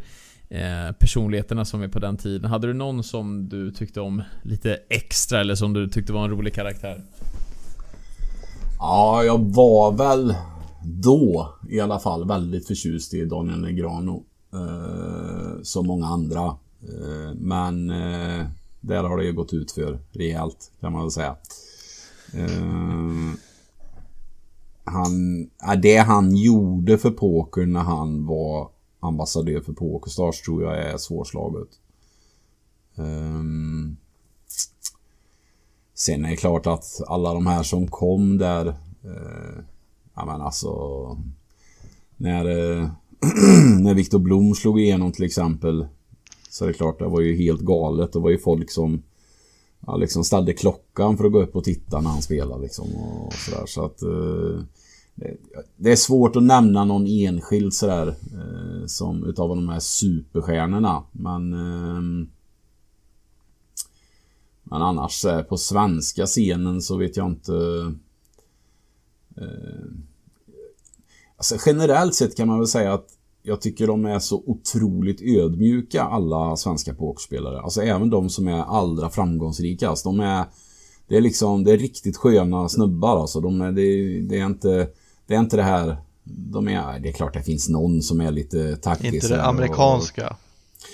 Eh, 0.52 0.92
personligheterna 1.00 1.66
som 1.66 1.82
är 1.82 1.88
på 1.88 2.00
den 2.00 2.18
tiden. 2.18 2.50
Hade 2.50 2.68
du 2.68 2.74
någon 2.74 3.04
som 3.04 3.50
du 3.50 3.72
tyckte 3.72 4.02
om 4.02 4.24
lite 4.44 4.80
extra 4.90 5.40
eller 5.40 5.56
som 5.56 5.74
du 5.74 5.88
tyckte 5.88 6.14
var 6.14 6.24
en 6.24 6.30
rolig 6.30 6.54
karaktär? 6.54 7.04
Ja, 8.80 9.24
jag 9.24 9.54
var 9.54 9.92
väl 9.92 10.34
då 10.84 11.54
i 11.70 11.80
alla 11.80 12.00
fall 12.00 12.28
väldigt 12.28 12.68
förtjust 12.68 13.14
i 13.14 13.26
Daniel 13.26 13.62
Negrano. 13.62 14.24
Eh, 14.54 15.62
som 15.64 15.88
många 15.88 16.08
andra. 16.08 16.46
Eh, 16.82 17.34
men 17.36 17.90
eh, 17.90 18.48
där 18.82 19.04
har 19.04 19.18
det 19.18 19.26
ju 19.26 19.34
gått 19.34 19.54
ut 19.54 19.72
för 19.72 20.00
rejält 20.12 20.72
kan 20.80 20.94
man 20.94 21.02
väl 21.02 21.12
säga. 21.12 21.36
Eh, 22.34 23.40
han, 24.84 25.50
det 25.82 25.98
han 25.98 26.36
gjorde 26.36 26.98
för 26.98 27.12
poker 27.12 27.66
när 27.66 27.80
han 27.80 28.26
var 28.26 28.70
ambassadör 29.00 29.62
för 29.62 29.74
Pokerstars 29.74 30.42
tror 30.42 30.64
jag 30.64 30.78
är 30.78 30.98
svårslaget. 30.98 31.70
Um, 32.96 33.98
sen 35.94 36.26
är 36.26 36.30
det 36.30 36.36
klart 36.36 36.68
att 36.68 37.02
alla 37.08 37.34
de 37.34 37.48
här 37.48 37.64
som 37.64 37.88
kom 37.88 38.38
där, 38.38 38.68
uh, 39.06 39.60
ja 40.14 40.26
men 40.26 40.42
alltså, 40.42 41.18
när, 42.18 42.46
uh, 42.46 42.90
när 43.80 43.94
Viktor 43.94 44.20
Blom 44.20 44.56
slog 44.56 44.80
igenom 44.80 45.12
till 45.12 45.26
exempel, 45.26 45.88
så 46.50 46.64
är 46.64 46.68
det 46.68 46.74
klart, 46.74 47.00
det 47.00 47.06
var 47.06 47.22
ju 47.22 47.36
helt 47.36 47.62
galet. 47.62 48.14
Det 48.14 48.20
var 48.20 48.30
ju 48.30 48.38
folk 48.38 48.72
som 48.72 49.04
ja, 49.88 49.98
liksom 49.98 50.24
ställde 50.24 50.54
klockan 50.54 51.18
för 51.18 51.26
att 51.26 51.32
gå 51.32 51.42
upp 51.42 51.56
och 51.56 51.64
titta 51.64 52.02
när 52.02 52.10
han 52.10 52.22
spelade 52.22 52.62
liksom 52.62 52.96
och 52.96 53.34
sådär. 53.34 53.66
Så 53.66 53.86
att 53.86 54.02
eh, 54.02 54.64
det 55.78 55.92
är 55.92 55.96
svårt 55.96 56.36
att 56.36 56.44
nämna 56.44 56.86
någon 56.86 57.08
enskild 57.08 57.74
sådär 57.74 58.08
eh, 58.08 58.86
som 58.86 59.24
utav 59.24 59.50
de 59.50 59.70
här 59.70 59.80
superstjärnorna. 59.80 61.04
Men 61.12 61.54
eh, 61.54 62.30
Men 64.70 64.82
annars 64.82 65.26
eh, 65.26 65.42
på 65.42 65.58
svenska 65.58 66.26
scenen 66.26 66.82
så 66.82 66.98
vet 66.98 67.18
jag 67.18 67.28
inte 67.28 67.54
eh, 69.38 69.86
Alltså 71.40 71.58
generellt 71.66 72.16
sett 72.16 72.38
kan 72.38 72.48
man 72.48 72.60
väl 72.60 72.68
säga 72.68 72.94
att 72.94 73.06
jag 73.44 73.62
tycker 73.62 73.88
de 73.88 74.06
är 74.06 74.20
så 74.20 74.44
otroligt 74.46 75.22
ödmjuka 75.22 76.04
alla 76.04 76.56
svenska 76.56 76.94
pokerspelare. 76.94 77.62
Alltså 77.62 77.82
även 77.82 78.10
de 78.10 78.30
som 78.30 78.48
är 78.48 78.64
allra 78.64 79.10
framgångsrikast. 79.10 80.04
De 80.04 80.20
är 80.20 80.46
Det 81.08 81.18
är 81.18 81.22
liksom, 81.22 81.64
det 81.64 81.72
är 81.72 81.78
riktigt 81.78 82.18
sköna 82.18 82.70
snubbar 82.70 83.22
alltså. 83.22 83.42
De 83.42 83.62
är, 83.62 83.72
det, 83.72 84.20
det 84.22 84.40
är 84.40 84.46
inte 84.46 84.88
det 85.28 85.36
är 85.36 85.40
inte 85.40 85.58
det 85.58 85.64
här... 85.64 85.98
De 86.24 86.68
är, 86.68 87.00
det 87.00 87.10
är 87.10 87.14
klart 87.14 87.34
det 87.34 87.44
finns 87.44 87.70
någon 87.70 88.02
som 88.02 88.22
är 88.22 88.32
lite 88.32 88.76
taktisk. 88.76 89.14
Inte 89.14 89.28
det 89.28 89.44
amerikanska. 89.44 90.36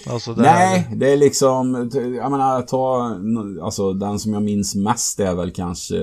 Och, 0.06 0.14
alltså 0.14 0.34
det 0.34 0.42
nej, 0.42 0.80
här... 0.80 0.96
det 0.96 1.12
är 1.12 1.18
liksom... 1.18 1.90
Jag 1.94 2.32
menar, 2.32 2.62
ta... 2.62 3.18
Alltså 3.66 3.94
den 3.94 4.20
som 4.20 4.34
jag 4.34 4.44
minns 4.44 4.76
mest 4.76 5.20
är 5.20 5.36
väl 5.36 5.52
kanske... 5.52 5.96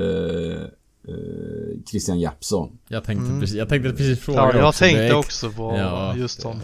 Eh, 1.09 1.82
Christian 1.90 2.20
Jeppsson. 2.20 2.78
Jag 2.88 3.05
tänkte, 3.05 3.26
mm. 3.26 3.40
precis, 3.40 3.57
jag 3.57 3.68
tänkte 3.68 3.90
precis 3.90 4.20
fråga 4.20 4.38
Ja, 4.38 4.57
jag 4.57 4.68
också 4.68 4.84
tänkte 4.84 5.14
också 5.14 5.50
på 5.50 5.62
ja, 5.76 6.16
just 6.16 6.42
honom. 6.42 6.62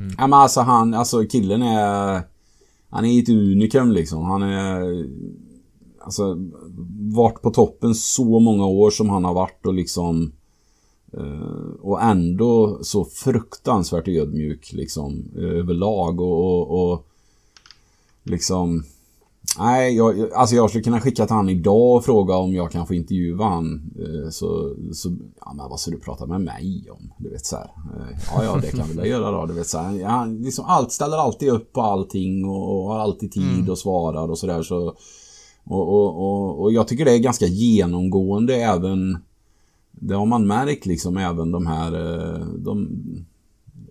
Mm. 0.00 0.14
Ja, 0.18 0.26
men 0.26 0.38
alltså 0.38 0.60
han, 0.60 0.94
alltså 0.94 1.24
killen 1.24 1.62
är... 1.62 2.22
Han 2.90 3.04
är 3.04 3.22
ett 3.22 3.28
unikum 3.28 3.92
liksom. 3.92 4.24
Han 4.24 4.42
är... 4.42 5.04
Alltså, 6.00 6.36
varit 7.14 7.42
på 7.42 7.50
toppen 7.50 7.94
så 7.94 8.40
många 8.40 8.66
år 8.66 8.90
som 8.90 9.10
han 9.10 9.24
har 9.24 9.34
varit 9.34 9.66
och 9.66 9.74
liksom 9.74 10.32
Eh, 11.12 11.80
och 11.80 12.02
ändå 12.02 12.78
så 12.82 13.04
fruktansvärt 13.04 14.08
ödmjuk 14.08 14.72
liksom 14.72 15.24
överlag 15.36 16.20
och, 16.20 16.60
och, 16.60 16.92
och 16.92 17.06
liksom 18.22 18.84
Nej, 19.58 19.96
jag, 19.96 20.32
alltså 20.32 20.56
jag 20.56 20.70
skulle 20.70 20.84
kunna 20.84 21.00
skicka 21.00 21.26
till 21.26 21.34
han 21.34 21.48
idag 21.48 21.96
och 21.96 22.04
fråga 22.04 22.36
om 22.36 22.54
jag 22.54 22.72
kan 22.72 22.86
få 22.86 22.94
intervjua 22.94 23.44
han. 23.44 23.92
Eh, 23.98 24.30
så, 24.30 24.74
så 24.92 25.16
ja 25.40 25.52
men 25.54 25.68
vad 25.70 25.80
ska 25.80 25.90
du 25.90 26.00
prata 26.00 26.26
med 26.26 26.40
mig 26.40 26.86
om? 26.90 27.12
Du 27.18 27.30
vet 27.30 27.46
så 27.46 27.56
här. 27.56 27.64
Eh, 27.64 28.18
ja, 28.34 28.44
ja, 28.44 28.58
det 28.62 28.70
kan 28.70 28.86
vi 29.02 29.08
göra 29.08 29.30
då. 29.30 29.46
Du 29.46 29.54
vet 29.54 29.66
så 29.66 29.78
här. 29.78 29.94
Ja, 29.94 30.24
liksom 30.24 30.64
allt, 30.64 30.92
ställer 30.92 31.16
alltid 31.16 31.48
upp 31.48 31.72
på 31.72 31.80
allting 31.82 32.44
och, 32.44 32.76
och 32.76 32.88
har 32.88 32.98
alltid 32.98 33.32
tid 33.32 33.54
mm. 33.54 33.70
och 33.70 33.78
svarar 33.78 34.30
och 34.30 34.38
sådär. 34.38 34.62
Så, 34.62 34.96
och, 35.64 35.88
och, 35.88 36.16
och, 36.16 36.62
och 36.62 36.72
jag 36.72 36.88
tycker 36.88 37.04
det 37.04 37.14
är 37.14 37.18
ganska 37.18 37.46
genomgående 37.46 38.54
även 38.54 39.18
det 40.00 40.14
har 40.14 40.26
man 40.26 40.46
märkt 40.46 40.86
liksom 40.86 41.16
även 41.16 41.52
de 41.52 41.66
här 41.66 41.92
eh, 41.92 42.46
de, 42.46 42.88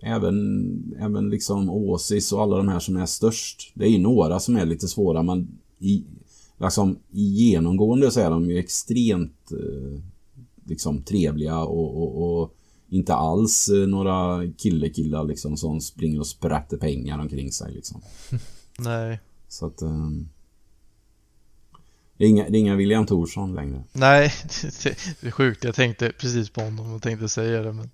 även, 0.02 0.94
även 1.00 1.30
liksom 1.30 1.70
Åsis 1.70 2.32
och 2.32 2.42
alla 2.42 2.56
de 2.56 2.68
här 2.68 2.78
som 2.78 2.96
är 2.96 3.06
störst. 3.06 3.72
Det 3.74 3.84
är 3.84 3.90
ju 3.90 3.98
några 3.98 4.40
som 4.40 4.56
är 4.56 4.66
lite 4.66 4.88
svåra 4.88 5.22
men 5.22 5.58
i, 5.78 6.04
liksom, 6.58 6.98
i 7.12 7.22
genomgående 7.22 8.10
så 8.10 8.20
är 8.20 8.30
de 8.30 8.50
ju 8.50 8.58
extremt 8.58 9.52
eh, 9.52 10.00
liksom 10.64 11.02
trevliga 11.02 11.58
och, 11.58 12.02
och, 12.02 12.40
och 12.40 12.54
inte 12.88 13.14
alls 13.14 13.68
eh, 13.68 13.88
några 13.88 14.46
killekillar 14.56 15.24
liksom 15.24 15.56
som 15.56 15.80
springer 15.80 16.20
och 16.20 16.26
sprätter 16.26 16.76
pengar 16.76 17.18
omkring 17.18 17.52
sig 17.52 17.72
liksom. 17.72 18.00
Nej. 18.78 19.20
Så 19.48 19.66
att... 19.66 19.82
Um, 19.82 20.28
det 22.18 22.24
är, 22.24 22.28
inga, 22.28 22.48
det 22.48 22.58
är 22.58 22.60
inga 22.60 22.76
William 22.76 23.06
Thorsson 23.06 23.54
längre. 23.54 23.84
Nej, 23.92 24.32
det 25.20 25.26
är 25.26 25.30
sjukt. 25.30 25.64
Jag 25.64 25.74
tänkte 25.74 26.12
precis 26.12 26.50
på 26.50 26.60
honom 26.60 26.94
och 26.94 27.02
tänkte 27.02 27.28
säga 27.28 27.62
det 27.62 27.72
men... 27.72 27.90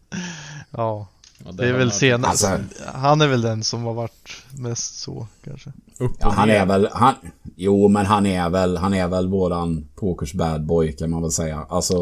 Ja. 0.71 1.09
Ja, 1.45 1.53
det, 1.53 1.69
är 1.69 1.73
väl 1.73 1.93
senast. 1.93 2.45
Alltså, 2.45 2.77
han 2.95 3.21
är 3.21 3.29
väl 3.29 3.41
den 3.43 3.65
som 3.65 3.85
har 3.85 3.95
varit 3.95 4.45
mest 4.59 4.99
så 4.99 5.27
kanske. 5.45 5.73
ja, 5.99 6.31
han 6.31 6.51
är 6.51 6.67
väl, 6.67 6.89
han, 6.93 7.15
jo 7.57 7.89
men 7.89 8.07
han 8.07 8.27
är 8.27 8.51
väl, 8.51 8.77
han 8.77 8.95
är 8.95 9.09
väl 9.09 9.29
våran 9.29 9.89
pokers 9.95 10.35
bad 10.35 10.67
boy 10.67 10.93
kan 10.93 11.11
man 11.11 11.23
väl 11.23 11.31
säga. 11.31 11.67
Alltså, 11.69 11.97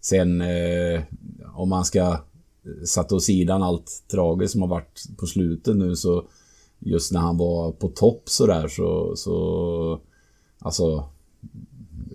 sen 0.00 0.40
eh, 0.40 1.02
om 1.54 1.68
man 1.68 1.84
ska 1.84 2.18
sätta 2.86 3.14
åt 3.14 3.22
sidan 3.22 3.62
allt 3.62 4.02
tragiskt 4.10 4.52
som 4.52 4.60
har 4.60 4.68
varit 4.68 5.02
på 5.16 5.26
slutet 5.26 5.76
nu 5.76 5.96
så 5.96 6.24
just 6.78 7.12
när 7.12 7.20
han 7.20 7.36
var 7.36 7.72
på 7.72 7.88
topp 7.88 8.22
sådär 8.28 8.68
så, 8.68 9.16
så 9.16 10.00
alltså 10.58 11.08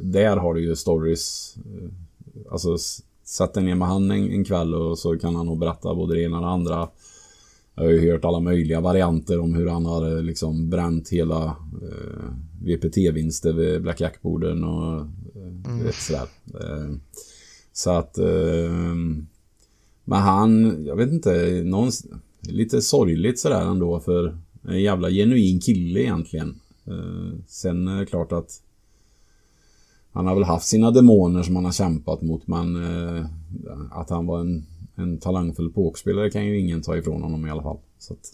där 0.02 0.38
har 0.38 0.54
du 0.54 0.62
ju 0.62 0.76
stories 0.76 1.56
eh, 1.58 1.90
alltså 2.52 2.78
Sätt 3.30 3.54
dig 3.54 3.64
ner 3.64 3.76
med 3.76 3.88
han 3.88 4.12
en, 4.12 4.32
en 4.32 4.46
kväll 4.46 4.76
och 4.76 5.00
så 5.00 5.18
kan 5.18 5.36
han 5.36 5.46
nog 5.46 5.60
berätta 5.60 5.96
både 5.96 6.16
det 6.16 6.22
ena 6.22 6.38
och 6.38 6.44
det 6.44 6.50
andra. 6.50 6.90
Jag 7.76 7.84
har 7.84 7.92
ju 7.92 8.12
hört 8.12 8.26
alla 8.26 8.40
möjliga 8.40 8.82
varianter 8.82 9.40
om 9.40 9.54
hur 9.54 9.68
han 9.68 9.86
har 9.86 10.18
eh, 10.18 10.24
liksom 10.24 10.70
bränt 10.70 11.10
hela 11.10 11.46
eh, 11.82 12.32
VPT-vinster 12.64 13.54
vid 13.54 13.82
Black 13.82 14.02
Jack-borden 14.02 14.64
och 14.64 14.96
eh, 14.96 15.72
mm. 15.72 15.84
vet, 15.84 15.96
sådär. 15.96 16.28
Eh, 16.54 16.96
så 17.74 17.92
att... 17.92 18.18
Eh, 18.18 18.74
men 20.04 20.20
han, 20.20 20.86
jag 20.86 20.96
vet 20.96 21.12
inte, 21.12 21.62
någon, 21.66 21.92
lite 22.42 22.82
sorgligt 22.82 23.40
sådär 23.40 23.62
ändå 23.62 24.00
för 24.00 24.38
en 24.68 24.82
jävla 24.82 25.10
genuin 25.10 25.60
kille 25.60 26.00
egentligen. 26.00 26.60
Eh, 26.88 27.40
sen 27.48 27.88
är 27.88 28.00
det 28.00 28.06
klart 28.06 28.32
att 28.32 28.62
han 30.12 30.28
har 30.28 30.36
väl 30.36 30.44
haft 30.44 30.68
sina 30.68 30.92
demoner 30.92 31.44
som 31.44 31.56
han 31.56 31.66
har 31.66 31.72
kämpat 31.72 32.22
mot 32.22 32.48
men 32.48 32.76
eh, 32.76 33.26
att 33.92 34.10
han 34.10 34.26
var 34.26 34.40
en, 34.40 34.66
en 34.96 35.20
talangfull 35.20 35.72
påkspelare 35.72 36.32
kan 36.32 36.46
ju 36.46 36.60
ingen 36.60 36.82
ta 36.82 36.98
ifrån 36.98 37.24
honom 37.24 37.48
i 37.48 37.50
alla 37.52 37.64
fall. 37.64 37.78
Så 37.98 38.14
att, 38.14 38.34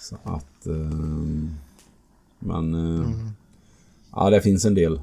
så 0.00 0.16
att 0.24 0.66
eh, 0.66 0.74
men 2.38 2.74
eh, 2.74 3.06
mm. 3.06 3.30
ja 4.12 4.30
det 4.30 4.40
finns 4.40 4.64
en 4.64 4.74
del. 4.74 5.00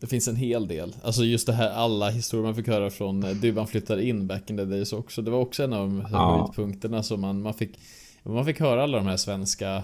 Det 0.00 0.06
finns 0.06 0.28
en 0.28 0.36
hel 0.36 0.68
del. 0.68 0.96
Alltså 1.02 1.24
just 1.24 1.46
det 1.46 1.52
här 1.52 1.70
alla 1.70 2.10
historier 2.10 2.46
man 2.46 2.54
fick 2.54 2.68
höra 2.68 2.90
från 2.90 3.22
eh, 3.22 3.30
Dybban 3.30 3.66
flyttar 3.66 3.98
in 3.98 4.26
back 4.26 4.50
in 4.50 4.56
the 4.56 4.64
days 4.64 4.92
också. 4.92 5.22
Det 5.22 5.30
var 5.30 5.38
också 5.38 5.62
en 5.62 5.72
av 5.72 5.88
de 5.88 6.00
höjdpunkterna 6.00 7.02
som 7.02 7.20
man, 7.20 7.42
man 7.42 7.54
fick 7.54 7.78
Man 8.22 8.44
fick 8.44 8.60
höra 8.60 8.82
alla 8.82 8.98
de 8.98 9.06
här 9.06 9.16
svenska 9.16 9.82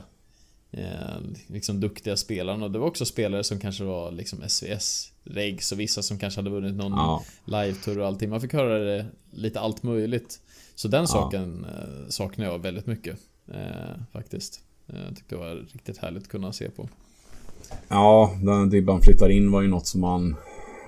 eh, 0.72 1.20
liksom 1.46 1.80
duktiga 1.80 2.16
spelarna. 2.16 2.64
Och 2.64 2.70
det 2.70 2.78
var 2.78 2.86
också 2.86 3.04
spelare 3.04 3.44
som 3.44 3.60
kanske 3.60 3.84
var 3.84 4.10
liksom 4.10 4.48
SVS 4.48 5.12
regs 5.24 5.72
och 5.72 5.80
vissa 5.80 6.02
som 6.02 6.18
kanske 6.18 6.38
hade 6.40 6.50
vunnit 6.50 6.74
någon 6.74 6.92
ja. 6.92 7.24
live-tour 7.44 7.98
och 7.98 8.06
allting. 8.06 8.30
Man 8.30 8.40
fick 8.40 8.52
höra 8.52 8.78
det 8.78 9.06
lite 9.30 9.60
allt 9.60 9.82
möjligt. 9.82 10.40
Så 10.74 10.88
den 10.88 11.00
ja. 11.00 11.06
saken 11.06 11.64
eh, 11.64 12.08
saknar 12.08 12.46
jag 12.46 12.58
väldigt 12.58 12.86
mycket. 12.86 13.18
Eh, 13.48 14.02
faktiskt. 14.12 14.60
Eh, 14.88 15.00
jag 15.00 15.16
tyckte 15.16 15.34
det 15.34 15.38
var 15.38 15.54
riktigt 15.54 15.98
härligt 15.98 16.22
att 16.22 16.28
kunna 16.28 16.52
se 16.52 16.70
på. 16.70 16.88
Ja, 17.88 18.36
den 18.42 18.70
Dibban 18.70 19.00
flyttar 19.02 19.28
in 19.28 19.50
var 19.50 19.62
ju 19.62 19.68
något 19.68 19.86
som 19.86 20.00
man... 20.00 20.36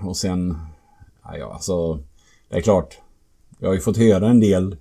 Och 0.00 0.16
sen... 0.16 0.56
Ja, 1.22 1.52
alltså... 1.52 1.98
Det 2.48 2.56
är 2.56 2.60
klart. 2.60 2.98
Jag 3.58 3.68
har 3.68 3.74
ju 3.74 3.80
fått 3.80 3.96
höra 3.96 4.28
en 4.28 4.40
del 4.40 4.72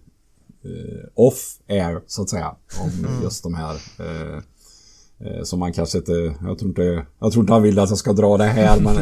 eh, 0.64 1.10
off 1.14 1.60
air 1.68 2.02
så 2.08 2.22
att 2.22 2.30
säga. 2.30 2.56
Om 2.82 2.90
mm. 2.90 3.24
just 3.24 3.44
de 3.44 3.54
här 3.54 3.74
Eh, 3.74 4.42
som 5.44 5.60
man 5.60 5.74
kanske 5.74 5.98
inte... 5.98 6.36
Jag 6.42 6.60
tror 6.60 6.70
inte, 6.70 7.06
jag 7.20 7.32
tror 7.32 7.44
inte 7.44 7.54
han 7.54 7.64
vill 7.64 7.80
att 7.80 7.90
jag 7.90 7.98
ska 7.98 8.14
dra 8.14 8.38
det 8.38 8.44
här 8.44 8.80
men 8.80 8.96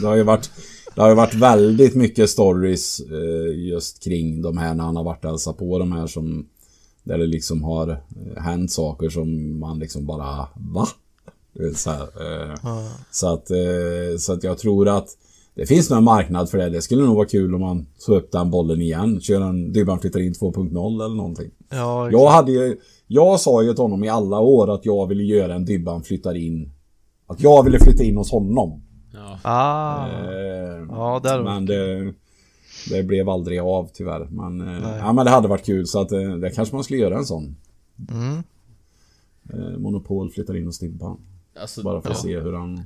det 0.00 0.06
har 0.06 0.16
ju 0.16 0.22
varit... 0.22 0.50
Det 0.94 1.00
har 1.00 1.08
ju 1.08 1.14
varit 1.14 1.34
väldigt 1.34 1.94
mycket 1.94 2.30
stories 2.30 3.00
eh, 3.00 3.68
just 3.68 4.04
kring 4.04 4.42
de 4.42 4.58
här 4.58 4.74
när 4.74 4.84
han 4.84 4.96
har 4.96 5.04
varit 5.04 5.24
och 5.24 5.30
hälsat 5.30 5.58
på 5.58 5.78
de 5.78 5.92
här 5.92 6.06
som... 6.06 6.46
Där 7.02 7.18
det 7.18 7.26
liksom 7.26 7.62
har 7.62 7.88
eh, 7.88 8.42
hänt 8.42 8.70
saker 8.70 9.08
som 9.08 9.58
man 9.58 9.78
liksom 9.78 10.06
bara... 10.06 10.48
Va? 10.54 10.88
Så, 11.74 11.90
här, 11.90 12.08
så 13.10 13.32
att, 13.32 13.50
så 14.20 14.32
att 14.32 14.44
jag 14.44 14.58
tror 14.58 14.88
att 14.88 15.08
det 15.54 15.66
finns 15.66 15.90
nog 15.90 15.98
en 15.98 16.04
marknad 16.04 16.50
för 16.50 16.58
det. 16.58 16.70
Det 16.70 16.82
skulle 16.82 17.02
nog 17.02 17.16
vara 17.16 17.26
kul 17.26 17.54
om 17.54 17.60
man 17.60 17.86
tog 18.06 18.16
upp 18.16 18.32
den 18.32 18.50
bollen 18.50 18.80
igen. 18.80 19.20
Kör 19.20 19.40
en 19.40 19.72
Dybban 19.72 20.00
flyttar 20.00 20.20
in 20.20 20.32
2.0 20.32 21.04
eller 21.04 21.16
någonting. 21.16 21.50
Ja, 21.70 22.10
jag 22.10 22.30
hade 22.30 22.52
ju... 22.52 22.76
Jag 23.06 23.40
sa 23.40 23.62
ju 23.62 23.74
till 23.74 23.82
honom 23.82 24.04
i 24.04 24.08
alla 24.08 24.40
år 24.40 24.74
att 24.74 24.86
jag 24.86 25.06
ville 25.06 25.22
göra 25.22 25.54
en 25.54 25.64
Dybban 25.64 26.02
flyttar 26.02 26.34
in. 26.34 26.72
Att 27.26 27.40
jag 27.40 27.64
ville 27.64 27.78
flytta 27.78 28.02
in 28.02 28.16
hos 28.16 28.30
honom. 28.30 28.82
Ja. 29.12 29.38
Ah. 29.42 30.08
Eh, 30.08 30.86
ja, 30.88 31.20
där 31.22 31.42
men 31.42 31.66
det, 31.66 32.12
det 32.90 33.02
blev 33.02 33.28
aldrig 33.28 33.60
av 33.60 33.90
tyvärr. 33.92 34.28
Men, 34.30 34.60
eh, 34.60 34.98
ja, 34.98 35.12
men 35.12 35.24
det 35.24 35.30
hade 35.30 35.48
varit 35.48 35.66
kul 35.66 35.86
så 35.86 36.00
att 36.00 36.12
eh, 36.12 36.34
det 36.34 36.50
kanske 36.50 36.74
man 36.74 36.84
skulle 36.84 37.00
göra 37.00 37.18
en 37.18 37.24
sån. 37.24 37.56
Mm. 38.10 38.42
Eh, 39.52 39.78
Monopol 39.78 40.30
flyttar 40.30 40.56
in 40.56 40.66
hos 40.66 40.78
Dybban. 40.78 41.20
Alltså, 41.60 41.82
Bara 41.82 42.00
för 42.00 42.10
att 42.10 42.16
ja. 42.16 42.22
se 42.22 42.40
hur 42.40 42.52
han... 42.52 42.82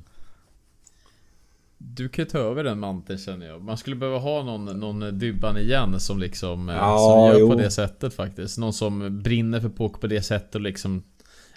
Du 1.99 2.09
kan 2.09 2.24
ju 2.24 2.30
ta 2.30 2.38
över 2.38 2.64
den 2.64 2.78
manteln 2.78 3.18
känner 3.18 3.46
jag. 3.46 3.62
Man 3.62 3.76
skulle 3.76 3.96
behöva 3.96 4.18
ha 4.18 4.42
någon, 4.42 4.80
någon 4.80 5.18
Dybban 5.18 5.59
igen 5.59 6.01
som 6.01 6.18
liksom... 6.18 6.68
Eh, 6.68 6.74
ja, 6.74 6.99
som 6.99 7.26
gör 7.26 7.40
jo. 7.40 7.49
på 7.49 7.55
det 7.55 7.70
sättet 7.70 8.14
faktiskt. 8.14 8.59
Någon 8.59 8.72
som 8.72 9.22
brinner 9.22 9.61
för 9.61 9.68
poker 9.68 10.01
på 10.01 10.07
det 10.07 10.22
sättet 10.22 10.55
och 10.55 10.61
liksom 10.61 11.03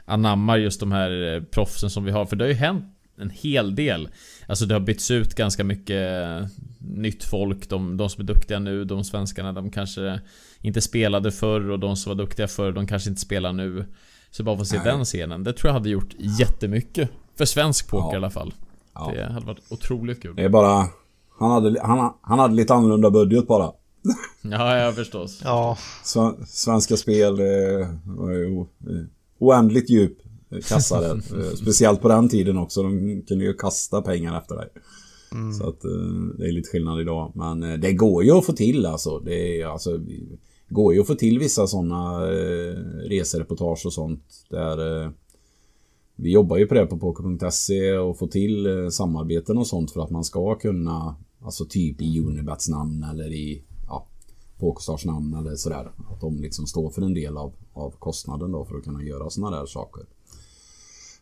anammar 0.05 0.57
just 0.57 0.79
de 0.79 0.91
här 0.91 1.33
eh, 1.33 1.43
proffsen 1.43 1.89
som 1.89 2.03
vi 2.03 2.11
har. 2.11 2.25
För 2.25 2.35
det 2.35 2.43
har 2.43 2.49
ju 2.49 2.55
hänt 2.55 2.85
en 3.17 3.29
hel 3.29 3.75
del. 3.75 4.09
Alltså 4.47 4.65
det 4.65 4.75
har 4.75 4.79
bytts 4.79 5.11
ut 5.11 5.35
ganska 5.35 5.63
mycket 5.63 6.23
eh, 6.23 6.47
nytt 6.79 7.23
folk. 7.23 7.69
De, 7.69 7.97
de 7.97 8.09
som 8.09 8.21
är 8.21 8.27
duktiga 8.27 8.59
nu, 8.59 8.85
de 8.85 9.03
svenskarna, 9.03 9.53
de 9.53 9.71
kanske 9.71 10.19
inte 10.61 10.81
spelade 10.81 11.31
förr 11.31 11.69
och 11.69 11.79
de 11.79 11.95
som 11.95 12.09
var 12.09 12.23
duktiga 12.23 12.47
förr, 12.47 12.71
de 12.71 12.87
kanske 12.87 13.09
inte 13.09 13.21
spelar 13.21 13.53
nu. 13.53 13.85
Så 14.31 14.43
bara 14.43 14.57
få 14.57 14.65
se 14.65 14.77
Nej. 14.77 14.85
den 14.85 15.05
scenen. 15.05 15.43
Det 15.43 15.53
tror 15.53 15.69
jag 15.69 15.73
hade 15.73 15.89
gjort 15.89 16.15
jättemycket. 16.39 17.09
För 17.37 17.45
svensk 17.45 17.89
poker 17.89 18.07
ja. 18.07 18.13
i 18.13 18.17
alla 18.17 18.29
fall. 18.29 18.53
Ja. 18.93 19.11
Det 19.15 19.33
hade 19.33 19.45
varit 19.45 19.71
otroligt 19.71 20.21
kul. 20.21 20.35
Det 20.35 20.43
är 20.43 20.49
bara... 20.49 20.87
Han 21.39 21.51
hade, 21.51 21.81
han, 21.81 22.13
han 22.21 22.39
hade 22.39 22.53
lite 22.53 22.73
annorlunda 22.73 23.11
budget 23.11 23.47
bara. 23.47 23.71
ja, 24.41 24.77
ja 24.77 24.91
förstås. 24.91 25.41
Ja. 25.43 25.77
Svenska 26.47 26.97
spel 26.97 27.39
eh, 27.39 27.87
var 28.03 28.31
ju 28.31 28.65
oändligt 29.39 29.89
djup 29.89 30.17
kassa 30.59 31.01
där. 31.01 31.15
Eh, 31.39 31.55
speciellt 31.55 32.01
på 32.01 32.07
den 32.07 32.29
tiden 32.29 32.57
också. 32.57 32.83
De 32.83 33.21
kunde 33.27 33.45
ju 33.45 33.53
kasta 33.53 34.01
pengar 34.01 34.37
efter 34.37 34.55
dig. 34.55 34.69
Mm. 35.31 35.53
Så 35.53 35.69
att 35.69 35.85
eh, 35.85 35.91
det 36.37 36.47
är 36.47 36.51
lite 36.51 36.69
skillnad 36.69 37.01
idag. 37.01 37.31
Men 37.35 37.63
eh, 37.63 37.77
det 37.77 37.93
går 37.93 38.23
ju 38.23 38.31
att 38.31 38.45
få 38.45 38.53
till 38.53 38.85
alltså. 38.85 39.19
Det 39.19 39.61
är 39.61 39.65
alltså... 39.65 39.99
går 40.69 40.93
ju 40.93 41.01
att 41.01 41.07
få 41.07 41.15
till 41.15 41.39
vissa 41.39 41.67
sådana 41.67 42.27
eh, 42.31 42.75
resereportage 43.09 43.85
och 43.85 43.93
sånt. 43.93 44.23
Där 44.49 45.03
eh, 45.03 45.09
vi 46.21 46.31
jobbar 46.31 46.57
ju 46.57 46.67
på 46.67 46.73
det 46.73 46.85
på 46.85 46.97
poker.se 46.97 47.91
och 47.91 48.17
får 48.17 48.27
till 48.27 48.65
eh, 48.65 48.89
samarbeten 48.89 49.57
och 49.57 49.67
sånt 49.67 49.91
för 49.91 50.03
att 50.03 50.09
man 50.09 50.23
ska 50.23 50.55
kunna, 50.55 51.15
alltså 51.41 51.65
typ 51.65 52.01
i 52.01 52.19
Unibets 52.19 52.69
namn 52.69 53.03
eller 53.03 53.33
i 53.33 53.63
ja, 53.87 54.07
Pokerstars 54.59 55.05
namn 55.05 55.33
eller 55.33 55.55
sådär. 55.55 55.91
Att 56.11 56.21
de 56.21 56.41
liksom 56.41 56.67
står 56.67 56.89
för 56.89 57.01
en 57.01 57.13
del 57.13 57.37
av, 57.37 57.53
av 57.73 57.91
kostnaden 57.91 58.51
då 58.51 58.65
för 58.65 58.77
att 58.77 58.83
kunna 58.83 59.03
göra 59.03 59.29
sådana 59.29 59.57
där 59.57 59.65
saker. 59.65 60.05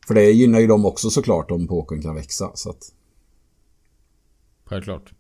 För 0.08 0.16
det 0.16 0.32
gynnar 0.32 0.60
ju 0.60 0.68
dem 0.68 0.86
också 0.86 1.10
såklart 1.10 1.52
om 1.52 1.68
pokern 1.68 2.02
kan 2.02 2.16
växa 2.16 2.52
så 2.54 2.70
att... 2.70 2.94
Självklart. 4.66 5.14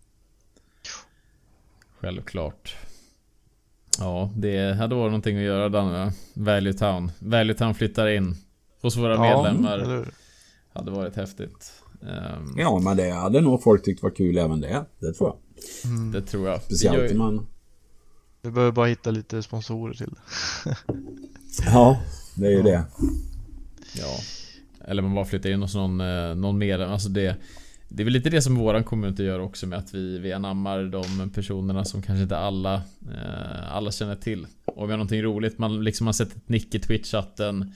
Självklart. 2.00 2.76
Ja, 4.00 4.32
det 4.36 4.74
hade 4.76 4.96
varit 4.96 5.12
någonting 5.12 5.38
att 5.38 5.44
göra 5.44 5.70
Danne. 5.70 6.14
Value 6.34 6.74
Town. 6.74 7.12
Value 7.20 7.56
Town 7.56 7.76
flyttar 7.76 8.08
in 8.08 8.36
hos 8.82 8.98
våra 8.98 9.14
Ja, 9.14 9.44
medlemmar. 9.44 9.78
eller? 9.78 10.08
Hade 10.74 10.92
varit 10.92 11.16
häftigt. 11.16 11.72
Ehm, 12.02 12.54
Ja, 12.58 12.80
men 12.80 12.98
det 12.98 13.10
hade 13.12 13.42
nog 13.42 13.64
folk 13.64 13.84
tyckt 13.86 14.04
var 14.04 14.10
kul 14.10 14.38
även 14.38 14.62
det. 14.62 14.86
Det 15.00 15.14
tror 15.14 15.30
jag. 15.30 15.38
Det 16.14 16.22
tror 16.22 16.48
jag. 16.50 16.62
Speciellt 16.62 16.98
ju- 17.04 17.12
om 17.12 17.18
man... 17.18 17.48
Vi 18.42 18.52
behöver 18.52 18.72
bara 18.72 18.88
hitta 18.88 19.12
lite 19.12 19.44
sponsorer 19.44 19.94
till. 19.94 20.14
Ja, 21.66 22.02
det 22.36 22.46
är 22.48 22.52
ju 22.52 22.62
det. 22.62 22.84
Ja. 23.98 24.18
Eller 24.88 25.02
man 25.02 25.16
bara 25.16 25.26
flyttar 25.26 25.50
in 25.50 25.62
hos 25.62 25.76
någon, 25.76 26.02
eh, 26.02 26.36
någon 26.36 26.58
medlem. 26.58 26.92
Alltså 26.92 27.10
det, 27.10 27.36
det 27.90 28.04
är 28.04 28.06
väl 28.06 28.14
lite 28.14 28.30
det 28.30 28.42
som 28.42 28.56
våran 28.56 28.84
community 28.84 29.24
gör 29.24 29.40
också 29.40 29.68
med 29.68 29.80
att 29.80 29.94
vi, 29.94 30.20
vi 30.20 30.34
anammar 30.34 30.84
de 30.84 31.30
personerna 31.30 31.86
som 31.86 32.02
kanske 32.02 32.24
inte 32.24 32.38
alla, 32.38 32.74
eh, 33.12 33.76
alla 33.76 33.92
känner 33.92 34.16
till. 34.16 34.48
Och 34.66 34.88
vi 34.88 34.92
har 34.92 34.98
någonting 34.98 35.22
roligt, 35.24 35.58
man 35.58 35.84
liksom 35.84 36.06
har 36.08 36.14
sett 36.14 36.36
ett 36.36 36.50
nick 36.50 36.76
i 36.76 36.80
Twitch-chatten. 36.80 37.72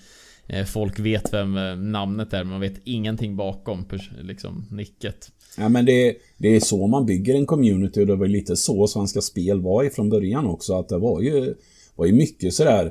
Eh, 0.48 0.66
folk 0.66 1.00
vet 1.00 1.34
vem 1.34 1.58
eh, 1.58 1.76
namnet 1.76 2.34
är 2.34 2.44
men 2.44 2.52
man 2.52 2.62
vet 2.62 2.82
ingenting 2.84 3.36
bakom 3.36 3.86
liksom 4.22 4.66
nicket. 4.72 5.32
Ja, 5.58 5.70
men 5.70 5.86
det, 5.86 6.16
det 6.38 6.48
är 6.56 6.60
så 6.60 6.88
man 6.88 7.06
bygger 7.06 7.36
en 7.36 7.46
community 7.46 8.02
och 8.02 8.08
det 8.08 8.16
var 8.16 8.28
lite 8.28 8.56
så 8.56 8.88
Svenska 8.88 9.22
Spel 9.22 9.62
var 9.62 9.84
ifrån 9.84 10.10
början 10.10 10.46
också. 10.48 10.74
Att 10.74 10.90
det 10.90 10.98
var 10.98 11.22
ju, 11.22 11.54
var 11.96 12.06
ju 12.06 12.14
mycket 12.14 12.54
sådär, 12.54 12.84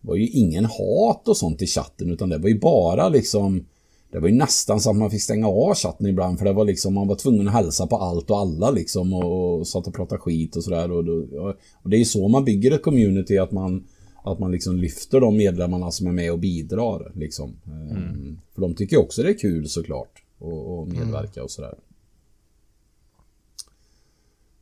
det 0.00 0.08
var 0.08 0.16
ju 0.16 0.28
ingen 0.28 0.64
hat 0.64 1.28
och 1.28 1.36
sånt 1.36 1.62
i 1.62 1.66
chatten 1.66 2.10
utan 2.12 2.28
det 2.28 2.38
var 2.38 2.48
ju 2.48 2.58
bara 2.60 3.08
liksom 3.08 3.66
det 4.12 4.20
var 4.20 4.28
ju 4.28 4.34
nästan 4.34 4.80
så 4.80 4.90
att 4.90 4.96
man 4.96 5.10
fick 5.10 5.22
stänga 5.22 5.48
av 5.48 5.74
chatten 5.74 6.06
ibland 6.06 6.38
för 6.38 6.44
det 6.44 6.52
var 6.52 6.64
liksom 6.64 6.94
man 6.94 7.08
var 7.08 7.16
tvungen 7.16 7.48
att 7.48 7.54
hälsa 7.54 7.86
på 7.86 7.96
allt 7.96 8.30
och 8.30 8.38
alla 8.38 8.70
liksom 8.70 9.12
och, 9.12 9.58
och 9.58 9.66
satt 9.66 9.86
och 9.86 9.94
pratade 9.94 10.20
skit 10.20 10.56
och 10.56 10.64
sådär 10.64 10.90
och, 10.92 11.04
då- 11.04 11.54
och 11.82 11.90
det 11.90 11.96
är 11.96 11.98
ju 11.98 12.04
så 12.04 12.28
man 12.28 12.44
bygger 12.44 12.70
ett 12.72 12.82
community 12.82 13.38
att 13.38 13.52
man 13.52 13.84
att 14.24 14.38
man 14.38 14.52
liksom 14.52 14.76
lyfter 14.76 15.20
de 15.20 15.36
medlemmarna 15.36 15.90
som 15.90 16.06
är 16.06 16.12
med 16.12 16.32
och 16.32 16.38
bidrar 16.38 17.12
liksom. 17.14 17.56
Ehm, 17.66 18.40
För 18.54 18.60
de 18.60 18.74
tycker 18.74 18.96
också 18.96 19.22
det 19.22 19.30
är 19.30 19.38
kul 19.38 19.68
såklart 19.68 20.22
och, 20.38 20.78
och 20.78 20.88
medverka 20.88 21.42
och 21.42 21.50
sådär. 21.50 21.74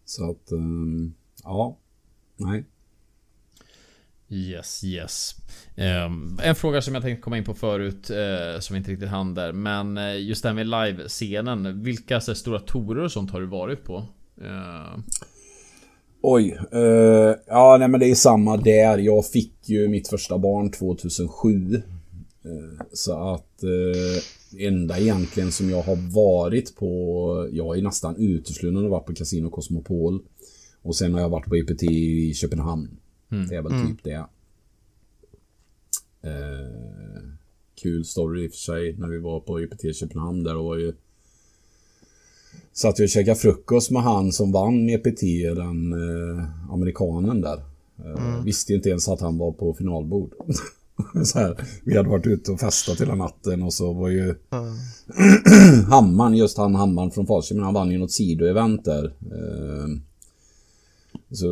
Så 0.05 0.31
att, 0.31 0.53
ehm, 0.53 1.15
ja. 1.45 1.79
Nej. 2.37 2.65
Yes, 4.29 4.85
yes. 4.85 5.35
Ehm, 5.77 6.39
en 6.43 6.55
fråga 6.55 6.83
som 6.83 6.95
jag 6.95 7.03
tänkte 7.03 7.23
komma 7.23 7.39
in 7.39 7.45
på 7.45 7.55
förut, 7.55 8.11
eh, 8.11 8.61
som 8.61 8.77
inte 8.77 8.91
riktigt 8.91 9.09
hann 9.09 9.35
där. 9.35 9.53
Men 9.53 9.99
eh, 9.99 10.21
just 10.21 10.43
det 10.43 10.49
här 10.49 10.55
med 10.55 10.67
live-scenen. 10.67 11.83
Vilka 11.83 12.21
så 12.21 12.35
stora 12.35 12.61
torer 12.61 13.03
och 13.05 13.13
sånt 13.13 13.31
har 13.31 13.41
du 13.41 13.47
varit 13.47 13.85
på? 13.85 14.07
Oj. 16.23 16.59
eh, 16.73 17.35
ja, 17.47 17.77
nej 17.79 17.89
men 17.89 18.01
det 18.01 18.11
är 18.11 18.15
samma 18.15 18.57
där. 18.57 18.99
Jag 18.99 19.27
fick 19.27 19.69
ju 19.69 19.89
mitt 19.89 20.09
första 20.09 20.39
barn 20.39 20.71
2007. 20.71 21.75
Eh, 22.45 22.87
så 22.93 23.35
att 23.35 23.63
eh, 23.63 24.67
enda 24.67 24.99
egentligen 24.99 25.53
som 25.53 25.71
jag 25.71 25.83
har 25.83 26.13
varit 26.15 26.77
på, 26.77 27.49
jag 27.53 27.79
är 27.79 27.83
nästan 27.83 28.17
uteslutande 28.17 28.89
varit 28.89 29.07
på 29.07 29.15
Casino 29.15 29.51
Cosmopol. 29.51 30.23
Och 30.83 30.97
sen 30.97 31.15
har 31.15 31.21
jag 31.21 31.29
varit 31.29 31.49
på 31.49 31.57
EPT 31.57 31.83
i 31.83 32.35
Köpenhamn. 32.35 32.89
Det 33.49 33.55
är 33.57 33.63
väl 33.63 33.73
typ 33.87 34.05
det. 34.05 34.27
Eh, 36.25 37.23
kul 37.83 38.05
story 38.05 38.45
i 38.45 38.49
och 38.49 38.51
för 38.51 38.59
sig 38.59 38.97
när 38.99 39.09
vi 39.09 39.19
var 39.19 39.41
på 39.41 39.61
EPT 39.61 39.85
i 39.85 39.95
Köpenhamn 39.95 40.45
där 40.45 40.55
var 40.55 40.77
ju 40.77 40.93
Satt 42.73 43.01
vi 43.01 43.05
och 43.05 43.09
käkade 43.09 43.37
frukost 43.37 43.91
med 43.91 44.03
han 44.03 44.33
som 44.33 44.53
vann 44.53 44.89
EPT, 44.89 45.21
den 45.57 45.93
eh, 45.93 46.45
amerikanen 46.73 47.41
där. 47.41 47.63
Eh, 48.05 48.45
Visste 48.45 48.75
inte 48.75 48.89
ens 48.89 49.09
att 49.09 49.21
han 49.21 49.39
var 49.39 49.53
på 49.53 49.75
finalbord. 49.75 50.33
så 51.25 51.39
här, 51.39 51.57
vi 51.85 51.97
hade 51.97 52.09
varit 52.09 52.27
ute 52.27 52.53
och 52.53 52.61
festat 52.61 53.01
hela 53.01 53.15
natten 53.15 53.63
och 53.63 53.73
så 53.73 53.93
var 53.93 54.09
ju 54.09 54.35
Hammaren, 55.89 56.35
just 56.35 56.59
han 56.59 56.75
Hammaren 56.75 57.11
från 57.11 57.27
Falköping, 57.27 57.63
han 57.63 57.75
vann 57.75 57.91
ju 57.91 57.99
något 57.99 58.13
sidoevent 58.13 58.85
där. 58.85 59.05
Eh, 59.05 59.89
så 61.31 61.47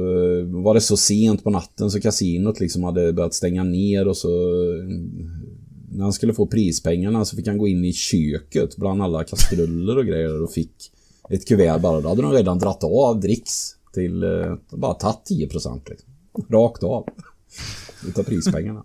var 0.62 0.74
det 0.74 0.80
så 0.80 0.96
sent 0.96 1.44
på 1.44 1.50
natten 1.50 1.90
så 1.90 2.00
kasinot 2.00 2.60
liksom 2.60 2.84
hade 2.84 3.12
börjat 3.12 3.34
stänga 3.34 3.64
ner 3.64 4.08
och 4.08 4.16
så 4.16 4.28
när 5.90 6.02
han 6.02 6.12
skulle 6.12 6.34
få 6.34 6.46
prispengarna 6.46 7.24
så 7.24 7.36
fick 7.36 7.46
han 7.46 7.58
gå 7.58 7.68
in 7.68 7.84
i 7.84 7.92
köket 7.92 8.76
bland 8.76 9.02
alla 9.02 9.24
kastruller 9.24 9.98
och 9.98 10.06
grejer 10.06 10.42
och 10.42 10.52
fick 10.52 10.72
ett 11.30 11.48
kuvert 11.48 11.78
bara. 11.78 12.00
Då 12.00 12.08
hade 12.08 12.22
de 12.22 12.32
redan 12.32 12.58
dratt 12.58 12.84
av 12.84 13.20
dricks 13.20 13.76
till, 13.94 14.22
eh, 14.22 14.54
bara 14.70 14.94
tagit 14.94 15.24
10% 15.28 15.88
liksom. 15.88 16.08
Rakt 16.50 16.82
av. 16.82 17.08
Utav 18.08 18.22
prispengarna. 18.22 18.84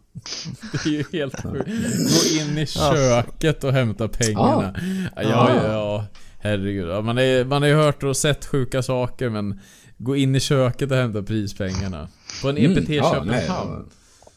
det 0.72 0.89
är 0.89 0.93
ju 0.93 1.03
helt 1.12 1.41
sjukt. 1.41 1.66
Gå 1.66 2.41
in 2.41 2.58
i 2.58 2.66
köket 2.66 3.64
och 3.64 3.72
hämta 3.72 4.08
pengarna. 4.08 4.76
Ja, 5.16 5.22
ja, 5.24 5.68
ja. 5.68 6.06
Herregud. 6.39 6.88
Ja, 6.89 7.01
man, 7.01 7.18
är, 7.18 7.45
man 7.45 7.62
har 7.62 7.70
ju 7.70 7.76
hört 7.76 8.03
och 8.03 8.18
sett 8.18 8.45
sjuka 8.45 8.84
saker 8.84 9.30
men 9.30 9.60
Gå 9.97 10.16
in 10.16 10.36
i 10.36 10.39
köket 10.39 10.91
och 10.91 10.97
hämta 10.97 11.24
prispengarna. 11.24 12.08
På 12.41 12.49
en 12.49 12.58
EPT 12.58 12.89
Mm, 12.89 12.93
ja, 12.93 13.24
nej, 13.26 13.41
Köpenhamn. 13.41 13.86
Ja, 13.89 13.95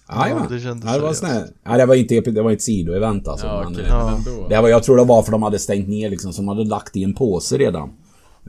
Ja, 0.09 0.29
ja, 0.29 0.47
det 0.51 0.61
kändes 0.61 0.85
ja, 0.85 0.93
det 0.97 1.03
var 1.03 1.13
seriöst. 1.13 1.53
Nej, 1.63 1.79
det 1.79 1.87
var 1.87 1.95
inte 1.95 2.21
det 2.31 2.43
var 2.43 2.53
ett 2.53 2.63
sidoevent 2.63 3.29
alltså. 3.29 3.47
Ja, 3.47 3.63
men, 3.65 3.73
okej. 3.73 3.85
eh, 3.85 3.89
Ja. 3.91 4.05
Men 4.07 4.15
ändå. 4.15 4.49
Det 4.49 4.61
var, 4.61 4.69
jag 4.69 4.83
tror 4.83 4.97
det 4.97 5.05
var 5.05 5.23
för 5.23 5.33
de 5.33 5.43
hade 5.43 5.59
stängt 5.59 5.89
ner 5.89 6.11
liksom, 6.11 6.33
så 6.33 6.43
de 6.43 6.49
hade 6.49 6.65
lagt 6.65 6.97
i 6.97 7.05
en 7.05 7.15
påse 7.15 7.59
redan. 7.59 7.91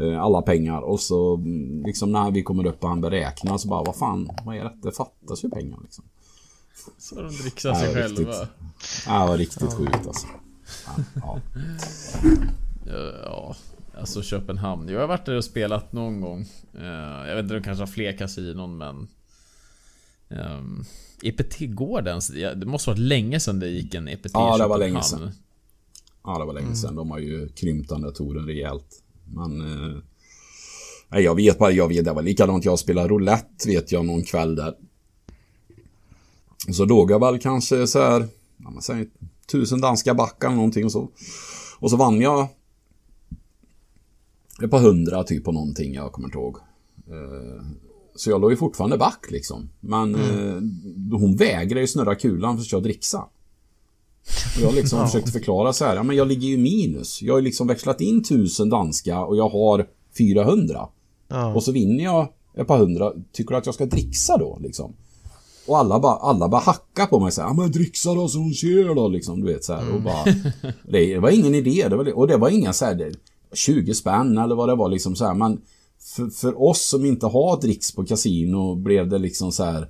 eh, 0.02 0.24
Alla 0.24 0.42
pengar 0.42 0.82
och 0.82 1.00
så 1.00 1.36
mm, 1.36 1.84
liksom 1.86 2.12
när 2.12 2.32
vi 2.32 2.44
kommer 2.44 2.66
upp 2.66 2.84
och 2.84 2.90
han 2.90 3.02
beräknar 3.02 3.58
så 3.58 3.68
bara 3.68 3.84
vad 3.84 3.96
fan, 3.96 4.30
vad 4.46 4.56
är 4.56 4.64
detta? 4.64 4.76
Det 4.82 4.92
fattas 4.92 5.44
ju 5.44 5.50
pengar 5.50 5.78
liksom. 5.82 6.04
Så 6.98 7.16
de 7.16 7.28
dricksar 7.36 7.74
sig 7.74 7.92
Ja, 7.94 8.08
riktigt. 8.08 8.28
själva. 8.28 8.48
Ja, 9.08 9.22
det 9.24 9.28
var 9.28 9.38
riktigt 9.38 9.74
sjukt 9.74 10.08
alltså. 10.08 10.28
Ja, 10.86 11.04
ja. 11.16 11.40
Ja, 12.86 12.94
Ja, 13.26 13.56
alltså 14.00 14.22
Köpenhamn. 14.22 14.90
Jag 14.90 15.00
har 15.00 15.08
varit 15.08 15.26
där 15.26 15.38
och 15.38 15.44
spelat 15.44 15.94
någon 15.94 16.22
gång. 16.22 16.42
Eh, 16.78 17.28
Jag 17.30 17.36
vet 17.36 17.44
inte, 17.44 17.54
de 17.56 17.64
kanske 17.64 17.82
har 17.82 17.88
fler 17.88 18.18
kasinon 18.18 18.78
men... 18.78 19.08
Um, 20.30 20.86
EPT-gården, 21.24 22.22
det 22.56 22.66
måste 22.66 22.90
varit 22.90 23.00
länge 23.00 23.40
sedan 23.40 23.60
det 23.60 23.68
gick 23.68 23.94
en 23.94 24.08
EPT 24.08 24.32
Ja, 24.34 24.58
det 24.58 24.68
var 24.68 24.78
länge 24.78 25.04
sedan. 25.04 25.32
Ja, 26.24 26.40
det 26.40 26.46
var 26.46 26.54
länge 26.54 26.76
sedan. 26.76 26.96
De 26.96 27.12
har 27.12 27.20
ju 27.20 27.50
krympt 27.50 27.90
den 27.90 28.02
där 28.02 28.12
touren 28.12 28.46
rejält. 28.46 29.04
Men... 29.34 29.62
Eh, 29.62 29.98
jag 31.12 31.36
vet 31.36 31.60
bara, 31.60 31.72
jag 31.72 31.88
vet, 31.88 32.06
det 32.06 32.14
var 32.14 32.22
likadant. 32.22 32.66
Jag 32.66 32.80
spelade 32.80 33.08
roulette 33.08 33.70
vet 33.70 33.92
jag 33.92 34.06
någon 34.06 34.24
kväll 34.24 34.56
där. 34.56 34.76
Så 36.72 36.86
låg 36.86 37.12
jag 37.12 37.20
väl 37.20 37.40
kanske 37.40 37.88
så 37.88 38.00
här, 38.00 38.28
ja, 38.58 38.70
men 38.70 38.82
säg 38.82 39.10
tusen 39.52 39.82
danska 39.82 40.14
backar 40.14 40.48
eller 40.48 40.56
någonting 40.56 40.90
så. 40.90 41.10
Och 41.80 41.90
så 41.90 41.98
vann 41.98 42.22
jag 42.22 42.48
ett 44.64 44.72
par 44.72 44.80
hundra 44.80 45.24
typ 45.24 45.44
på 45.44 45.52
någonting, 45.52 45.94
jag 45.94 46.12
kommer 46.12 46.28
inte 46.28 46.38
ihåg. 46.38 46.58
Eh, 47.08 47.66
Så 48.20 48.30
jag 48.30 48.42
låg 48.42 48.52
ju 48.52 48.58
fortfarande 48.58 48.98
back 48.98 49.26
liksom. 49.32 49.70
Men 49.80 50.16
eh, 50.16 51.18
hon 51.20 51.36
vägrade 51.36 51.82
ju 51.82 51.88
snurra 51.88 52.16
kulan 52.16 52.58
för 52.58 52.62
att 52.64 52.72
jag 52.72 52.84
dricksa. 52.84 53.20
Och 54.56 54.62
jag 54.62 54.74
liksom 54.74 55.06
försökte 55.06 55.32
förklara 55.32 55.74
så 55.74 55.86
här, 55.86 55.96
ja 55.96 56.04
men 56.04 56.16
jag 56.16 56.28
ligger 56.28 56.48
ju 56.48 56.58
minus. 56.58 57.22
Jag 57.22 57.34
har 57.34 57.40
ju 57.40 57.46
liksom 57.46 57.68
växlat 57.68 58.02
in 58.02 58.24
tusen 58.24 58.70
danska 58.70 59.20
och 59.20 59.38
jag 59.38 59.50
har 59.50 59.88
400. 60.18 60.88
Ja. 61.28 61.54
Och 61.54 61.64
så 61.64 61.72
vinner 61.72 62.04
jag 62.04 62.28
ett 62.58 62.68
par 62.68 62.78
hundra. 62.78 63.12
Tycker 63.32 63.52
du 63.52 63.58
att 63.58 63.66
jag 63.66 63.76
ska 63.76 63.86
dricksa 63.86 64.38
då 64.38 64.58
liksom? 64.62 64.94
Och 65.68 65.78
alla 65.78 66.00
bara, 66.00 66.16
alla 66.16 66.50
bara 66.50 66.62
hacka 66.62 67.06
på 67.06 67.20
mig 67.20 67.32
så 67.32 67.42
här, 67.42 67.48
ja 67.48 67.54
men 67.54 67.72
dricksa 67.72 68.14
då 68.14 68.28
så 68.28 68.40
hon 68.40 68.54
ser 68.54 68.96
då 68.96 69.08
liksom, 69.08 69.42
du 69.42 69.54
vet 69.54 69.64
så 69.64 69.74
här. 69.74 69.94
Och 69.96 70.02
bara, 70.02 70.24
det, 70.88 71.14
det 71.14 71.20
var 71.20 71.30
ingen 71.30 71.56
idé, 71.56 71.88
det 71.90 71.96
var, 71.96 72.14
och 72.18 72.28
det 72.28 72.38
var 72.38 72.50
inga 72.50 72.74
så 72.74 72.86
här, 72.86 72.96
det- 72.96 73.14
20 73.54 73.94
spänn 73.94 74.38
eller 74.38 74.56
vad 74.56 74.70
det 74.70 74.76
var 74.76 74.90
liksom 74.90 75.16
så 75.16 75.26
här. 75.26 75.34
Men 75.34 75.62
för, 76.02 76.30
för 76.30 76.62
oss 76.62 76.82
som 76.82 77.06
inte 77.06 77.26
har 77.26 77.62
dricks 77.62 77.96
på 77.96 78.06
kasino 78.06 78.76
blev 78.76 79.10
det 79.10 79.18
liksom 79.18 79.52
så 79.52 79.64
här. 79.64 79.88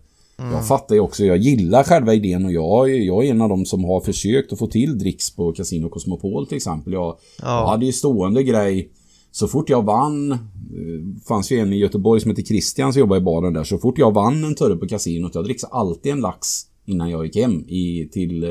Jag 0.51 0.67
fattar 0.67 0.95
ju 0.95 1.01
också, 1.01 1.23
jag 1.23 1.37
gillar 1.37 1.83
själva 1.83 2.13
idén 2.13 2.45
och 2.45 2.51
jag, 2.51 2.89
jag 2.89 3.25
är 3.25 3.31
en 3.31 3.41
av 3.41 3.49
dem 3.49 3.65
som 3.65 3.83
har 3.83 4.01
försökt 4.01 4.53
att 4.53 4.59
få 4.59 4.67
till 4.67 4.99
dricks 4.99 5.31
på 5.35 5.53
Casino 5.53 5.89
Cosmopol 5.89 6.47
till 6.47 6.57
exempel. 6.57 6.93
Jag, 6.93 7.17
jag 7.41 7.67
hade 7.67 7.85
ju 7.85 7.91
stående 7.91 8.43
grej 8.43 8.89
så 9.31 9.47
fort 9.47 9.69
jag 9.69 9.85
vann, 9.85 10.31
eh, 10.31 10.37
fanns 11.27 11.51
ju 11.51 11.59
en 11.59 11.73
i 11.73 11.77
Göteborg 11.77 12.21
som 12.21 12.31
heter 12.31 12.43
Christian 12.43 12.93
som 12.93 12.99
jobbar 12.99 13.17
i 13.17 13.21
baren 13.21 13.53
där. 13.53 13.63
Så 13.63 13.77
fort 13.77 13.97
jag 13.97 14.13
vann 14.13 14.43
en 14.43 14.55
turre 14.55 14.75
på 14.75 14.87
kasinot, 14.87 15.35
jag 15.35 15.43
dricksade 15.43 15.73
alltid 15.73 16.11
en 16.11 16.19
lax 16.19 16.47
innan 16.85 17.09
jag 17.09 17.25
gick 17.25 17.35
hem 17.35 17.59
i, 17.67 18.09
till 18.11 18.43
eh, 18.43 18.49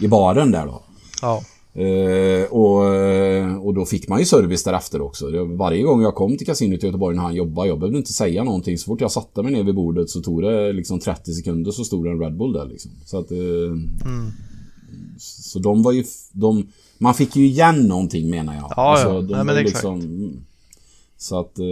i 0.00 0.08
baren 0.08 0.50
där 0.50 0.66
då. 0.66 0.82
ja. 1.22 1.42
Eh, 1.76 2.44
och, 2.52 2.94
eh, 2.94 3.56
och 3.56 3.74
då 3.74 3.86
fick 3.86 4.08
man 4.08 4.18
ju 4.18 4.24
service 4.24 4.64
därefter 4.64 5.00
också. 5.00 5.26
Det, 5.30 5.44
varje 5.44 5.82
gång 5.82 6.02
jag 6.02 6.14
kom 6.14 6.36
till 6.38 6.46
kasinot 6.46 6.82
i 6.82 6.86
Göteborg 6.86 7.16
när 7.16 7.22
han 7.22 7.34
jobbade, 7.34 7.68
jag 7.68 7.78
behövde 7.78 7.98
inte 7.98 8.12
säga 8.12 8.44
någonting. 8.44 8.78
Så 8.78 8.84
fort 8.84 9.00
jag 9.00 9.12
satte 9.12 9.42
mig 9.42 9.52
ner 9.52 9.64
vid 9.64 9.74
bordet 9.74 10.10
så 10.10 10.20
tog 10.20 10.42
det 10.42 10.72
liksom 10.72 11.00
30 11.00 11.32
sekunder 11.34 11.70
så 11.70 11.84
stod 11.84 12.04
det 12.04 12.10
en 12.10 12.20
Red 12.20 12.36
Bull 12.36 12.52
där 12.52 12.66
liksom. 12.66 12.90
Så 13.04 13.18
att... 13.18 13.30
Eh, 13.30 13.38
Så 15.18 15.58
de 15.58 15.82
var 15.82 15.92
ju... 15.92 16.04
De, 16.32 16.66
man 16.98 17.14
fick 17.14 17.36
ju 17.36 17.46
igen 17.46 17.82
någonting 17.88 18.30
menar 18.30 18.54
jag. 18.54 18.72
Ja, 18.76 19.00
ja. 19.00 19.08
de 19.08 19.26
Nej, 19.26 19.36
men 19.36 19.46
var 19.46 19.54
exakt. 19.54 19.74
liksom, 19.74 20.30
Så 21.16 21.40
att... 21.40 21.58
Eh, 21.58 21.64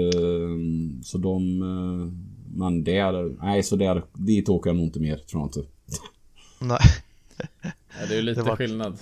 så 1.04 1.18
de... 1.18 1.62
Eh, 1.62 2.12
men 2.56 2.84
där... 2.84 3.34
Nej, 3.44 3.62
så 3.62 3.76
där... 3.76 4.02
Dit 4.12 4.48
åker 4.48 4.70
jag 4.70 4.76
nog 4.76 4.84
inte 4.84 5.00
mer, 5.00 5.16
tror 5.16 5.42
jag 5.42 5.48
inte. 5.48 5.62
Nej. 6.60 6.78
Ja, 7.62 8.06
det 8.08 8.14
är 8.14 8.16
ju 8.16 8.22
lite 8.22 8.40
Det 8.40 8.48
var- 8.48 8.56
skillnad. 8.56 8.96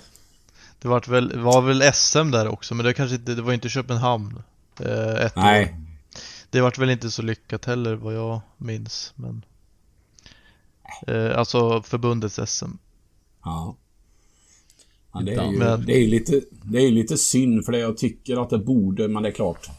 Det 0.83 0.89
var 0.89 1.01
väl, 1.09 1.39
var 1.39 1.61
väl 1.61 1.93
SM 1.93 2.31
där 2.31 2.47
också, 2.47 2.75
men 2.75 2.85
det 2.85 2.93
kanske 2.93 3.15
inte, 3.15 3.35
det 3.35 3.41
var 3.41 3.53
inte 3.53 3.69
Köpenhamn. 3.69 4.43
Eh, 4.79 5.25
ett 5.25 5.37
år. 5.37 5.41
Nej. 5.41 5.75
Det 6.49 6.61
vart 6.61 6.77
väl 6.77 6.89
inte 6.89 7.11
så 7.11 7.21
lyckat 7.21 7.65
heller 7.65 7.95
vad 7.95 8.15
jag 8.15 8.41
minns, 8.57 9.13
men... 9.15 9.45
Eh, 11.07 11.37
alltså 11.37 11.81
förbundets 11.81 12.39
SM. 12.45 12.65
Ja. 13.43 13.75
ja 15.13 15.19
det, 15.19 15.33
är 15.33 15.51
ju, 15.51 15.57
Men- 15.57 15.85
det 15.85 16.03
är 16.03 16.07
lite, 16.07 16.41
det 16.63 16.79
är 16.79 16.91
lite 16.91 17.17
synd 17.17 17.65
för 17.65 17.71
det 17.71 17.79
jag 17.79 17.97
tycker 17.97 18.41
att 18.41 18.49
det 18.49 18.57
borde, 18.59 19.07
men 19.07 19.23
det 19.23 19.29
är 19.29 19.33
klart. 19.33 19.69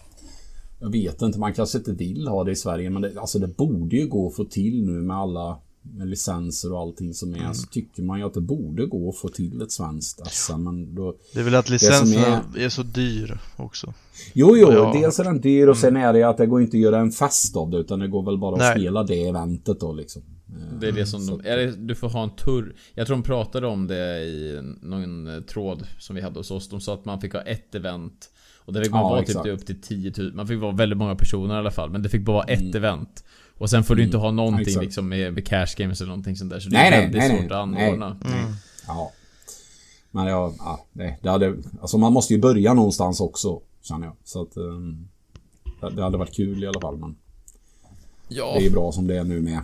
Jag 0.81 0.93
vet 0.93 1.23
inte, 1.23 1.39
man 1.39 1.55
kanske 1.55 1.79
inte 1.79 1.93
vill 1.93 2.29
ha 2.29 2.45
det 2.45 2.53
i 2.53 2.57
Sverige, 2.57 2.91
men 2.91 3.03
det, 3.03 3.21
alltså 3.21 3.39
det 3.39 3.57
borde 3.57 3.97
ju 3.97 4.07
gå 4.07 4.29
att 4.29 4.37
få 4.37 4.45
till 4.45 4.87
nu 4.87 4.93
med 4.93 5.17
alla 5.17 5.59
med 5.93 6.09
licenser 6.09 6.73
och 6.73 6.79
allting 6.81 7.15
som 7.15 7.35
är. 7.35 7.39
Mm. 7.39 7.55
Så 7.55 7.67
tycker 7.67 8.03
man 8.03 8.19
ju 8.19 8.25
att 8.27 8.35
det 8.35 8.41
borde 8.41 8.87
gå 8.87 9.09
att 9.09 9.17
få 9.17 9.29
till 9.29 9.63
ett 9.63 9.73
svenskt 9.73 10.27
SM, 10.33 10.63
men 10.65 10.95
då... 10.95 11.15
Det 11.35 11.41
är 11.41 11.45
väl 11.45 11.55
att 11.55 11.67
som 11.67 11.73
licenserna 11.73 12.45
är... 12.57 12.69
så 12.69 12.83
dyr 12.83 13.39
också. 13.57 13.95
Jo, 14.33 14.57
jo, 14.57 14.73
Ja. 14.73 14.93
dels 14.95 15.19
är 15.19 15.25
den 15.25 15.41
dyr 15.41 15.67
och 15.67 15.77
sen 15.77 15.97
är 15.97 16.13
det 16.13 16.23
att 16.23 16.37
det 16.37 16.47
går 16.47 16.63
inte 16.63 16.77
att 16.77 16.81
göra 16.81 16.99
en 17.01 17.11
fest 17.11 17.57
av 17.57 17.71
det, 17.71 17.77
utan 17.79 17.99
det 17.99 18.09
går 18.09 18.23
väl 18.25 18.39
bara 18.39 18.53
att 18.55 18.59
Nej. 18.61 18.75
spela 18.81 19.03
det 19.03 19.29
eventet 19.29 19.81
då 19.81 19.93
liksom. 19.93 20.23
Det 20.81 20.89
är 20.89 20.93
det 20.93 21.07
som 21.07 21.27
de, 21.27 21.41
är 21.45 21.57
det, 21.57 21.71
du 21.77 21.95
får 21.95 22.09
ha 22.09 22.23
en 22.23 22.37
turr 22.37 22.75
Jag 22.95 23.07
tror 23.07 23.17
de 23.17 23.23
pratade 23.23 23.67
om 23.67 23.87
det 23.87 24.25
i 24.25 24.61
någon 24.83 25.27
eh, 25.35 25.41
tråd 25.41 25.87
som 25.99 26.17
vi 26.17 26.23
hade 26.23 26.39
hos 26.41 26.51
oss 26.51 26.69
De 26.69 26.81
sa 26.81 26.95
att 26.95 27.05
man 27.05 27.21
fick 27.21 27.33
ha 27.33 27.41
ett 27.41 27.75
event 27.75 28.31
Och 28.65 28.73
det 28.73 28.83
fick 28.83 28.91
man 28.93 29.01
Ja, 29.01 29.09
vara 29.09 29.21
exakt. 29.21 29.45
typ 29.45 29.55
upp 29.61 29.67
till 29.67 29.81
10 29.81 30.13
000 30.19 30.33
Man 30.35 30.47
fick 30.49 30.61
vara 30.61 30.73
väldigt 30.73 30.99
många 30.99 31.15
personer 31.15 31.55
i 31.55 31.59
alla 31.59 31.71
fall 31.71 31.91
Men 31.91 32.03
det 32.03 32.09
fick 32.09 32.25
bara 32.25 32.35
vara 32.37 32.45
ett 32.45 32.61
Mm. 32.61 32.77
event 32.77 33.25
Och 33.59 33.71
sen 33.71 33.85
får 33.85 33.95
du 33.95 34.05
inte 34.05 34.17
ha 34.17 34.31
någonting 34.31 34.63
exakt. 34.63 34.85
liksom 34.85 35.09
med, 35.09 35.35
med 35.35 35.47
cash 35.47 35.67
games 35.77 36.01
eller 36.01 36.09
någonting 36.09 36.37
sånt 36.37 36.51
där 36.51 36.61
Så 36.61 36.69
det 36.69 36.77
Nej, 36.77 36.93
är 36.93 37.01
väldigt 37.01 37.19
nej, 37.19 37.29
svårt 37.31 37.51
nej, 37.51 37.59
att 37.61 37.69
nej. 37.69 37.87
anordna 37.89 38.17
Ja. 38.87 39.13
Men 40.11 40.27
ja, 40.27 40.55
ja 40.59 40.85
det, 40.93 41.17
det 41.23 41.31
hade... 41.31 41.57
Alltså 41.81 41.99
man 41.99 42.13
måste 42.13 42.35
ju 42.35 42.41
börja 42.41 42.75
någonstans 42.75 43.21
också, 43.21 43.61
känner 43.83 44.07
jag. 44.07 44.17
Så 44.25 44.43
att... 44.43 44.57
ehm, 44.57 45.09
det, 45.97 46.03
hade 46.03 46.19
varit 46.19 46.35
kul 46.35 46.65
i 46.65 46.67
alla 46.67 46.81
fall, 46.81 46.97
men 46.97 47.17
Ja, 48.29 48.53
det 48.53 48.59
är 48.59 48.65
ju 48.65 48.71
bra 48.71 48.93
som 48.93 49.07
det 49.07 49.17
är 49.19 49.25
nu 49.25 49.41
med. 49.41 49.61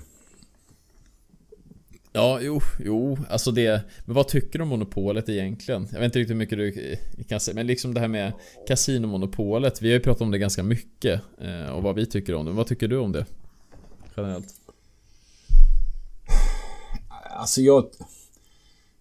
ja, 2.12 2.38
jo, 2.42 2.60
jo, 2.84 3.18
alltså 3.28 3.50
det 3.50 3.82
Men 4.04 4.14
vad 4.14 4.28
tycker 4.28 4.58
du 4.58 4.62
om 4.62 4.68
monopolet 4.68 5.28
egentligen? 5.28 5.88
Jag 5.92 5.98
vet 5.98 6.04
inte 6.04 6.18
riktigt 6.18 6.34
hur 6.34 6.38
mycket 6.38 6.58
du 6.58 6.68
eh, 6.92 7.24
kan 7.28 7.40
säga 7.40 7.54
Men 7.54 7.66
liksom 7.66 7.94
det 7.94 8.00
här 8.00 8.08
med 8.08 8.32
Casinomonopolet 8.68 9.82
Vi 9.82 9.88
har 9.88 9.94
ju 9.94 10.00
pratat 10.00 10.22
om 10.22 10.30
det 10.30 10.38
ganska 10.38 10.62
mycket 10.62 11.20
eh, 11.40 11.70
Och 11.70 11.82
vad 11.82 11.94
vi 11.94 12.06
tycker 12.06 12.34
om 12.34 12.46
det 12.46 12.52
Vad 12.52 12.66
tycker 12.66 12.88
du 12.88 12.96
om 12.98 13.12
det? 13.12 13.26
Generellt 14.20 14.54
Alltså 17.38 17.60
jag... 17.60 17.86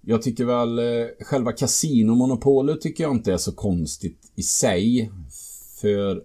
Jag 0.02 0.22
tycker 0.22 0.46
väl 0.46 0.80
eh, 0.80 1.08
själva 1.20 1.52
kasinomonopolet 1.52 2.82
tycker 2.82 3.04
jag 3.04 3.16
inte 3.16 3.34
är 3.34 3.38
så 3.38 3.52
konstigt 3.52 4.32
i 4.36 4.44
sig. 4.44 5.12
För 5.82 6.24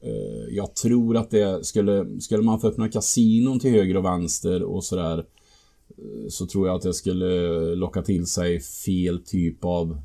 eh, 0.00 0.54
jag 0.54 0.74
tror 0.74 1.16
att 1.16 1.30
det 1.30 1.66
skulle, 1.66 2.20
skulle 2.20 2.42
man 2.42 2.60
få 2.60 2.68
öppna 2.68 2.88
kasinon 2.88 3.60
till 3.60 3.70
höger 3.70 3.96
och 3.96 4.04
vänster 4.04 4.62
och 4.62 4.84
sådär. 4.84 5.18
Eh, 5.18 6.28
så 6.28 6.46
tror 6.46 6.66
jag 6.66 6.76
att 6.76 6.82
det 6.82 6.94
skulle 6.94 7.60
locka 7.74 8.02
till 8.02 8.26
sig 8.26 8.60
fel 8.60 9.24
typ 9.24 9.64
av... 9.64 10.00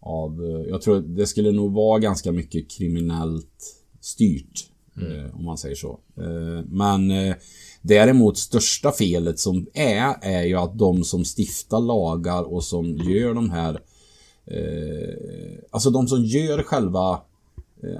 av 0.00 0.44
eh, 0.44 0.68
jag 0.68 0.82
tror 0.82 0.98
att 0.98 1.16
det 1.16 1.26
skulle 1.26 1.52
nog 1.52 1.72
vara 1.72 1.98
ganska 1.98 2.32
mycket 2.32 2.70
kriminellt 2.70 3.82
styrt. 4.00 4.70
Mm. 4.98 5.24
Eh, 5.24 5.36
om 5.36 5.44
man 5.44 5.58
säger 5.58 5.74
så. 5.74 5.98
Eh, 6.16 6.64
men 6.68 7.10
eh, 7.10 7.34
däremot 7.82 8.38
största 8.38 8.92
felet 8.92 9.38
som 9.38 9.66
är, 9.74 10.14
är 10.22 10.42
ju 10.42 10.54
att 10.54 10.78
de 10.78 11.04
som 11.04 11.24
stiftar 11.24 11.80
lagar 11.80 12.42
och 12.42 12.64
som 12.64 12.96
gör 12.96 13.34
de 13.34 13.50
här 13.50 13.80
Alltså 15.70 15.90
de 15.90 16.08
som 16.08 16.24
gör 16.24 16.62
själva 16.62 17.20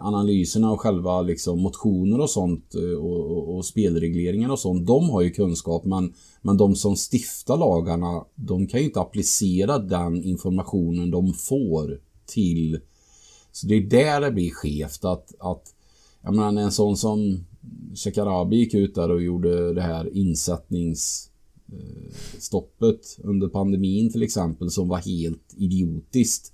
analyserna 0.00 0.72
och 0.72 0.80
själva 0.80 1.22
liksom 1.22 1.60
motioner 1.60 2.20
och 2.20 2.30
sånt 2.30 2.74
och, 2.74 3.30
och, 3.30 3.56
och 3.56 3.64
spelregleringar 3.64 4.48
och 4.48 4.58
sånt. 4.58 4.86
De 4.86 5.10
har 5.10 5.22
ju 5.22 5.30
kunskap 5.30 5.84
men, 5.84 6.14
men 6.42 6.56
de 6.56 6.76
som 6.76 6.96
stiftar 6.96 7.56
lagarna 7.56 8.24
de 8.34 8.66
kan 8.66 8.80
ju 8.80 8.86
inte 8.86 9.00
applicera 9.00 9.78
den 9.78 10.24
informationen 10.24 11.10
de 11.10 11.32
får 11.32 12.00
till 12.26 12.80
så 13.52 13.66
det 13.66 13.74
är 13.74 13.80
där 13.80 14.20
det 14.20 14.30
blir 14.30 14.50
skevt 14.50 15.04
att, 15.04 15.34
att 15.38 15.74
jag 16.26 16.34
menar 16.34 16.62
en 16.62 16.72
sån 16.72 16.96
som 16.96 17.44
Shekarabi 17.94 18.56
gick 18.56 18.74
ut 18.74 18.94
där 18.94 19.10
och 19.10 19.22
gjorde 19.22 19.74
det 19.74 19.82
här 19.82 20.16
insättnings 20.16 21.30
eh, 21.72 22.60
under 23.18 23.48
pandemin 23.48 24.12
till 24.12 24.22
exempel 24.22 24.70
som 24.70 24.88
var 24.88 24.98
helt 24.98 25.54
idiotiskt. 25.56 26.52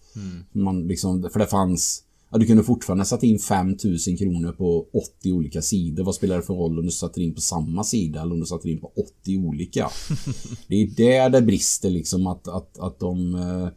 Man 0.53 0.87
liksom, 0.87 1.29
för 1.33 1.39
det 1.39 1.47
fanns 1.47 2.05
Ja, 2.33 2.39
du 2.39 2.47
kunde 2.47 2.63
fortfarande 2.65 3.05
sätta 3.05 3.27
in 3.27 3.39
5000 3.39 4.17
kronor 4.17 4.53
på 4.53 4.87
80 4.93 5.33
olika 5.33 5.63
sidor. 5.63 6.05
Vad 6.05 6.15
spelar 6.15 6.37
det 6.37 6.43
för 6.43 6.55
roll 6.55 6.79
om 6.79 6.87
du 6.87 6.93
sätter 6.93 7.21
in 7.21 7.35
på 7.35 7.41
samma 7.41 7.85
sida 7.85 8.23
eller 8.23 8.33
om 8.33 8.41
du 8.41 8.47
sätter 8.47 8.69
in 8.69 8.81
på 8.81 8.93
80 9.21 9.37
olika? 9.37 9.91
Det 10.69 10.75
är 10.83 10.87
där 10.87 11.31
det 11.31 11.43
brister 11.43 11.91
liksom 11.91 12.27
att, 12.27 12.49
att, 12.49 12.79
att 12.79 12.99
de... 12.99 13.35
Eh, 13.35 13.69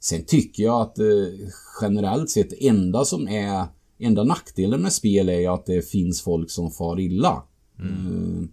sen 0.00 0.24
tycker 0.24 0.62
jag 0.62 0.80
att 0.80 0.98
eh, 0.98 1.48
generellt 1.80 2.30
sett 2.30 2.50
det 2.50 2.68
enda 2.68 3.04
som 3.04 3.28
är... 3.28 3.66
Enda 4.04 4.24
nackdelen 4.24 4.82
med 4.82 4.92
spel 4.92 5.28
är 5.28 5.38
ju 5.38 5.46
att 5.46 5.66
det 5.66 5.82
finns 5.82 6.22
folk 6.22 6.50
som 6.50 6.70
far 6.70 7.00
illa. 7.00 7.42
Eh, 7.78 8.48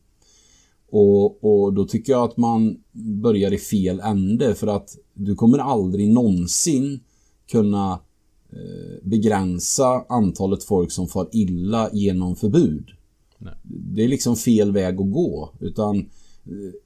och, 0.92 1.44
och 1.44 1.74
då 1.74 1.86
tycker 1.86 2.14
jag 2.14 2.24
att 2.24 2.38
man 2.38 2.78
börjar 3.22 3.54
i 3.54 3.58
fel 3.58 4.00
ände 4.00 4.56
för 4.56 4.68
att 4.68 4.98
du 5.14 5.36
kommer 5.36 5.58
aldrig 5.58 6.10
någonsin 6.10 7.00
kunna 7.52 8.00
eh, 8.50 9.04
begränsa 9.04 10.06
antalet 10.10 10.64
folk 10.64 10.92
som 10.92 11.08
far 11.08 11.30
illa 11.32 11.90
genom 11.94 12.36
förbud. 12.36 12.86
Nej. 13.38 13.54
Det 13.64 14.04
är 14.04 14.08
liksom 14.08 14.36
fel 14.36 14.72
väg 14.72 15.02
att 15.02 15.12
gå. 15.12 15.50
Utan 15.60 15.98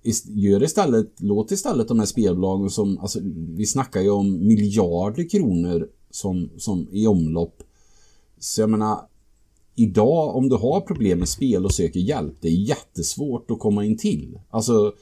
eh, 0.03 0.13
gör 0.26 0.63
istället, 0.63 1.13
låt 1.18 1.51
istället 1.51 1.88
de 1.88 1.99
här 1.99 2.05
spelbolagen 2.05 2.70
som, 2.70 2.97
alltså 2.97 3.20
vi 3.55 3.66
snackar 3.66 4.01
ju 4.01 4.09
om 4.09 4.47
miljarder 4.47 5.30
kronor 5.30 5.88
som, 6.11 6.49
som 6.57 6.88
i 6.91 7.07
omlopp. 7.07 7.63
Så 8.40 8.62
jag 8.62 8.70
menar, 8.70 9.00
idag 9.76 10.36
om 10.36 10.50
du 10.50 10.56
har 10.56 10.82
problem 10.82 11.20
med 11.20 11.30
spel 11.30 11.66
och 11.66 11.74
söker 11.74 12.00
hjälp, 12.00 12.34
det 12.42 12.48
är 12.48 12.52
jättesvårt 12.52 13.52
att 13.52 13.60
komma 13.60 13.86
in 13.86 13.98
till. 13.98 14.40
Alltså, 14.50 14.94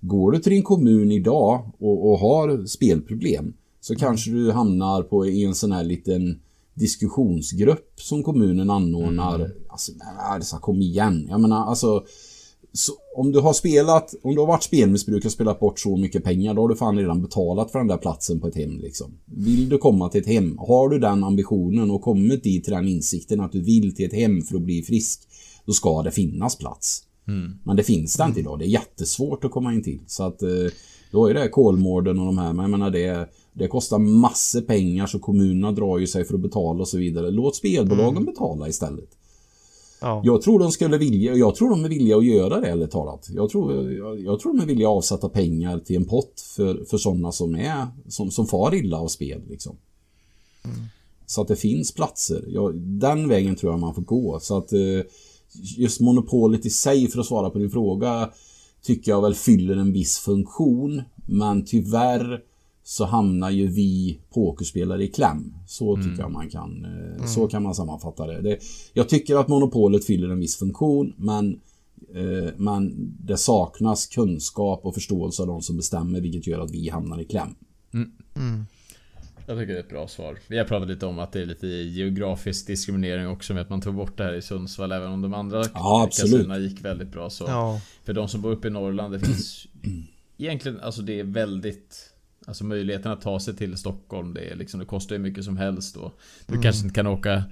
går 0.00 0.32
du 0.32 0.38
till 0.38 0.52
din 0.52 0.62
kommun 0.62 1.10
idag 1.12 1.70
och, 1.78 2.10
och 2.10 2.18
har 2.18 2.66
spelproblem 2.66 3.52
så 3.80 3.96
kanske 3.96 4.30
du 4.30 4.52
hamnar 4.52 5.02
på 5.02 5.26
i 5.26 5.44
en 5.44 5.54
sån 5.54 5.72
här 5.72 5.84
liten 5.84 6.40
diskussionsgrupp 6.74 8.00
som 8.00 8.22
kommunen 8.22 8.70
anordnar. 8.70 9.50
Alltså, 9.68 9.92
alltså, 10.18 10.56
kom 10.56 10.82
igen. 10.82 11.26
Jag 11.30 11.40
menar, 11.40 11.66
alltså 11.66 12.04
så 12.76 12.92
om 13.16 13.32
du 13.32 13.40
har 13.40 13.52
spelat, 13.52 14.14
om 14.22 14.34
du 14.34 14.40
har 14.40 14.46
varit 14.46 14.62
spelmissbrukare 14.62 15.28
och 15.28 15.32
spelat 15.32 15.60
bort 15.60 15.78
så 15.78 15.96
mycket 15.96 16.24
pengar, 16.24 16.54
då 16.54 16.62
har 16.62 16.68
du 16.68 16.76
fan 16.76 16.98
redan 16.98 17.22
betalat 17.22 17.72
för 17.72 17.78
den 17.78 17.88
där 17.88 17.96
platsen 17.96 18.40
på 18.40 18.46
ett 18.48 18.56
hem 18.56 18.78
liksom. 18.78 19.18
Vill 19.24 19.68
du 19.68 19.78
komma 19.78 20.08
till 20.08 20.20
ett 20.20 20.26
hem, 20.26 20.58
har 20.58 20.88
du 20.88 20.98
den 20.98 21.24
ambitionen 21.24 21.90
och 21.90 22.02
kommit 22.02 22.42
dit 22.42 22.64
till 22.64 22.72
den 22.72 22.88
insikten 22.88 23.40
att 23.40 23.52
du 23.52 23.60
vill 23.60 23.94
till 23.94 24.06
ett 24.06 24.12
hem 24.12 24.42
för 24.42 24.56
att 24.56 24.62
bli 24.62 24.82
frisk, 24.82 25.20
då 25.66 25.72
ska 25.72 26.02
det 26.02 26.10
finnas 26.10 26.58
plats. 26.58 27.02
Men 27.64 27.76
det 27.76 27.82
finns 27.82 28.16
det 28.16 28.24
inte 28.24 28.40
idag, 28.40 28.58
det 28.58 28.64
är 28.64 28.68
jättesvårt 28.68 29.44
att 29.44 29.50
komma 29.50 29.74
in 29.74 29.82
till. 29.82 30.00
Så 30.06 30.22
att 30.22 30.42
eh, 30.42 30.48
då 31.12 31.26
är 31.26 31.34
det 31.34 31.48
Kolmården 31.48 32.18
och 32.18 32.26
de 32.26 32.38
här, 32.38 32.52
men 32.52 32.62
jag 32.62 32.70
menar 32.70 32.90
det, 32.90 33.28
det 33.52 33.68
kostar 33.68 33.98
massor 33.98 34.60
pengar 34.60 35.06
så 35.06 35.18
kommunerna 35.18 35.72
drar 35.72 35.98
ju 35.98 36.06
sig 36.06 36.24
för 36.24 36.34
att 36.34 36.40
betala 36.40 36.80
och 36.80 36.88
så 36.88 36.98
vidare. 36.98 37.30
Låt 37.30 37.56
spelbolagen 37.56 38.24
betala 38.24 38.68
istället. 38.68 39.08
Ja. 40.00 40.22
Jag 40.24 40.42
tror 40.42 40.58
de 40.58 40.72
skulle 40.72 40.98
vilja, 40.98 41.34
jag 41.34 41.54
tror 41.54 41.70
de 41.70 41.84
är 41.84 41.88
villiga 41.88 42.16
att 42.16 42.24
göra 42.24 42.60
det 42.60 42.68
ärligt 42.68 42.90
talat. 42.90 43.28
Jag 43.34 43.50
tror, 43.50 43.92
jag, 43.92 44.20
jag 44.20 44.40
tror 44.40 44.52
de 44.52 44.62
är 44.62 44.66
villiga 44.66 44.88
att 44.88 44.96
avsätta 44.96 45.28
pengar 45.28 45.78
till 45.78 45.96
en 45.96 46.04
pott 46.04 46.40
för, 46.56 46.84
för 46.84 46.98
sådana 46.98 47.32
som 47.32 47.54
är, 47.54 47.86
som, 48.08 48.30
som 48.30 48.46
far 48.46 48.74
illa 48.74 48.98
av 48.98 49.08
spel 49.08 49.42
liksom. 49.48 49.76
Så 51.26 51.42
att 51.42 51.48
det 51.48 51.56
finns 51.56 51.92
platser. 51.92 52.44
Ja, 52.48 52.70
den 52.74 53.28
vägen 53.28 53.56
tror 53.56 53.72
jag 53.72 53.80
man 53.80 53.94
får 53.94 54.02
gå. 54.02 54.40
Så 54.40 54.58
att 54.58 54.72
eh, 54.72 55.00
just 55.76 56.00
monopolet 56.00 56.66
i 56.66 56.70
sig, 56.70 57.08
för 57.08 57.20
att 57.20 57.26
svara 57.26 57.50
på 57.50 57.58
din 57.58 57.70
fråga, 57.70 58.30
tycker 58.82 59.12
jag 59.12 59.22
väl 59.22 59.34
fyller 59.34 59.76
en 59.76 59.92
viss 59.92 60.18
funktion. 60.18 61.02
Men 61.26 61.64
tyvärr 61.64 62.40
så 62.86 63.04
hamnar 63.04 63.50
ju 63.50 63.66
vi 63.66 64.18
pokerspelare 64.30 65.04
i 65.04 65.08
kläm. 65.08 65.54
Så 65.66 65.96
tycker 65.96 66.22
jag 66.22 66.30
man 66.30 66.50
kan, 66.50 66.84
eh, 66.84 67.26
så 67.26 67.48
kan 67.48 67.62
man 67.62 67.74
sammanfatta 67.74 68.26
det. 68.26 68.40
det. 68.40 68.58
Jag 68.92 69.08
tycker 69.08 69.36
att 69.36 69.48
monopolet 69.48 70.04
fyller 70.04 70.28
en 70.28 70.40
viss 70.40 70.56
funktion, 70.56 71.14
men 71.16 71.60
eh, 72.14 72.52
men 72.56 72.94
det 73.20 73.36
saknas 73.36 74.06
kunskap 74.06 74.80
och 74.84 74.94
förståelse 74.94 75.42
av 75.42 75.48
de 75.48 75.62
som 75.62 75.76
bestämmer 75.76 76.20
vilket 76.20 76.46
gör 76.46 76.60
att 76.60 76.70
vi 76.70 76.88
hamnar 76.88 77.20
i 77.20 77.24
kläm. 77.24 77.54
Jag 79.46 79.58
tycker 79.58 79.72
det 79.72 79.78
är 79.78 79.82
ett 79.82 79.88
bra 79.88 80.08
svar. 80.08 80.38
Vi 80.48 80.58
har 80.58 80.64
pratat 80.64 80.88
lite 80.88 81.06
om 81.06 81.18
att 81.18 81.32
det 81.32 81.40
är 81.42 81.46
lite 81.46 81.66
geografisk 81.66 82.66
diskriminering 82.66 83.28
också 83.28 83.54
med 83.54 83.62
att 83.62 83.70
man 83.70 83.80
tog 83.80 83.94
bort 83.94 84.16
det 84.16 84.24
här 84.24 84.34
i 84.34 84.42
Sundsvall 84.42 84.92
även 84.92 85.12
om 85.12 85.22
de 85.22 85.34
andra 85.34 85.64
Ja, 85.74 86.08
kasinerna 86.12 86.58
gick 86.58 86.84
väldigt 86.84 87.12
bra 87.12 87.30
så. 87.30 87.44
Ja, 87.44 87.80
För 88.04 88.12
de 88.12 88.28
som 88.28 88.40
bor 88.40 88.52
uppe 88.52 88.68
i 88.68 88.70
Norrland, 88.70 89.12
det 89.12 89.20
finns 89.20 89.66
egentligen, 90.38 90.80
alltså 90.80 91.02
det 91.02 91.20
är 91.20 91.24
väldigt 91.24 92.13
Alltså 92.46 92.64
möjligheten 92.64 93.12
att 93.12 93.20
ta 93.20 93.40
sig 93.40 93.56
till 93.56 93.76
Stockholm, 93.76 94.34
det, 94.34 94.40
är 94.40 94.56
liksom, 94.56 94.80
det 94.80 94.86
kostar 94.86 95.14
ju 95.16 95.22
mycket 95.22 95.44
som 95.44 95.56
helst 95.56 95.96
och 95.96 96.18
Du 96.46 96.52
Mm. 96.54 96.62
kanske 96.62 96.82
inte 96.84 96.94
kan 96.94 97.06
åka 97.06 97.44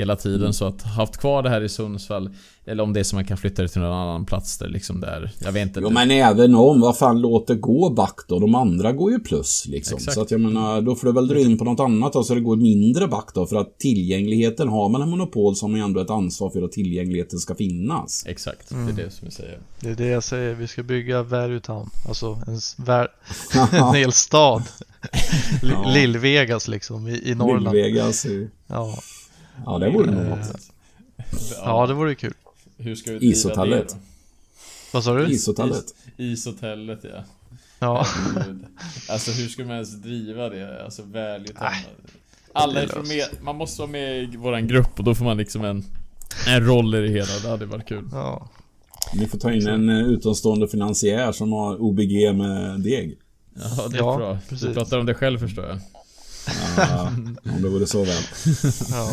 hela 0.00 0.16
tiden 0.16 0.52
så 0.54 0.64
att 0.64 0.82
haft 0.82 1.16
kvar 1.16 1.42
det 1.42 1.50
här 1.50 1.60
i 1.60 1.68
Sundsvall 1.68 2.30
Eller 2.64 2.82
om 2.82 2.92
det 2.92 3.00
är 3.00 3.04
så 3.04 3.16
man 3.16 3.24
kan 3.24 3.36
flytta 3.36 3.62
det 3.62 3.68
till 3.68 3.80
någon 3.80 3.92
annan 3.98 4.26
plats 4.26 4.58
där 4.58 4.68
liksom 4.68 5.00
där 5.00 5.30
Jag 5.44 5.52
vet 5.52 5.62
inte 5.68 5.80
Jo 5.80 5.90
men 5.90 6.10
även 6.10 6.54
om, 6.54 6.80
vad 6.80 6.98
fan 6.98 7.20
låt 7.20 7.46
det 7.46 7.54
gå 7.54 7.90
back 7.90 8.16
då. 8.28 8.38
De 8.38 8.54
andra 8.54 8.92
går 8.92 9.10
ju 9.12 9.18
plus 9.18 9.66
liksom. 9.66 9.96
Exakt. 9.96 10.14
Så 10.14 10.22
att 10.22 10.30
jag 10.30 10.40
menar, 10.40 10.80
då 10.80 10.94
får 10.94 11.06
du 11.06 11.12
väl 11.12 11.28
dra 11.28 11.38
in 11.38 11.58
på 11.58 11.64
något 11.64 11.80
annat 11.80 12.12
då 12.12 12.22
så 12.24 12.34
det 12.34 12.40
går 12.40 12.56
mindre 12.56 13.08
back 13.08 13.34
då. 13.34 13.46
För 13.46 13.56
att 13.56 13.78
tillgängligheten, 13.78 14.68
har 14.68 14.88
man 14.88 15.02
en 15.02 15.10
monopol 15.10 15.56
så 15.56 15.64
har 15.64 15.70
man 15.70 15.80
ju 15.80 15.84
ändå 15.84 16.00
ett 16.00 16.10
ansvar 16.10 16.50
för 16.50 16.62
att 16.62 16.72
tillgängligheten 16.72 17.38
ska 17.38 17.54
finnas. 17.54 18.24
Exakt, 18.26 18.70
Mm. 18.72 18.86
det 18.96 19.02
är 19.02 19.04
det 19.04 19.10
som 19.10 19.26
jag 19.26 19.32
säger 19.32 19.58
det 19.80 19.90
är 19.90 19.94
det 19.94 20.06
jag 20.06 20.24
säger. 20.24 20.54
Vi 20.54 20.66
ska 20.66 20.82
bygga 20.82 21.22
Value 21.22 21.60
Town. 21.60 21.90
Alltså 22.08 22.38
en, 22.46 22.84
vär, 22.84 23.08
en 23.72 23.94
hel 23.94 24.12
stad. 24.12 24.62
Lill-Vegas 25.86 26.68
liksom 26.70 27.08
i, 27.08 27.30
i 27.30 27.34
Norrland. 27.34 27.76
Lill-Vegas. 27.76 28.26
Ja. 28.66 28.98
Ja, 29.66 29.78
det 29.78 29.90
vore 29.90 30.10
nog 30.10 30.22
Eh, 30.24 30.28
något. 30.28 30.70
ja, 31.64 31.86
det 31.86 31.94
vore 31.94 32.14
kul. 32.14 32.34
Hur 32.76 32.94
ska 32.94 33.12
vi 33.12 33.26
Ishotellet. 33.30 33.88
det 33.88 33.94
då? 33.94 34.00
Vad 34.92 35.04
sa 35.04 35.14
du? 35.14 35.30
Ishotellet. 35.32 35.84
Ishotellet 36.16 37.00
ja. 37.02 37.24
Ja. 37.78 38.06
Alltså 39.08 39.30
hur 39.30 39.48
ska 39.48 39.62
man 39.64 39.74
ens 39.74 39.90
driva 39.94 40.48
det? 40.48 40.84
Alltså 40.84 41.02
väldigt 41.02 41.60
Nej, 41.60 41.86
Alla 42.52 42.82
är 42.82 42.86
från 42.86 43.08
med, 43.08 43.24
man 43.42 43.56
måste 43.56 43.80
vara 43.82 43.90
med 43.90 44.22
i 44.22 44.36
våran 44.36 44.68
grupp 44.68 44.98
och 44.98 45.04
då 45.04 45.14
får 45.14 45.24
man 45.24 45.36
liksom 45.36 45.64
en 45.64 45.84
En 46.46 46.66
roll 46.66 46.94
i 46.94 47.00
det 47.00 47.08
hela, 47.08 47.38
det 47.42 47.48
hade 47.48 47.66
varit 47.66 47.88
kul 47.88 48.08
ja. 48.12 48.48
Ni 49.14 49.26
får 49.26 49.38
ta 49.38 49.52
in 49.52 49.66
en 49.66 49.88
eh, 49.88 49.96
utomstående 50.06 50.68
finansiär 50.68 51.32
som 51.32 51.52
har 51.52 51.82
OBG 51.82 52.34
med 52.34 52.80
deg. 52.80 53.18
Ja 53.54 53.88
det 53.88 53.96
är 53.96 54.00
Ja, 54.00 54.16
bra, 54.16 54.38
precis. 54.48 54.68
du 54.68 54.74
pratar 54.74 54.98
om 54.98 55.06
det 55.06 55.14
själv 55.14 55.38
förstår 55.38 55.64
jag 55.66 55.78
Ja, 56.76 57.12
om 57.54 57.62
det 57.62 57.68
vore 57.68 57.86
så 57.86 58.04
väl. 58.04 58.22
ja. 58.90 59.10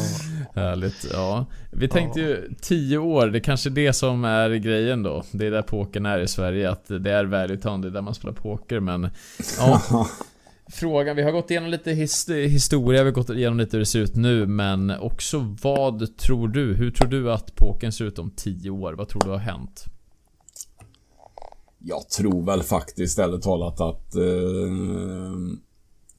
Härligt, 0.57 1.05
ja 1.13 1.45
Vi 1.71 1.87
tänkte 1.87 2.19
ju 2.19 2.53
10 2.61 2.97
år, 2.97 3.27
det 3.27 3.37
är 3.37 3.43
kanske 3.43 3.69
är 3.69 3.71
det 3.71 3.93
som 3.93 4.25
är 4.25 4.49
grejen 4.49 5.03
då 5.03 5.23
Det 5.31 5.47
är 5.47 5.51
där 5.51 5.61
pokern 5.61 6.05
är 6.05 6.19
i 6.19 6.27
Sverige, 6.27 6.71
att 6.71 6.87
det 6.87 7.11
är 7.11 7.25
value 7.25 7.57
town, 7.57 7.81
det 7.81 7.87
är 7.87 7.91
där 7.91 8.01
man 8.01 8.15
spelar 8.15 8.33
poker 8.33 8.79
men 8.79 9.09
Ja 9.59 9.81
Frågan, 10.69 11.15
vi 11.15 11.21
har 11.21 11.31
gått 11.31 11.51
igenom 11.51 11.69
lite 11.69 11.91
his 11.91 12.29
historia, 12.29 13.03
vi 13.03 13.09
har 13.09 13.13
gått 13.13 13.29
igenom 13.29 13.57
lite 13.57 13.77
hur 13.77 13.79
det 13.79 13.85
ser 13.85 13.99
ut 13.99 14.15
nu 14.15 14.45
men 14.45 14.91
också 14.99 15.55
vad 15.61 16.17
tror 16.17 16.47
du? 16.47 16.73
Hur 16.73 16.91
tror 16.91 17.07
du 17.07 17.31
att 17.31 17.55
pokern 17.55 17.91
ser 17.91 18.05
ut 18.05 18.19
om 18.19 18.31
10 18.31 18.69
år? 18.69 18.93
Vad 18.93 19.07
tror 19.07 19.21
du 19.25 19.29
har 19.29 19.37
hänt? 19.37 19.85
Jag 21.79 22.09
tror 22.09 22.45
väl 22.45 22.63
faktiskt 22.63 23.19
ärligt 23.19 23.41
talat 23.41 23.81
att 23.81 24.15
eh, 24.15 24.21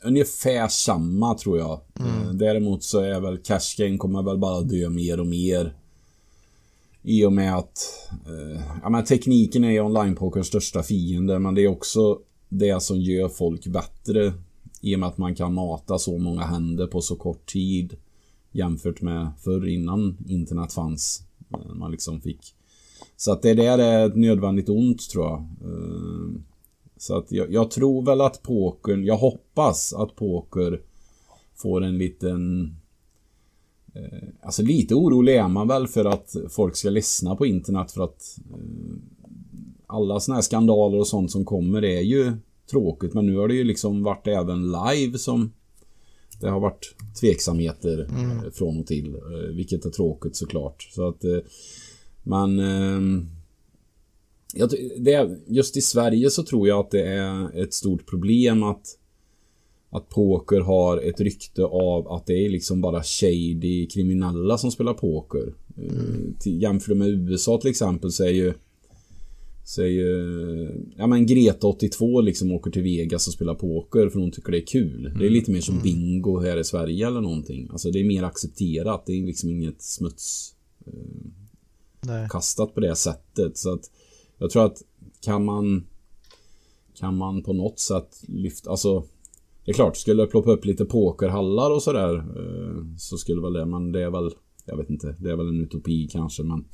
ungefär 0.02 0.68
samma 0.68 1.34
tror 1.34 1.58
jag. 1.58 1.80
Eh, 2.00 2.30
däremot 2.32 2.82
så 2.82 3.00
är 3.00 3.20
väl 3.20 3.38
cash 3.38 3.74
game 3.78 3.96
kommer 3.96 4.22
väl 4.22 4.38
bara 4.38 4.60
dö 4.60 4.88
mer 4.88 5.20
och 5.20 5.26
mer. 5.26 5.74
I 7.02 7.24
och 7.24 7.32
med 7.32 7.56
att 7.56 7.78
eh, 8.26 8.62
ja, 8.82 8.90
men 8.90 9.04
tekniken 9.04 9.64
är 9.64 9.80
online-pokerns 9.80 10.46
största 10.46 10.82
fiende 10.82 11.38
men 11.38 11.54
det 11.54 11.64
är 11.64 11.68
också 11.68 12.18
det 12.48 12.82
som 12.82 13.00
gör 13.00 13.28
folk 13.28 13.66
bättre. 13.66 14.32
I 14.80 14.94
och 14.94 15.00
med 15.00 15.08
att 15.08 15.18
man 15.18 15.34
kan 15.34 15.54
mata 15.54 15.98
så 15.98 16.18
många 16.18 16.42
händer 16.42 16.86
på 16.86 17.00
så 17.00 17.16
kort 17.16 17.46
tid. 17.46 17.96
Jämfört 18.52 19.02
med 19.02 19.30
förr 19.44 19.66
innan 19.68 20.16
internet 20.28 20.72
fanns. 20.72 21.22
Eh, 21.54 21.74
Man 21.74 21.90
liksom 21.90 22.20
fick 22.20 22.54
så 23.16 23.32
att 23.32 23.42
det 23.42 23.54
där 23.54 23.78
är 23.78 24.06
ett 24.06 24.16
nödvändigt 24.16 24.68
ont 24.68 25.10
tror 25.10 25.24
jag. 25.24 25.38
Eh, 25.38 26.40
Så 26.98 27.16
att 27.18 27.32
jag, 27.32 27.52
jag 27.52 27.70
tror 27.70 28.02
väl 28.02 28.20
att 28.20 28.42
pokern, 28.42 29.04
jag 29.04 29.16
hoppas 29.16 29.92
att 29.92 30.16
poker 30.16 30.80
får 31.54 31.84
en 31.84 31.98
liten... 31.98 32.72
eh, 33.94 34.28
Alltså 34.42 34.62
lite 34.62 34.94
orolig 34.94 35.36
är 35.36 35.48
man 35.48 35.68
väl 35.68 35.88
för 35.88 36.04
att 36.04 36.36
folk 36.48 36.76
ska 36.76 36.90
lyssna 36.90 37.36
på 37.36 37.46
internet 37.46 37.92
för 37.92 38.04
att 38.04 38.38
eh, 38.50 38.56
alla 39.86 40.20
såna 40.20 40.34
här 40.34 40.42
skandaler 40.42 40.98
och 40.98 41.08
sånt 41.08 41.30
som 41.30 41.44
kommer 41.44 41.84
är 41.84 42.00
ju 42.00 42.32
tråkigt. 42.70 43.14
Men 43.14 43.26
nu 43.26 43.36
har 43.36 43.48
det 43.48 43.54
ju 43.54 43.64
liksom 43.64 44.02
varit 44.02 44.26
även 44.26 44.72
live 44.72 45.18
som 45.18 45.52
det 46.40 46.48
har 46.50 46.60
varit 46.60 46.94
tveksamheter 47.20 48.08
eh, 48.10 48.50
från 48.52 48.80
och 48.80 48.86
till 48.86 49.16
vilket 49.52 49.84
är 49.84 49.90
tråkigt 49.90 50.36
såklart. 50.36 50.82
Så 50.82 51.08
att 51.08 51.24
men 52.22 52.58
ehm, 52.58 53.28
jag, 54.54 54.70
det, 54.98 55.38
just 55.46 55.76
i 55.76 55.80
Sverige 55.80 56.30
så 56.30 56.42
tror 56.42 56.68
jag 56.68 56.80
att 56.80 56.90
det 56.90 57.02
är 57.02 57.62
ett 57.62 57.74
stort 57.74 58.06
problem 58.06 58.62
att 58.62 58.98
att 59.90 60.08
poker 60.08 60.60
har 60.60 60.98
ett 60.98 61.20
rykte 61.20 61.64
av 61.64 62.08
att 62.08 62.26
det 62.26 62.44
är 62.46 62.48
liksom 62.48 62.80
bara 62.80 63.02
shady 63.02 63.86
kriminella 63.86 64.58
som 64.58 64.70
spelar 64.70 64.94
poker. 64.94 65.54
Mm. 65.78 66.34
Jämför 66.44 66.94
med 66.94 67.08
USA 67.08 67.58
till 67.58 67.70
exempel 67.70 68.12
så 68.12 68.24
är 68.24 68.30
ju 68.30 68.52
så 69.64 69.82
är 69.82 69.86
ju, 69.86 70.70
ja 70.96 71.06
men 71.06 71.26
Greta 71.26 71.66
82 71.66 72.20
liksom 72.20 72.52
åker 72.52 72.70
till 72.70 72.82
Vegas 72.82 73.26
och 73.26 73.32
spelar 73.32 73.54
poker 73.54 74.08
för 74.08 74.20
hon 74.20 74.30
tycker 74.30 74.52
det 74.52 74.58
är 74.58 74.66
kul. 74.66 75.14
Det 75.18 75.26
är 75.26 75.30
lite 75.30 75.50
mer 75.50 75.60
som 75.60 75.80
bingo 75.82 76.40
här 76.40 76.56
i 76.56 76.64
Sverige 76.64 77.06
eller 77.06 77.20
någonting. 77.20 77.68
Alltså 77.70 77.90
det 77.90 78.00
är 78.00 78.04
mer 78.04 78.22
accepterat. 78.22 79.06
Det 79.06 79.12
är 79.12 79.26
liksom 79.26 79.50
inget 79.50 79.82
smuts 79.82 80.54
Nej. 82.00 82.28
kastat 82.30 82.74
på 82.74 82.80
det 82.80 82.96
sättet. 82.96 83.56
Så 83.56 83.72
att 83.72 83.90
jag 84.38 84.50
tror 84.50 84.66
att 84.66 84.82
kan 85.20 85.44
man 85.44 85.86
kan 86.94 87.16
man 87.16 87.42
på 87.42 87.52
något 87.52 87.78
sätt 87.78 88.22
lyfta, 88.28 88.70
alltså 88.70 89.04
det 89.64 89.70
är 89.70 89.74
klart, 89.74 89.96
skulle 89.96 90.22
det 90.22 90.30
ploppa 90.30 90.50
upp 90.50 90.64
lite 90.64 90.84
pokerhallar 90.84 91.70
och 91.70 91.82
sådär 91.82 92.16
eh, 92.16 92.96
så 92.98 93.16
skulle 93.18 93.42
väl 93.42 93.52
det, 93.52 93.66
men 93.66 93.92
det 93.92 94.02
är 94.02 94.10
väl 94.10 94.30
jag 94.64 94.76
vet 94.76 94.90
inte, 94.90 95.16
det 95.18 95.30
är 95.30 95.36
väl 95.36 95.48
en 95.48 95.60
utopi 95.60 96.08
kanske 96.12 96.42
men 96.42 96.64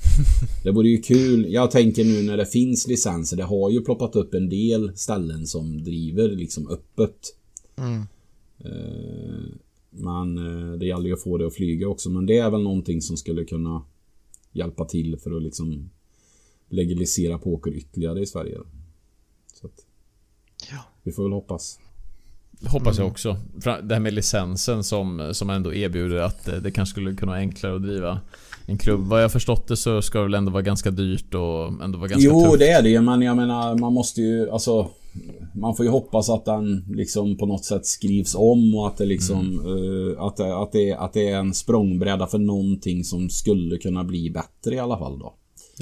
Det 0.64 0.70
vore 0.70 0.88
ju 0.88 1.02
kul. 1.02 1.52
Jag 1.52 1.70
tänker 1.70 2.04
nu 2.04 2.22
när 2.22 2.36
det 2.36 2.46
finns 2.46 2.86
licenser, 2.86 3.36
det 3.36 3.42
har 3.42 3.70
ju 3.70 3.80
ploppat 3.80 4.16
upp 4.16 4.34
en 4.34 4.48
del 4.48 4.96
ställen 4.96 5.46
som 5.46 5.84
driver 5.84 6.28
liksom 6.28 6.68
öppet. 6.68 7.36
Mm. 7.76 8.00
Eh, 8.58 9.44
Men 9.90 10.38
eh, 10.38 10.78
det 10.78 10.86
gäller 10.86 11.06
ju 11.06 11.12
att 11.12 11.22
få 11.22 11.38
det 11.38 11.46
att 11.46 11.54
flyga 11.54 11.88
också. 11.88 12.10
Men 12.10 12.26
det 12.26 12.38
är 12.38 12.50
väl 12.50 12.62
någonting 12.62 13.02
som 13.02 13.16
skulle 13.16 13.44
kunna 13.44 13.82
hjälpa 14.52 14.84
till 14.84 15.16
för 15.16 15.36
att 15.36 15.42
liksom 15.42 15.90
legalisera 16.68 17.38
poker 17.38 17.70
ytterligare 17.70 18.20
i 18.20 18.26
Sverige. 18.26 18.58
Så 19.60 19.66
att, 19.66 19.72
Ja. 20.70 20.78
Vi 21.02 21.12
får 21.12 21.22
väl 21.22 21.32
hoppas. 21.32 21.78
Hoppas 22.66 22.98
jag 22.98 23.06
också. 23.06 23.36
Fra- 23.58 23.82
Det 23.82 23.94
här 23.94 24.00
med 24.00 24.14
licensen 24.14 24.84
som, 24.84 25.30
som 25.34 25.50
ändå 25.50 25.74
erbjuder 25.74 26.16
att 26.16 26.48
eh, 26.48 26.54
det 26.54 26.70
kanske 26.70 26.90
skulle 26.90 27.14
kunna 27.14 27.32
vara 27.32 27.40
enklare 27.40 27.76
att 27.76 27.82
driva 27.82 28.20
en 28.66 28.78
klubb. 28.78 29.00
Vad 29.06 29.22
jag 29.22 29.32
förstått 29.32 29.68
det 29.68 29.76
så 29.76 30.02
ska 30.02 30.18
det 30.18 30.24
väl 30.24 30.34
ändå 30.34 30.52
vara 30.52 30.62
ganska 30.62 30.90
dyrt 30.90 31.34
och 31.34 31.82
ändå 31.84 31.98
vara 31.98 32.08
ganska 32.08 32.28
Jo, 32.30 32.44
tufft. 32.44 32.58
det 32.58 32.68
är 32.68 32.82
det 32.82 32.88
ju, 32.88 33.00
men 33.00 33.22
jag 33.22 33.36
menar 33.36 33.74
man 33.78 33.92
måste 33.92 34.20
ju, 34.22 34.50
alltså 34.50 34.90
Man 35.54 35.76
får 35.76 35.84
ju 35.86 35.90
hoppas 35.92 36.30
att 36.30 36.44
den 36.44 36.84
liksom 36.88 37.36
på 37.36 37.46
något 37.46 37.64
sätt 37.64 37.86
skrivs 37.86 38.34
om 38.34 38.74
och 38.74 38.86
att 38.86 38.96
det 38.96 39.06
liksom 39.06 39.60
eh, 39.60 40.22
att, 40.22 40.36
det, 40.36 40.56
att, 40.56 40.72
det, 40.72 40.92
att 40.92 41.12
det 41.12 41.28
är 41.28 41.38
en 41.38 41.54
språngbräda 41.54 42.26
för 42.26 42.38
någonting 42.38 43.04
som 43.04 43.30
skulle 43.30 43.76
kunna 43.78 44.04
bli 44.04 44.30
bättre 44.30 44.74
i 44.74 44.78
alla 44.78 44.98
fall 44.98 45.18
då. 45.18 45.34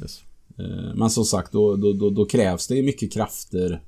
Yes. 0.02 0.20
Eh, 0.58 0.94
Men 0.94 1.10
som 1.10 1.24
sagt, 1.24 1.52
då, 1.52 1.76
då, 1.76 2.10
då, 2.10 2.24
krävs 2.24 2.66
det 2.66 2.82
mycket 2.82 3.12
krafter 3.12 3.82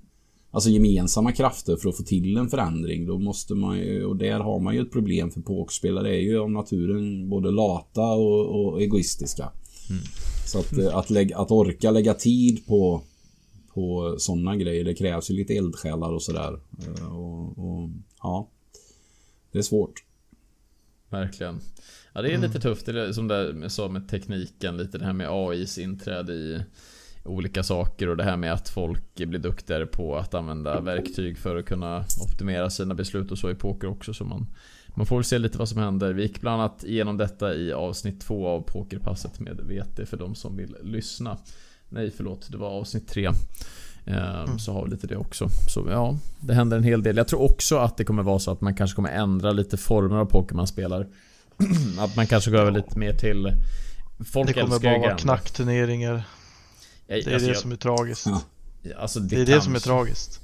Alltså 0.50 0.70
gemensamma 0.70 1.32
krafter 1.32 1.76
för 1.76 1.88
att 1.88 1.96
få 1.96 2.02
till 2.02 2.36
en 2.36 2.48
förändring. 2.48 3.06
Då 3.06 3.18
måste 3.18 3.54
man 3.54 3.78
ju, 3.78 4.04
och 4.04 4.16
där 4.16 4.40
har 4.40 4.60
man 4.60 4.74
ju 4.74 4.80
ett 4.80 4.92
problem 4.92 5.30
för 5.30 5.40
pokerspelare 5.40 6.16
är 6.16 6.20
ju 6.20 6.38
av 6.38 6.50
naturen 6.50 7.28
både 7.28 7.50
lata 7.50 8.02
och, 8.02 8.64
och 8.64 8.82
egoistiska. 8.82 9.52
Så 10.46 10.58
att, 10.58 10.78
eh, 10.78 10.96
att, 10.96 11.10
lägga, 11.10 11.38
att 11.38 11.50
orka 11.50 11.90
lägga 11.90 12.14
tid 12.14 12.66
på 12.66 13.02
på 13.74 14.14
sådana 14.18 14.56
grejer. 14.56 14.84
Det 14.84 14.94
krävs 14.94 15.30
ju 15.30 15.34
lite 15.34 15.54
eldsjälar 15.54 16.12
och 16.12 16.22
sådär. 16.22 16.60
Eh, 16.86 17.16
Och, 17.16 17.58
och, 17.58 17.90
ja. 18.22 18.48
Det 19.52 19.58
är 19.58 19.62
svårt. 19.62 20.04
Verkligen. 21.14 21.60
Ja 22.12 22.22
det 22.22 22.32
är 22.32 22.38
lite 22.38 22.60
tufft, 22.60 22.86
det 22.86 23.00
är 23.00 23.12
som 23.12 23.28
det 23.28 23.54
jag 23.62 23.72
sa 23.72 23.88
med 23.88 24.08
tekniken, 24.08 24.76
lite 24.76 24.98
det 24.98 25.04
här 25.04 25.12
med 25.12 25.28
AIs 25.30 25.78
inträde 25.78 26.32
i 26.32 26.62
olika 27.24 27.62
saker 27.62 28.08
och 28.08 28.16
det 28.16 28.24
här 28.24 28.36
med 28.36 28.52
att 28.52 28.68
folk 28.68 29.14
blir 29.14 29.38
duktigare 29.38 29.86
på 29.86 30.16
att 30.16 30.34
använda 30.34 30.80
verktyg 30.80 31.38
för 31.38 31.56
att 31.56 31.66
kunna 31.66 32.04
optimera 32.20 32.70
sina 32.70 32.94
beslut 32.94 33.32
och 33.32 33.38
så 33.38 33.50
i 33.50 33.54
poker 33.54 33.88
också 33.88 34.14
så 34.14 34.24
man 34.24 34.46
Man 34.96 35.06
får 35.06 35.16
väl 35.16 35.24
se 35.24 35.38
lite 35.38 35.58
vad 35.58 35.68
som 35.68 35.78
händer. 35.78 36.12
Vi 36.12 36.22
gick 36.22 36.40
bland 36.40 36.62
annat 36.62 36.84
igenom 36.84 37.16
detta 37.16 37.54
i 37.54 37.72
avsnitt 37.72 38.20
två 38.20 38.48
av 38.48 38.62
Pokerpasset 38.62 39.40
med 39.40 39.60
VT 39.60 40.08
för 40.08 40.16
de 40.16 40.34
som 40.34 40.56
vill 40.56 40.76
lyssna. 40.82 41.38
Nej 41.88 42.10
förlåt, 42.10 42.48
det 42.50 42.56
var 42.56 42.70
avsnitt 42.70 43.08
tre. 43.08 43.30
Eh, 44.06 44.40
Mm. 44.44 44.58
Så 44.58 44.72
har 44.72 44.84
vi 44.84 44.90
lite 44.90 45.06
det 45.06 45.16
också. 45.16 45.48
Så 45.68 45.86
ja, 45.90 46.16
det 46.40 46.54
händer 46.54 46.76
en 46.76 46.82
hel 46.82 47.02
del. 47.02 47.16
Jag 47.16 47.28
tror 47.28 47.42
också 47.42 47.78
att 47.78 47.96
det 47.96 48.04
kommer 48.04 48.22
vara 48.22 48.38
så 48.38 48.50
att 48.50 48.60
man 48.60 48.74
kanske 48.74 48.94
kommer 48.96 49.10
ändra 49.10 49.52
lite 49.52 49.76
former 49.76 50.16
av 50.16 50.24
poker 50.26 50.54
man 50.56 50.66
spelar. 50.66 51.06
att 51.98 52.16
man 52.16 52.26
kanske 52.26 52.50
går 52.50 52.58
över 52.58 52.70
lite 52.70 52.98
mer 52.98 53.12
till... 53.12 53.52
Folk 54.32 54.46
Det 54.46 54.52
kommer 54.62 54.78
bara 54.78 54.98
vara 54.98 55.16
knackturneringar. 55.16 56.22
Det 57.06 57.12
är 57.12 57.16
alltså, 57.16 57.30
det 57.30 57.46
jag- 57.46 57.56
som 57.56 57.72
är 57.72 57.76
tragiskt. 57.76 58.26
Ja. 58.26 58.40
Alltså 58.98 59.20
det, 59.20 59.36
Det 59.36 59.42
är 59.42 59.46
det 59.56 59.60
som 59.60 59.74
är 59.74 59.78
tragiskt. 59.78 60.40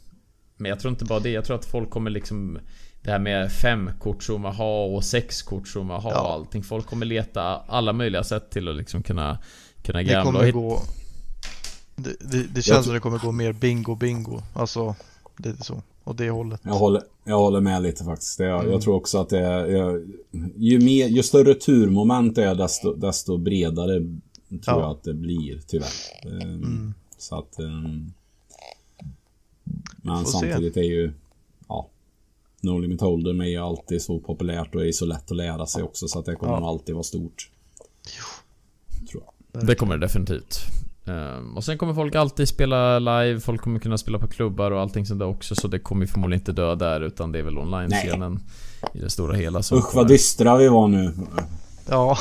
Men 0.56 0.68
jag 0.70 0.80
tror 0.80 0.90
inte 0.90 1.04
bara 1.04 1.20
det. 1.20 1.30
Jag 1.30 1.44
tror 1.44 1.56
att 1.56 1.64
folk 1.64 1.90
kommer 1.90 2.10
liksom... 2.10 2.58
Det 3.02 3.10
här 3.10 3.18
med 3.18 3.52
fem 3.52 3.90
kort 4.00 4.22
som 4.22 4.40
man 4.40 4.54
har 4.54 4.86
och 4.86 5.04
sex 5.04 5.42
kort 5.42 5.68
som 5.68 5.86
man 5.86 6.02
har 6.02 6.10
Ja. 6.10 6.20
och 6.20 6.32
allting. 6.32 6.62
Folk 6.62 6.86
kommer 6.86 7.06
leta 7.06 7.42
alla 7.68 7.92
möjliga 7.92 8.24
sätt 8.24 8.50
till 8.50 8.68
att 8.68 8.76
liksom 8.76 9.02
kunna... 9.02 9.38
Kunna 9.82 9.98
Det 9.98 10.04
gambla. 10.04 10.24
kommer 10.24 10.38
och 10.40 10.46
hit- 10.46 10.54
gå... 10.54 10.82
Det, 12.02 12.16
det, 12.20 12.42
det 12.54 12.62
känns 12.62 12.84
som 12.84 12.94
det 12.94 13.00
kommer 13.00 13.18
gå 13.18 13.32
mer 13.32 13.52
bingo 13.52 13.94
bingo. 13.94 14.40
Alltså, 14.54 14.94
det 15.36 15.48
är 15.48 15.56
så. 15.64 15.82
Åt 16.04 16.18
det 16.18 16.30
hållet. 16.30 16.60
Jag 16.64 16.72
håller, 16.72 17.02
jag 17.24 17.38
håller 17.38 17.60
med 17.60 17.82
lite 17.82 18.04
faktiskt. 18.04 18.38
Det, 18.38 18.44
jag, 18.44 18.60
Mm. 18.60 18.72
jag 18.72 18.82
tror 18.82 18.94
också 18.94 19.18
att 19.18 19.28
det 19.28 19.38
är... 19.38 19.66
Ju, 20.56 20.78
mer, 20.80 21.06
ju 21.08 21.22
större 21.22 21.54
turmoment 21.54 22.34
det 22.34 22.44
är 22.44 22.54
desto, 22.54 22.94
desto 22.94 23.36
bredare 23.36 23.98
tror 23.98 24.20
Ja. 24.66 24.80
jag 24.80 24.90
att 24.90 25.02
det 25.02 25.14
blir 25.14 25.60
tyvärr. 25.66 25.88
Ehm, 26.26 26.40
Mm. 26.42 26.94
Så 27.18 27.38
att... 27.38 27.58
ehm, 27.58 28.12
men 30.02 30.24
får 30.24 30.24
se. 30.24 30.38
samtidigt 30.38 30.76
är 30.76 30.82
ju... 30.82 31.12
Ja. 31.68 31.88
No 32.60 32.78
Limit 32.78 33.00
Hold'em 33.00 33.42
är 33.42 33.48
ju 33.48 33.56
alltid 33.56 34.02
så 34.02 34.18
populärt 34.18 34.74
och 34.74 34.86
är 34.86 34.92
så 34.92 35.04
lätt 35.04 35.30
att 35.30 35.36
lära 35.36 35.66
sig 35.66 35.82
också 35.82 36.08
så 36.08 36.18
att 36.18 36.24
det 36.26 36.34
kommer 36.34 36.52
Ja. 36.52 36.68
alltid 36.68 36.94
vara 36.94 37.02
stort. 37.04 37.50
Tror 39.10 39.22
jag. 39.52 39.66
Det 39.66 39.74
kommer 39.74 39.98
det 39.98 40.06
definitivt. 40.06 40.58
Ehm, 41.06 41.56
och 41.56 41.64
sen 41.64 41.78
kommer 41.78 41.94
folk 41.94 42.14
alltid 42.14 42.48
spela 42.48 42.98
live, 42.98 43.40
folk 43.40 43.60
kommer 43.60 43.78
kunna 43.80 43.98
spela 43.98 44.18
på 44.18 44.26
klubbar 44.28 44.70
och 44.70 44.80
allting 44.80 45.06
sånt 45.06 45.20
där 45.20 45.26
också. 45.26 45.54
Så 45.54 45.68
det 45.68 45.78
kommer 45.78 46.02
ju 46.02 46.06
förmodligen 46.06 46.40
inte 46.40 46.52
dö 46.52 46.74
där 46.74 47.00
utan 47.00 47.32
det 47.32 47.38
är 47.38 47.42
väl 47.42 47.58
online-scenen 47.58 48.40
i 48.94 48.98
det 48.98 49.10
stora 49.10 49.34
hela 49.36 49.62
som 49.62 49.78
Usch 49.78 49.84
vad 49.84 49.92
kommer- 49.92 50.08
dystra 50.08 50.56
vi 50.56 50.68
var 50.68 50.88
nu. 50.88 51.12
Ja, 51.88 52.18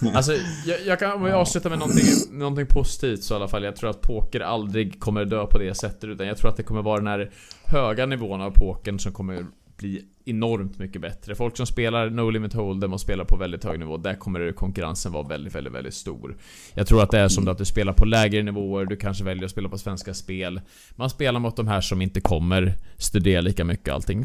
Nej. 0.00 0.12
Alltså, 0.14 0.32
jag, 0.66 0.86
jag 0.86 0.98
kan 0.98 1.12
om 1.12 1.24
jag 1.26 1.40
avsluta 1.40 1.68
med 1.68 1.78
någonting, 1.78 2.04
någonting 2.30 2.66
positivt 2.66 3.22
så 3.22 3.34
i 3.34 3.36
alla 3.36 3.48
fall. 3.48 3.64
Jag 3.64 3.76
tror 3.76 3.90
att 3.90 4.00
poker 4.02 4.40
aldrig 4.40 5.00
kommer 5.00 5.24
dö 5.24 5.46
på 5.46 5.58
det 5.58 5.74
sättet. 5.74 6.04
Utan 6.04 6.26
jag 6.26 6.36
tror 6.38 6.50
att 6.50 6.56
det 6.56 6.62
kommer 6.62 6.82
vara 6.82 6.96
den 6.96 7.06
här 7.06 7.30
höga 7.64 8.06
nivån 8.06 8.40
av 8.40 8.50
pokern 8.50 8.98
som 8.98 9.12
kommer 9.12 9.46
bli 9.76 10.04
enormt 10.24 10.78
mycket 10.78 11.02
bättre. 11.02 11.34
Folk 11.34 11.56
som 11.56 11.66
spelar 11.66 12.10
No 12.10 12.30
Limit 12.30 12.54
Hold'em 12.54 12.92
och 12.92 13.00
spelar 13.00 13.24
på 13.24 13.36
väldigt 13.36 13.64
hög 13.64 13.78
nivå, 13.78 13.96
där 13.96 14.14
kommer 14.14 14.52
konkurrensen 14.52 15.12
vara 15.12 15.28
väldigt, 15.28 15.54
väldigt, 15.54 15.72
väldigt 15.72 15.94
stor. 15.94 16.36
Jag 16.74 16.86
tror 16.86 17.02
att 17.02 17.10
det 17.10 17.18
är 17.18 17.28
som 17.28 17.48
att 17.48 17.58
du 17.58 17.64
spelar 17.64 17.92
på 17.92 18.04
lägre 18.04 18.42
nivåer, 18.42 18.84
du 18.84 18.96
kanske 18.96 19.24
väljer 19.24 19.44
att 19.44 19.50
spela 19.50 19.68
på 19.68 19.78
svenska 19.78 20.14
spel. 20.14 20.60
Man 20.90 21.10
spelar 21.10 21.40
mot 21.40 21.56
de 21.56 21.68
här 21.68 21.80
som 21.80 22.02
inte 22.02 22.20
kommer 22.20 22.74
studera 22.96 23.40
lika 23.40 23.64
mycket 23.64 23.94
allting. 23.94 24.24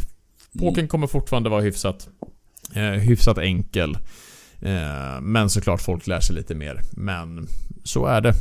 Poken 0.59 0.87
kommer 0.87 1.07
fortfarande 1.07 1.49
vara 1.49 1.61
hyfsat, 1.61 2.09
eh, 2.75 2.83
hyfsat 2.83 3.37
enkel. 3.37 3.97
Eh, 4.61 5.21
men 5.21 5.49
såklart 5.49 5.81
folk 5.81 6.07
lär 6.07 6.19
sig 6.19 6.35
lite 6.35 6.55
mer. 6.55 6.81
Men 6.91 7.47
så 7.83 8.05
är 8.05 8.21
det. 8.21 8.33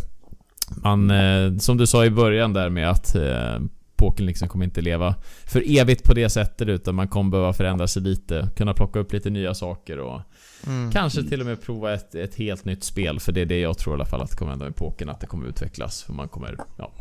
Man, 0.82 1.10
eh, 1.10 1.56
som 1.56 1.76
du 1.76 1.86
sa 1.86 2.04
i 2.04 2.10
början 2.10 2.52
där 2.52 2.70
med 2.70 2.90
att 2.90 3.14
eh, 3.14 3.58
pokern 3.98 4.26
liksom 4.26 4.48
kommer 4.48 4.64
inte 4.64 4.80
leva 4.80 5.14
för 5.44 5.62
evigt 5.66 6.04
på 6.04 6.14
det 6.14 6.28
sättet 6.28 6.68
utan 6.68 6.94
man 6.94 7.08
kommer 7.08 7.30
behöva 7.30 7.52
förändra 7.52 7.86
sig 7.86 8.02
lite. 8.02 8.50
Kunna 8.56 8.74
plocka 8.74 8.98
upp 8.98 9.12
lite 9.12 9.30
nya 9.30 9.54
saker 9.54 9.98
och 9.98 10.20
mm. 10.66 10.92
kanske 10.92 11.22
till 11.22 11.40
och 11.40 11.46
med 11.46 11.62
prova 11.62 11.94
ett, 11.94 12.14
ett 12.14 12.34
helt 12.34 12.64
nytt 12.64 12.84
spel. 12.84 13.20
För 13.20 13.32
det 13.32 13.40
är 13.40 13.46
det 13.46 13.60
jag 13.60 13.78
tror 13.78 13.94
i 13.94 13.96
alla 13.96 14.04
fall 14.04 14.22
att 14.22 14.30
det 14.30 14.36
kommer 14.36 14.50
hända 14.50 14.64
med 14.64 14.76
pokern. 14.76 15.08
Att 15.08 15.20
det 15.20 15.26
kommer 15.26 15.46
utvecklas. 15.46 16.02
För 16.02 16.12
man 16.12 16.28
kommer, 16.28 16.56
ja, 16.76 16.92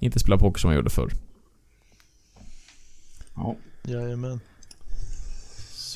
inte 0.00 0.18
spela 0.18 0.38
poker 0.38 0.60
som 0.60 0.68
man 0.68 0.76
gjorde 0.76 0.90
förr. 0.90 1.10
Ja. 3.34 3.56
jajamän. 3.82 4.40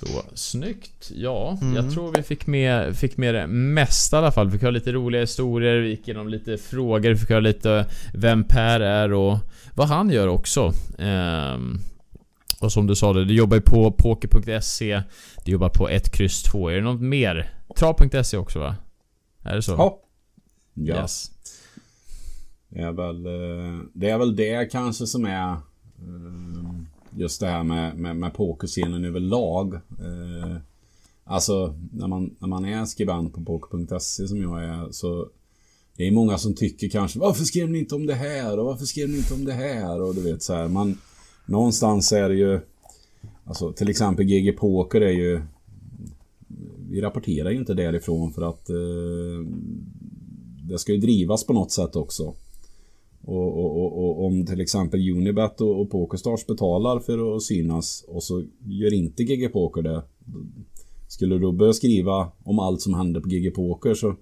Så, 0.01 0.22
snyggt. 0.34 1.11
Ja, 1.14 1.59
Mm. 1.62 1.74
jag 1.76 1.92
tror 1.92 2.12
vi 2.16 2.22
fick 2.22 2.46
med, 2.46 2.96
fick 2.96 3.16
med 3.16 3.34
det 3.34 3.46
mesta 3.46 4.16
i 4.16 4.18
alla 4.18 4.32
fall. 4.32 4.46
Vi 4.46 4.53
fick 4.53 4.62
höra 4.62 4.70
lite 4.70 4.92
roliga 4.92 5.20
historier, 5.20 5.76
vi 5.80 5.88
gick 5.88 6.09
igenom 6.09 6.28
lite 6.28 6.59
frågor, 6.59 7.09
vi 7.11 7.16
fick 7.16 7.28
höra 7.30 7.40
lite 7.40 7.86
vem 8.14 8.44
Per 8.44 8.80
är 8.80 9.12
och 9.12 9.38
vad 9.74 9.88
han 9.88 10.11
gör 10.11 10.28
också. 10.28 10.72
Ehm, 10.98 11.78
och 12.61 12.72
som 12.72 12.86
du 12.86 12.94
sa, 12.96 13.12
det, 13.12 13.24
du 13.24 13.34
jobbar 13.34 13.57
ju 13.57 13.61
på 13.62 13.92
poker.se, 13.92 15.03
du 15.44 15.53
jobbar 15.53 15.68
på 15.68 15.88
1, 15.88 16.20
X 16.20 16.42
2. 16.42 16.68
Är 16.70 16.74
det 16.74 16.80
något 16.80 17.01
mer? 17.01 17.51
Trav.se 17.76 18.36
också 18.36 18.59
va? 18.59 18.76
Är 19.44 19.57
det 19.57 19.62
så? 19.62 19.72
Ja. 19.72 20.01
Ja. 20.74 20.96
Yes. 21.03 21.30
Det 22.68 22.80
är 22.80 22.92
väl, 22.92 23.26
eh, 23.26 23.82
det 23.94 24.11
är 24.11 24.18
väl 24.18 24.36
det 24.36 24.72
kanske 24.72 25.07
som 25.07 25.24
är 25.24 25.51
eh, 25.53 25.59
just 27.16 27.40
det 27.40 27.46
här 27.46 27.62
med, 27.62 27.98
med, 27.98 28.16
med 28.16 28.34
pokerscenen 28.34 29.04
överlag. 29.04 29.74
Eh, 29.74 30.56
Alltså 31.30 31.74
när 31.92 32.08
man, 32.08 32.36
när 32.38 32.48
man 32.48 32.64
är 32.64 32.84
skribent 32.84 33.34
på 33.34 33.40
poker.se 33.40 34.28
som 34.28 34.42
jag 34.42 34.64
är 34.64 34.92
så 34.92 35.28
det 35.96 36.06
är 36.06 36.11
många 36.11 36.38
som 36.38 36.54
tycker 36.54 36.88
kanske 36.88 37.18
Varför 37.18 37.44
skrev 37.44 37.70
ni 37.70 37.78
inte 37.78 37.94
om 37.94 38.06
det 38.06 38.14
här? 38.14 38.58
Och 38.58 38.64
varför 38.64 38.84
skrev 38.84 39.08
ni 39.08 39.16
inte 39.16 39.34
om 39.34 39.44
det 39.44 39.52
här? 39.52 40.02
Och 40.02 40.14
du 40.14 40.20
vet 40.20 40.42
så 40.42 40.54
här 40.54 40.68
man 40.68 40.98
Någonstans 41.46 42.12
är 42.12 42.28
det 42.28 42.34
ju 42.34 42.61
Alltså 43.44 43.72
till 43.72 43.88
exempel 43.88 44.24
GG 44.24 44.58
Poker 44.58 45.00
är 45.00 45.12
ju 45.12 45.42
Vi 46.90 47.00
rapporterar 47.00 47.50
ju 47.50 47.56
inte 47.58 47.74
därifrån 47.74 48.32
för 48.32 48.42
att 48.42 48.70
eh, 48.70 49.46
Det 50.68 50.78
ska 50.78 50.92
ju 50.92 50.98
drivas 50.98 51.46
på 51.46 51.52
något 51.52 51.72
sätt 51.72 51.96
också. 51.96 52.34
Och, 53.24 53.58
och, 53.58 53.76
och, 53.76 53.98
och 53.98 54.26
om 54.26 54.46
till 54.46 54.60
exempel 54.60 55.10
Unibet 55.10 55.60
och, 55.60 55.80
och 55.80 55.90
Pokerstars 55.90 56.46
betalar 56.46 56.98
för 56.98 57.36
att 57.36 57.42
synas 57.42 58.04
och 58.08 58.22
så 58.22 58.44
gör 58.64 58.94
inte 58.94 59.24
GG 59.24 59.52
Poker 59.52 59.82
det. 59.82 60.02
Skulle 61.08 61.38
du 61.38 61.52
börja 61.52 61.72
skriva 61.72 62.28
om 62.44 62.58
allt 62.58 62.80
som 62.80 62.94
händer 62.94 63.20
på 63.20 63.28
GG 63.28 63.54
Poker 63.54 63.94
så 63.94 64.16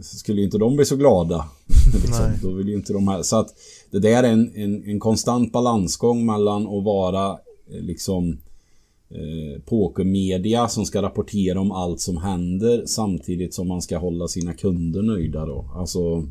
skulle 0.00 0.40
ju 0.40 0.44
inte 0.44 0.58
de 0.58 0.76
bli 0.76 0.84
så 0.84 0.96
glada. 0.96 1.44
liksom. 1.92 2.24
Då 2.42 2.50
vill 2.50 2.68
ju 2.68 2.74
inte 2.74 2.92
de 2.92 3.08
här. 3.08 3.22
Så 3.22 3.36
att 3.36 3.54
det 3.90 3.98
där 3.98 4.22
är 4.22 4.32
en, 4.32 4.52
en, 4.54 4.84
en 4.84 5.00
konstant 5.00 5.52
balansgång 5.52 6.26
mellan 6.26 6.62
att 6.62 6.84
vara 6.84 7.30
eh, 7.30 7.80
liksom 7.80 8.38
eh, 9.10 9.62
pokermedia 9.64 10.68
som 10.68 10.84
ska 10.84 11.02
rapportera 11.02 11.60
om 11.60 11.72
allt 11.72 12.00
som 12.00 12.16
händer 12.16 12.86
samtidigt 12.86 13.54
som 13.54 13.68
man 13.68 13.82
ska 13.82 13.98
hålla 13.98 14.28
sina 14.28 14.54
kunder 14.54 15.02
nöjda 15.02 15.46
då. 15.46 15.70
Alltså 15.74 16.28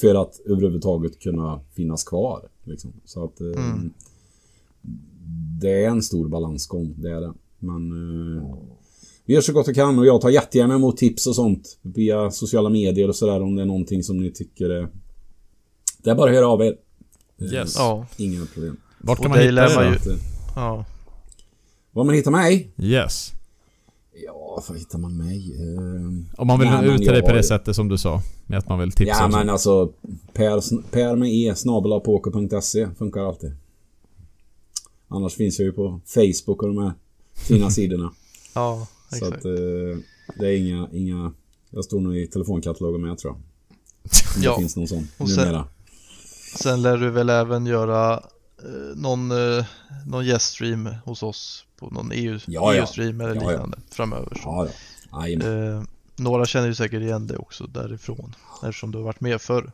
för 0.00 0.14
att 0.14 0.40
överhuvudtaget 0.46 1.20
kunna 1.20 1.60
finnas 1.74 2.04
kvar. 2.04 2.48
Liksom. 2.64 2.92
Så 3.04 3.24
att 3.24 3.40
eh, 3.40 3.46
Mm. 3.46 3.92
det 5.60 5.84
är 5.84 5.88
en 5.88 6.02
stor 6.02 6.28
balansgång, 6.28 6.94
det 6.98 7.10
är 7.10 7.20
det. 7.20 7.32
Men 7.58 7.92
eh, 8.38 8.54
vi 9.24 9.34
gör 9.34 9.40
så 9.40 9.52
gott 9.52 9.68
vi 9.68 9.74
kan 9.74 9.98
och 9.98 10.06
jag 10.06 10.20
tar 10.20 10.30
jättegärna 10.30 10.74
emot 10.74 10.96
tips 10.96 11.26
och 11.26 11.34
sånt 11.34 11.78
via 11.82 12.30
sociala 12.30 12.68
medier 12.70 13.08
och 13.08 13.16
sådär 13.16 13.42
om 13.42 13.56
det 13.56 13.62
är 13.62 13.66
någonting 13.66 14.02
som 14.02 14.16
ni 14.16 14.32
tycker 14.32 14.70
är... 14.70 14.88
Det 16.02 16.10
är 16.10 16.14
bara 16.14 16.30
att 16.30 16.36
höra 16.36 16.48
av 16.48 16.62
er. 16.62 16.76
Eh, 17.40 17.52
Yes. 17.52 17.74
Ja, 17.78 18.06
Inga 18.16 18.46
problem. 18.46 18.76
Vart 19.00 19.18
kan 19.18 19.26
Och 19.26 19.30
man 19.30 19.38
hitta 19.40 19.80
dig 19.80 19.98
ju- 20.06 20.16
ja. 20.56 20.84
Var 21.92 22.04
man 22.04 22.14
hittar 22.14 22.30
mig? 22.30 22.70
Yes. 22.78 23.32
Ja, 24.16 24.62
var 24.68 24.76
hittar 24.76 24.98
man 24.98 25.16
mig? 25.16 25.56
Eh, 25.60 26.40
Om 26.40 26.46
man 26.46 26.60
vill 26.60 26.70
nå 26.70 26.82
ut 26.82 26.98
till 26.98 27.12
dig 27.12 27.22
på 27.22 27.32
det 27.32 27.42
sättet 27.42 27.76
som 27.76 27.88
du 27.88 27.98
sa. 27.98 28.22
Med 28.46 28.58
att 28.58 28.68
man 28.68 28.78
vill 28.78 28.92
tipsa 28.92 29.14
Ja 29.22 29.28
men 29.28 29.50
alltså 29.50 29.92
Per, 30.32 30.90
per 30.90 31.16
med 31.16 31.28
e 31.34 31.54
snabelapoker.se 31.56 32.88
funkar 32.98 33.20
alltid. 33.20 33.52
Annars 35.08 35.34
finns 35.34 35.58
jag 35.58 35.66
ju 35.66 35.72
på 35.72 36.00
Facebook 36.06 36.62
och 36.62 36.68
de 36.74 36.78
här 36.78 36.92
fina 37.34 37.70
sidorna. 37.78 38.10
ja, 38.54 38.86
Så 39.10 39.16
exakt. 39.16 39.36
att 39.36 39.44
eh, 39.44 39.98
det 40.38 40.46
är 40.48 40.56
inga, 40.58 40.88
inga... 40.92 41.32
Jag 41.70 41.84
står 41.84 42.00
nog 42.00 42.16
i 42.16 42.26
telefonkatalogen 42.26 43.00
med 43.02 43.18
tror 43.18 43.32
jag. 43.32 43.36
Om 44.36 44.42
Ja. 44.42 44.52
Det 44.52 44.58
finns 44.60 44.76
någon 44.76 44.88
sån 44.88 45.08
Och 45.18 45.30
sen- 45.30 45.44
numera. 45.44 45.64
Sen 46.62 46.82
lär 46.82 46.96
du 46.96 47.10
väl 47.10 47.30
även 47.30 47.66
göra 47.66 48.22
någon, 48.96 49.30
eh, 49.30 49.64
någon 50.06 50.24
gäststream 50.26 50.86
hos 51.04 51.22
oss 51.22 51.66
på 51.76 51.90
någon 51.90 52.10
EU, 52.12 52.38
Ja, 52.46 52.74
ja. 52.74 52.80
EU-stream 52.80 53.20
eller 53.20 53.34
Ja, 53.34 53.42
ja. 53.42 53.50
liknande 53.50 53.78
framöver. 53.90 54.34
Så. 54.34 54.40
Ja, 54.44 54.68
ja. 55.12 55.26
Jajamän. 55.26 55.76
Eh, 55.78 55.82
några 56.16 56.46
känner 56.46 56.66
ju 56.66 56.74
säkert 56.74 57.00
igen 57.02 57.26
det 57.26 57.36
också 57.36 57.66
därifrån 57.66 58.34
eftersom 58.62 58.90
du 58.90 58.98
har 58.98 59.04
varit 59.04 59.20
med 59.20 59.40
förr. 59.40 59.72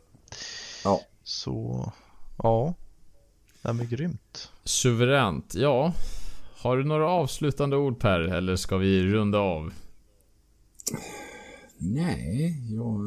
Ja. 0.83 1.01
Så 1.23 1.91
ja, 2.37 2.73
det 3.61 3.73
men 3.73 3.89
grymt. 3.89 4.49
Suveränt. 4.63 5.53
Ja. 5.55 5.93
Har 6.57 6.77
du 6.77 6.83
några 6.83 7.07
avslutande 7.09 7.75
ord 7.75 7.99
Per? 7.99 8.19
Eller 8.19 8.55
ska 8.55 8.77
vi 8.77 9.03
runda 9.03 9.37
av? 9.39 9.73
Nej, 11.77 12.57
jag... 12.75 12.99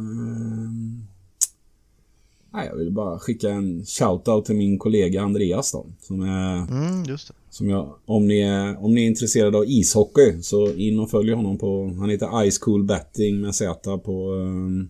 Nej, 2.55 2.67
jag 2.67 2.77
vill 2.77 2.93
bara 2.93 3.19
skicka 3.19 3.51
en 3.51 3.85
shout-out 3.85 4.45
till 4.45 4.57
min 4.57 4.79
kollega 4.79 5.23
Andreas 5.23 5.73
då. 5.73 5.87
Som 6.01 6.23
är... 6.23 6.57
Mm, 6.57 7.05
just 7.05 7.29
det. 7.29 7.35
Som 7.51 7.69
jag, 7.69 7.95
om, 8.05 8.29
ni 8.29 8.41
är, 8.41 8.85
om 8.85 8.95
ni 8.95 9.03
är 9.03 9.07
intresserade 9.07 9.59
av 9.59 9.65
ishockey 9.67 10.43
så 10.43 10.73
in 10.73 10.99
och 10.99 11.11
följ 11.11 11.33
honom 11.33 11.59
på... 11.59 11.95
Han 11.99 12.11
heter 12.11 12.51
Ice 12.51 12.59
Cool 12.59 12.85
Betting 12.85 13.41
med 13.41 13.55
Z 13.55 13.99
på... 13.99 14.33
ehm, 14.33 14.89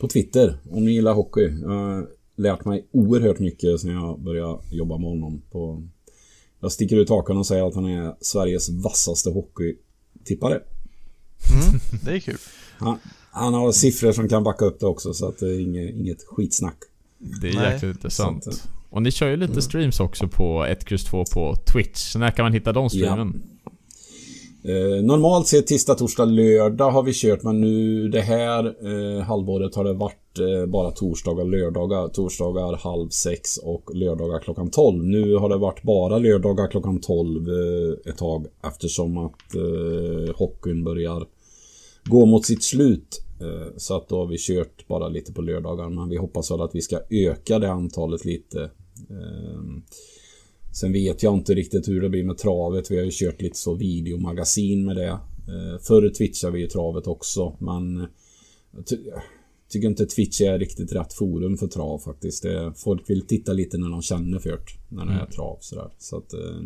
på 0.00 0.08
Twitter 0.08 0.58
om 0.70 0.84
ni 0.84 0.92
gillar 0.92 1.14
hockey. 1.14 1.60
Jag 1.60 1.68
har 1.68 2.08
lärt 2.36 2.64
mig 2.64 2.86
oerhört 2.92 3.38
mycket 3.38 3.80
sen 3.80 3.90
jag 3.90 4.20
började 4.20 4.58
jobba 4.70 4.98
med 4.98 5.08
honom. 5.08 5.42
På... 5.50 5.82
Jag 6.60 6.72
sticker 6.72 6.96
ut 6.96 7.08
hakan 7.08 7.36
och 7.36 7.46
säger 7.46 7.68
att 7.68 7.74
han 7.74 7.86
är 7.86 8.14
Sveriges 8.20 8.68
vassaste 8.68 9.30
hockeytippare. 9.30 10.54
Mm, 10.54 11.80
det 12.04 12.10
är 12.10 12.18
kul. 12.18 12.38
Han, 12.78 12.98
han 13.32 13.54
har 13.54 13.72
siffror 13.72 14.12
som 14.12 14.28
kan 14.28 14.44
backa 14.44 14.64
upp 14.64 14.80
det 14.80 14.86
också 14.86 15.14
så 15.14 15.28
att 15.28 15.38
det 15.38 15.46
är 15.46 15.60
inget, 15.60 15.94
inget 15.94 16.24
skitsnack. 16.26 16.76
Det 17.40 17.48
är 17.48 17.54
Nej, 17.54 17.72
jäkligt 17.72 17.94
intressant. 17.96 18.44
sant. 18.44 18.68
Och 18.90 19.02
ni 19.02 19.10
kör 19.10 19.28
ju 19.28 19.36
lite 19.36 19.62
streams 19.62 20.00
också 20.00 20.28
på 20.28 20.64
1X2 20.64 21.34
på 21.34 21.56
Twitch. 21.72 21.98
Så 22.12 22.18
när 22.18 22.30
kan 22.30 22.44
man 22.44 22.52
hitta 22.52 22.72
de 22.72 22.90
streamen? 22.90 23.42
Eh, 24.64 25.04
normalt 25.04 25.46
sett 25.46 25.66
tisdag, 25.66 25.94
torsdag, 25.94 26.24
lördag 26.24 26.90
har 26.90 27.02
vi 27.02 27.12
kört 27.14 27.42
men 27.42 27.60
nu 27.60 28.08
det 28.08 28.20
här 28.20 28.64
eh, 28.66 29.22
halvåret 29.22 29.74
har 29.74 29.84
det 29.84 29.92
varit 29.92 30.38
eh, 30.38 30.66
bara 30.66 30.90
torsdagar, 30.90 31.44
lördagar. 31.44 32.08
Torsdagar 32.08 32.76
halv 32.76 33.08
sex 33.08 33.56
och 33.56 33.90
lördagar 33.94 34.38
klockan 34.38 34.70
12. 34.70 35.04
Nu 35.04 35.34
har 35.36 35.48
det 35.48 35.56
varit 35.56 35.82
bara 35.82 36.18
lördagar 36.18 36.70
klockan 36.70 37.00
12 37.00 37.48
eh, 37.48 38.10
ett 38.10 38.18
tag 38.18 38.46
eftersom 38.64 39.18
att 39.18 39.54
eh, 39.54 40.34
hockeyn 40.36 40.84
börjar 40.84 41.26
gå 42.04 42.26
mot 42.26 42.46
sitt 42.46 42.62
slut. 42.62 43.24
Eh, 43.40 43.76
så 43.76 43.96
att 43.96 44.08
då 44.08 44.18
har 44.18 44.26
vi 44.26 44.36
kört 44.38 44.88
bara 44.88 45.08
lite 45.08 45.32
på 45.32 45.42
lördagar 45.42 45.88
men 45.88 46.08
vi 46.08 46.16
hoppas 46.16 46.50
väl 46.50 46.60
att 46.60 46.74
vi 46.74 46.80
ska 46.80 47.00
öka 47.10 47.58
det 47.58 47.70
antalet 47.70 48.24
lite. 48.24 48.62
Eh, 49.10 49.62
Sen 50.74 50.92
vet 50.92 51.22
jag 51.22 51.34
inte 51.34 51.54
riktigt 51.54 51.88
hur 51.88 52.00
det 52.00 52.08
blir 52.08 52.24
med 52.24 52.38
travet. 52.38 52.90
Vi 52.90 52.96
har 52.96 53.04
ju 53.04 53.10
kört 53.12 53.42
lite 53.42 53.58
så 53.58 53.74
videomagasin 53.74 54.84
med 54.84 54.96
det. 54.96 55.08
Eh, 55.08 55.78
Förr 55.80 56.08
twitchade 56.08 56.52
vi 56.52 56.60
ju 56.60 56.66
travet 56.66 57.06
också, 57.06 57.56
men 57.58 58.06
jag 58.72 59.22
jag 59.72 59.74
tycker 59.74 59.88
inte 59.88 60.06
Twitch 60.06 60.40
är 60.40 60.58
riktigt 60.58 60.92
rätt 60.92 61.12
forum 61.12 61.56
för 61.56 61.66
trav 61.66 61.98
faktiskt. 61.98 62.44
Folk 62.76 63.10
vill 63.10 63.26
titta 63.26 63.52
lite 63.52 63.78
när 63.78 63.90
de 63.90 64.02
känner 64.02 64.38
för 64.38 64.50
det, 64.50 64.58
när 64.88 65.06
det 65.06 65.12
är 65.12 65.26
trav 65.26 65.58
sådär. 65.60 65.90
Så 65.98 66.16
att, 66.16 66.32
eh, 66.32 66.60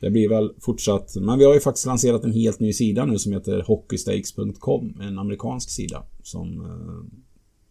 det 0.00 0.10
blir 0.10 0.28
väl 0.28 0.52
fortsatt. 0.60 1.16
Men 1.16 1.38
vi 1.38 1.44
har 1.44 1.54
ju 1.54 1.60
faktiskt 1.60 1.86
lanserat 1.86 2.24
en 2.24 2.32
helt 2.32 2.60
ny 2.60 2.72
sida 2.72 3.04
nu 3.04 3.18
som 3.18 3.32
heter 3.32 3.62
hockeystakes.com. 3.66 5.00
En 5.00 5.18
amerikansk 5.18 5.70
sida 5.70 6.02
som 6.22 6.60
eh, 6.60 7.20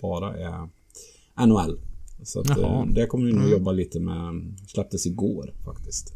bara 0.02 0.38
är 0.38 0.70
NHL. 1.46 1.80
Så 2.24 2.40
att, 2.40 2.50
Jaha. 2.50 2.84
eh, 2.84 2.86
det 2.86 3.06
kommer 3.06 3.26
vi 3.26 3.34
nog 3.34 3.50
jobba 3.50 3.72
lite 3.72 4.00
med. 4.00 4.56
Släpptes 4.68 5.06
igår 5.06 5.54
faktiskt. 5.66 6.14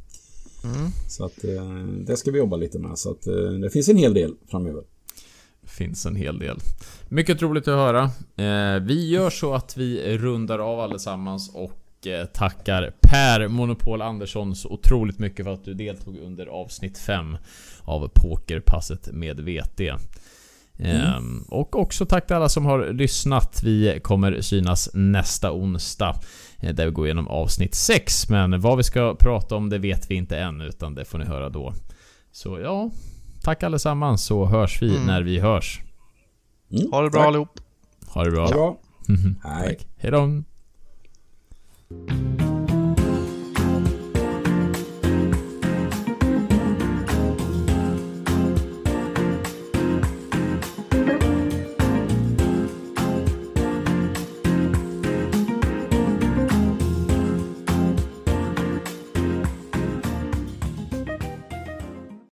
Mm. 0.64 0.92
Så 1.10 1.26
att 1.26 1.44
eh, 1.44 1.86
det 2.06 2.18
ska 2.18 2.32
vi 2.32 2.38
jobba 2.38 2.58
lite 2.58 2.80
med. 2.80 2.98
Så 2.98 3.12
att 3.12 3.22
det 3.62 3.70
finns 3.70 3.90
en 3.90 3.98
hel 3.98 4.14
del 4.14 4.36
framöver. 4.48 4.84
Finns 5.64 6.06
en 6.06 6.16
hel 6.16 6.40
del. 6.40 6.58
Mycket 7.10 7.42
roligt 7.42 7.68
att 7.68 7.76
höra. 7.76 8.12
Vi 8.80 9.10
gör 9.10 9.30
så 9.30 9.54
att 9.54 9.78
vi 9.78 10.18
rundar 10.18 10.60
av 10.60 10.80
allesammans 10.80 11.52
och 11.56 11.72
eh, 12.06 12.26
tackar 12.26 12.94
Per 13.02 13.48
Monopol 13.48 14.02
Andersson 14.02 14.56
så 14.56 14.70
otroligt 14.70 15.20
mycket 15.20 15.46
för 15.46 15.54
att 15.54 15.64
du 15.66 15.74
deltog 15.74 16.18
under 16.18 16.46
avsnitt 16.48 16.98
5 16.98 17.38
av 17.84 18.08
Pokerpasset 18.14 19.10
med 19.12 19.40
VT. 19.40 19.82
Ehm, 20.80 21.44
och 21.48 21.80
också 21.80 22.06
tack 22.06 22.28
till 22.28 22.36
alla 22.36 22.50
som 22.50 22.66
har 22.66 22.94
lyssnat. 22.94 23.62
Vi 23.64 24.00
kommer 24.04 24.42
synas 24.42 24.90
nästa 24.94 25.52
onsdag 25.52 26.16
eh, 26.60 26.74
där 26.76 26.86
vi 26.86 26.92
går 26.92 27.06
igenom 27.06 27.28
avsnitt 27.28 27.76
6. 27.76 28.30
Men 28.30 28.62
vad 28.62 28.78
vi 28.78 28.84
ska 28.84 29.16
prata 29.16 29.56
om 29.56 29.70
det 29.70 29.78
vet 29.78 30.12
vi 30.12 30.16
inte 30.16 30.38
än 30.40 30.62
utan 30.62 30.96
det 30.96 31.06
får 31.06 31.18
ni 31.18 31.26
höra 31.26 31.50
då. 31.50 31.74
Så 32.32 32.60
ja, 32.60 32.92
tack 33.44 33.64
allesammans 33.64 34.26
så 34.26 34.46
hörs 34.46 34.82
vi 34.82 34.90
Mm. 34.90 35.06
när 35.06 35.22
vi 35.22 35.40
hörs. 35.40 35.82
Mm, 36.72 36.92
Ha 36.92 37.02
det 37.02 37.10
bra 37.10 37.20
tack. 37.20 37.28
allihop. 37.28 37.60
Ha 38.08 38.24
det 38.24 38.32
bra. 38.32 38.42
Ha 38.46 38.50
det 38.50 38.56
bra. 38.56 38.78
Hej. 39.50 39.78
Hej 39.98 40.12
då. 40.12 40.44
Thank 41.90 42.72
you. 42.72 42.77